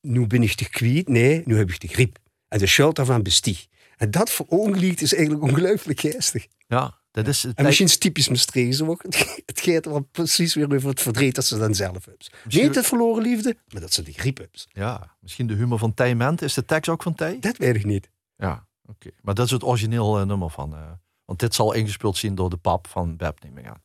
nu 0.00 0.26
ben 0.26 0.42
ik 0.42 0.52
te 0.54 0.68
kwijt. 0.70 1.08
Nee, 1.08 1.42
nu 1.44 1.56
heb 1.56 1.70
ik 1.70 1.80
de 1.80 1.88
griep. 1.88 2.18
En 2.48 2.58
de 2.58 2.66
schuld 2.66 2.96
daarvan 2.96 3.22
bestieg. 3.22 3.66
En 3.96 4.10
dat 4.10 4.30
verongelijkt 4.30 5.00
is 5.00 5.14
eigenlijk 5.14 5.44
ongelooflijk 5.44 6.00
geestig. 6.00 6.46
Ja, 6.66 6.97
dat 7.10 7.26
is... 7.28 7.44
En 7.44 7.64
misschien 7.64 7.86
is 7.86 7.92
het 7.92 8.00
typisch 8.00 8.28
Maastricht 8.28 8.82
ook. 8.82 9.02
Het 9.46 9.60
gaat 9.60 9.84
wel 9.84 10.00
precies 10.00 10.54
weer 10.54 10.74
over 10.74 10.88
het 10.88 11.00
verdriet 11.00 11.34
dat 11.34 11.44
ze 11.44 11.58
dan 11.58 11.74
zelf 11.74 11.92
hebben. 12.04 12.26
Misschien- 12.44 12.66
Niet 12.66 12.74
het 12.74 12.86
verloren 12.86 13.22
liefde, 13.22 13.56
maar 13.72 13.80
dat 13.80 13.92
ze 13.92 14.02
de 14.02 14.12
griep 14.12 14.38
hebben. 14.38 14.60
Ja, 14.68 15.16
misschien 15.20 15.46
de 15.46 15.54
humor 15.54 15.78
van 15.78 15.94
Tij 15.94 16.14
Ment. 16.14 16.42
Is 16.42 16.54
de 16.54 16.64
tekst 16.64 16.90
ook 16.90 17.02
van 17.02 17.14
Tij? 17.14 17.38
Dat 17.40 17.56
weet 17.56 17.76
ik 17.76 17.84
niet. 17.84 18.10
Ja, 18.36 18.66
oké. 18.86 19.10
Maar 19.22 19.34
dat 19.34 19.46
is 19.46 19.50
het 19.52 19.64
origineel 19.64 20.18
eh, 20.18 20.26
nummer 20.26 20.50
van... 20.50 20.74
eh, 20.74 20.90
want 21.24 21.40
dit 21.40 21.54
zal 21.54 21.72
ingespeeld 21.72 22.16
zien 22.16 22.34
door 22.34 22.50
de 22.50 22.56
pap 22.56 22.86
van 22.86 23.16
Beb, 23.16 23.42
neem 23.42 23.58
ik 23.58 23.66
aan. 23.66 23.82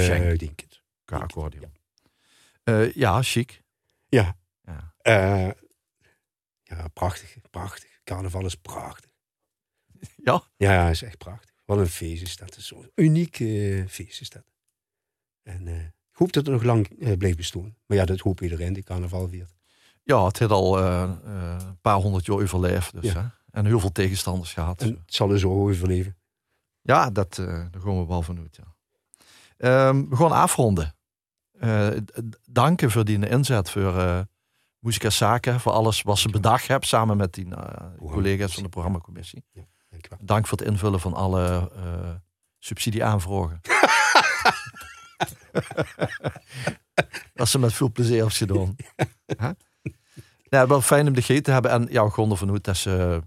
Schenk. 0.00 0.32
ik 0.32 0.38
denk 0.38 0.60
het. 0.60 0.80
Accordeon. 1.04 1.72
Eh, 2.62 2.92
ja, 2.92 3.22
chic. 3.22 3.62
Ja. 4.08 4.36
Ja. 4.62 4.92
Ja, 6.62 6.88
prachtig. 6.88 7.36
Prachtig. 7.50 8.00
Carnaval 8.04 8.44
is 8.44 8.54
prachtig. 8.54 9.10
Ja? 10.24 10.42
Ja, 10.56 10.88
is 10.90 11.02
echt 11.02 11.18
prachtig. 11.18 11.54
Wat 11.66 11.78
een 11.78 11.86
feest 11.86 12.22
is 12.22 12.36
dat. 12.36 12.56
Zo'n 12.58 12.90
uniek 12.94 13.40
eh, 13.40 13.86
feest 13.86 14.20
is 14.20 14.30
dat. 14.30 14.44
En 15.42 15.66
eh, 15.66 15.80
ik 15.84 15.92
hoop 16.12 16.32
dat 16.32 16.44
het 16.46 16.54
nog 16.54 16.62
lang 16.62 17.00
eh, 17.00 17.16
blijft 17.16 17.36
bestaan. 17.36 17.76
Maar 17.86 17.96
ja, 17.96 18.04
dat 18.04 18.20
hoop 18.20 18.40
iedereen 18.40 18.72
die 18.72 18.82
carnaval 18.82 19.28
viert. 19.28 19.54
Ja, 20.02 20.24
het 20.26 20.38
heeft 20.38 20.50
al 20.50 20.80
een 20.80 21.80
paar 21.80 21.96
honderd 21.96 22.26
jaar 22.26 22.36
overleefd. 22.36 22.92
Dus, 22.92 23.12
Ja. 23.12 23.20
hè? 23.22 23.28
En 23.58 23.66
heel 23.66 23.80
veel 23.80 23.92
tegenstanders 23.92 24.52
gehad. 24.52 24.82
En 24.82 24.88
het 24.88 25.14
zal 25.14 25.30
er 25.32 25.38
zo 25.38 25.50
overleven. 25.50 26.16
Ja, 26.82 27.10
dat, 27.10 27.34
daar 27.34 27.70
gaan 27.78 27.98
we 27.98 28.06
wel 28.06 28.22
vanuit. 28.22 28.56
Ja. 28.56 28.74
Ehm, 29.56 30.08
we 30.08 30.16
gaan 30.16 30.32
afronden. 30.32 30.94
Danken 32.44 32.90
voor 32.90 33.04
die 33.04 33.28
inzet 33.28 33.70
voor 33.70 34.26
Muzika 34.78 35.10
Zaken. 35.10 35.60
Voor 35.60 35.72
alles 35.72 36.02
wat 36.02 36.18
ze 36.18 36.28
bedacht 36.28 36.66
hebben 36.66 36.88
samen 36.88 37.16
met 37.16 37.34
die 37.34 37.48
collega's 37.98 38.54
van 38.54 38.62
de 38.62 38.68
programmacommissie. 38.68 39.44
Dankjewel. 40.08 40.36
Dank 40.36 40.46
voor 40.46 40.58
het 40.58 40.66
invullen 40.66 41.00
van 41.00 41.14
alle 41.14 41.70
eh 41.74 42.14
subsidieaanvragen. 42.58 43.60
Dat 47.34 47.48
ze 47.48 47.58
met 47.58 47.72
veel 47.72 47.92
plezier 47.92 48.22
heeft 48.22 48.36
gedaan. 48.36 48.76
Hè? 49.36 49.50
Ja, 50.42 50.66
wel 50.66 50.80
fijn 50.80 51.06
om 51.06 51.14
de 51.14 51.20
gegeten 51.20 51.42
te 51.42 51.50
hebben. 51.50 51.70
En 51.70 51.86
ja, 51.90 52.08
gewoon 52.08 52.30
ervan 52.30 52.50
uit 52.50 52.64
dat 52.64 52.76
ze 52.76 53.22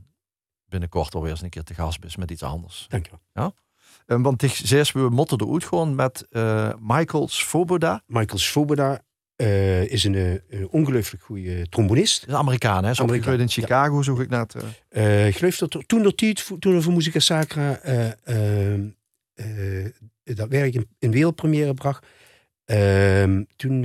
binnenkort 0.65 1.15
alweer 1.15 1.31
eens 1.31 1.41
een 1.41 1.49
keer 1.49 1.63
te 1.63 1.73
gast 1.73 2.03
is 2.03 2.15
met 2.15 2.31
iets 2.31 2.43
anders. 2.43 2.85
Dankjewel. 2.89 3.55
En 4.05 4.21
want 4.21 4.41
ik 4.41 4.51
zei, 4.51 4.83
we 4.93 5.09
motten 5.09 5.37
de 5.37 5.51
uit 5.51 5.63
gewoon 5.65 5.95
met 5.95 6.27
eh 6.29 6.73
Michael 6.79 7.27
Svoboda. 7.27 8.03
Michael 8.05 8.39
Svoboda 8.39 9.01
eh, 9.39 9.85
is 9.91 10.03
een, 10.03 10.15
eh, 10.15 10.31
een 10.49 10.69
ongelooflijk 10.69 11.23
goede 11.23 11.69
trombonist. 11.69 12.25
Is 12.27 12.33
Amerikaan, 12.33 12.83
hè? 12.83 12.93
Zo 12.93 13.03
Amerikaan, 13.03 13.39
in 13.39 13.49
Chicago, 13.49 14.01
zoek 14.01 14.19
ik 14.19 14.29
net. 14.29 14.55
eh. 14.89 15.27
Ik 15.27 15.35
geloof 15.35 15.57
dat 15.57 15.73
er 15.73 15.85
toen 15.85 16.03
dat 16.03 16.17
tijd, 16.17 16.49
toen 16.59 16.75
er 16.75 16.81
voor 16.81 16.93
Musica 16.93 17.19
Sacra 17.19 17.79
dat 20.23 20.49
werk 20.49 20.73
in, 20.73 20.87
in 20.99 21.11
wereldpremière 21.11 21.73
bracht, 21.73 22.05
ehm, 22.65 23.43
toen 23.55 23.81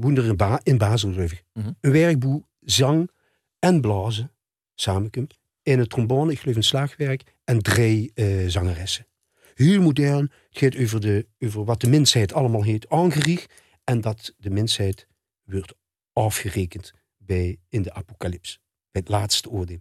woonde 0.00 0.20
er 0.20 0.26
in, 0.26 0.36
ba 0.36 0.60
in 0.62 0.78
Basel, 0.78 1.12
geloof 1.12 1.32
ik. 1.32 1.44
Mhm. 1.52 1.70
Een 1.80 1.92
werkboek 1.92 2.44
zang 2.60 3.10
en 3.58 3.80
blazen 3.80 4.30
samenkomt. 4.74 5.38
In 5.62 5.78
het 5.78 5.90
trombone, 5.90 6.32
ik 6.32 6.38
geloof 6.38 6.56
een 6.56 6.62
slagwerk, 6.62 7.22
en 7.44 7.58
drie 7.58 8.12
zangeressen. 8.46 9.06
Heel 9.54 9.80
modern. 9.80 10.30
Het 10.50 10.58
gaat 10.58 10.76
over, 10.76 11.00
de, 11.00 11.26
over 11.38 11.64
wat 11.64 11.80
de 11.80 11.88
mensheid 11.88 12.32
allemaal 12.32 12.62
heet 12.62 12.88
aangericht. 12.88 13.52
En 13.88 14.00
dat 14.00 14.34
de 14.36 14.50
mensheid 14.50 15.06
wordt 15.44 15.74
afgerekend 16.12 16.92
bij, 17.16 17.58
in 17.68 17.82
de 17.82 17.94
apocalyps. 17.94 18.60
Bij 18.90 19.00
het 19.00 19.08
laatste 19.10 19.50
oordeel 19.50 19.80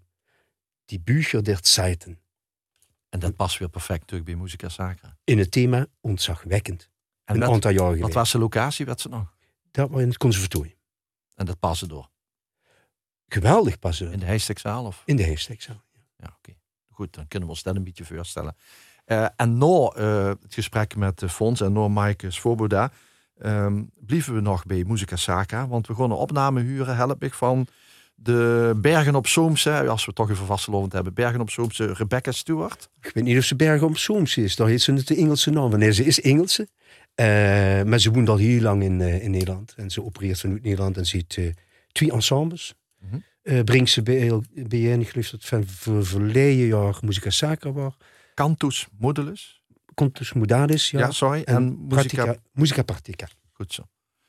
die 0.86 1.00
Bücher 1.00 1.44
der 1.44 1.60
Zeiten. 1.62 2.20
En 3.10 3.20
dat 3.20 3.36
past 3.36 3.58
weer 3.58 3.70
perfect 3.70 4.00
natuurlijk 4.00 4.30
bij 4.30 4.40
Musica 4.40 4.70
Sacra. 4.70 5.18
In 5.24 5.38
het 5.38 5.52
thema 5.52 5.88
ontzagwekkend. 6.02 6.90
En 7.24 7.34
een 7.34 7.40
met- 7.40 7.50
aantal 7.50 7.72
jaar 7.72 7.98
wat 7.98 8.14
was 8.14 8.32
de 8.32 8.38
locatie, 8.38 8.86
werd 8.86 9.02
ze 9.02 9.10
nog? 9.10 9.36
Dat 9.72 9.90
was 9.90 10.02
in 10.02 10.08
het 10.08 10.18
conservatorium. 10.18 10.78
En 11.36 11.46
dat 11.46 11.60
paste 11.60 11.88
door. 11.88 12.10
Geweldig 13.28 13.80
passen. 13.80 14.12
In 14.12 14.20
de 14.20 14.26
Heijstekzaal? 14.26 14.86
Of? 14.86 15.02
In 15.06 15.16
de 15.16 15.24
heestekzaal. 15.24 15.84
Ja, 16.18 16.34
oké. 16.38 16.58
Goed, 16.90 17.14
dan 17.14 17.28
kunnen 17.28 17.48
we 17.48 17.54
ons 17.54 17.64
dat 17.64 17.76
een 17.76 17.84
beetje 17.84 18.06
voorstellen. 18.06 18.56
Eh, 19.06 19.28
en 19.36 19.58
na 19.58 19.88
eh, 19.96 20.28
het 20.28 20.54
gesprek 20.54 20.96
met 20.96 21.20
de 21.20 21.30
Fons 21.30 21.62
en 21.62 21.74
na 21.74 21.88
Mike 21.88 22.32
Svoboda, 22.32 22.92
ehm 23.40 23.82
blieven 24.06 24.34
we 24.34 24.42
nog 24.42 24.66
bij 24.66 24.84
Musica 24.88 25.16
Sacra. 25.16 25.68
Want 25.68 25.88
we 25.88 25.94
een 25.98 26.12
opname 26.12 26.62
huren, 26.62 26.96
help 26.96 27.24
ik, 27.24 27.34
van 27.34 27.68
de 28.16 28.74
Bergen 28.82 29.16
op 29.16 29.28
Zoomse, 29.28 29.88
als 29.88 30.06
we 30.06 30.14
toch 30.14 30.30
even 30.30 30.46
vastgelovend 30.46 30.94
hebben, 30.94 31.14
Bergen 31.14 31.42
op 31.42 31.50
Zoomse 31.50 31.94
Rebecca 31.94 32.32
Stewart. 32.32 32.90
Ik 33.02 33.12
weet 33.14 33.24
niet 33.24 33.38
of 33.38 33.44
ze 33.44 33.56
Bergen 33.56 33.88
op 33.88 33.98
Zoom 33.98 34.24
is. 34.36 34.56
Daar 34.56 34.68
heet 34.68 34.82
ze 34.82 34.94
het 34.94 35.08
de 35.08 35.16
Engelse 35.16 35.50
naam. 35.50 35.78
Nee, 35.78 35.92
ze 35.94 36.06
is 36.06 36.22
Engelse. 36.22 36.68
Eh, 37.16 37.26
maar 37.84 38.00
ze 38.00 38.12
woont 38.12 38.30
al 38.30 38.38
heel 38.38 38.62
lang 38.62 38.84
in, 38.84 39.02
eh, 39.02 39.24
in 39.24 39.32
Nederland. 39.32 39.74
En 39.78 39.90
ze 39.90 40.04
opereert 40.04 40.40
vanuit 40.40 40.64
Nederland 40.64 40.98
en 40.98 41.06
ziet 41.06 41.36
eh, 41.38 41.50
twee 41.92 42.12
ensembles. 42.12 42.74
Eh, 43.42 43.64
brengt 43.64 43.90
ze 43.90 44.04
bij, 44.04 44.32
bijeen, 44.68 45.02
ik 45.02 45.10
geloof 45.10 45.30
dat 45.30 45.46
van 45.46 45.64
ver- 45.68 46.06
verleden 46.06 46.66
jaar 46.68 46.98
Musica 47.02 47.30
Sacra 47.30 47.72
was. 47.72 47.94
Cantus 48.34 48.88
Modulus. 49.00 49.62
Komt 49.98 50.18
dus 50.18 50.34
Modadis, 50.34 50.90
ja. 50.90 51.00
Ja, 51.00 51.12
sorry. 51.12 51.42
En, 51.44 51.56
en 51.56 51.88
Musica 51.88 52.36
Musica 52.52 52.84
Partica. 52.84 53.28
Goed 53.54 53.74
zo. 53.74 53.84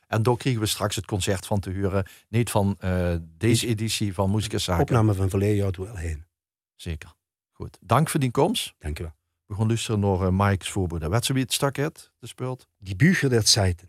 En 0.07 0.23
daar 0.23 0.37
kregen 0.37 0.61
we 0.61 0.66
straks 0.66 0.97
het 0.97 1.05
concert 1.05 1.47
van 1.47 1.61
te 1.61 1.71
huren. 1.71 2.07
Niet 2.29 2.51
van 2.51 2.77
eh, 2.79 3.14
deze 3.39 3.66
editie 3.66 4.14
van 4.14 4.31
Musica 4.31 4.59
Sacra. 4.59 4.83
Opname 4.83 5.14
van 5.14 5.29
verleden 5.31 5.57
jaar 5.57 5.73
wel 5.77 5.97
heen. 5.97 6.25
Zeker. 6.77 7.14
Goed. 7.53 7.79
Dank 7.81 8.09
voor 8.09 8.21
die 8.21 8.31
komst. 8.31 8.75
Dank 8.79 8.97
je 8.97 9.03
wel. 9.03 9.12
We 9.47 9.55
gaan 9.55 9.66
luisteren 9.66 10.01
naar 10.01 10.21
uh, 10.21 10.29
Mike's 10.31 10.71
voorbeelden. 10.71 11.11
Weet 11.11 11.25
ze 11.25 11.33
wie 11.33 11.43
het 11.43 11.53
stak 11.53 11.77
heeft, 11.77 12.12
de 12.19 12.27
speelt? 12.27 12.69
Die 12.79 12.97
Bücher 12.97 13.29
der 13.29 13.47
Zeiten. 13.47 13.89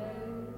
Amen. 0.00 0.49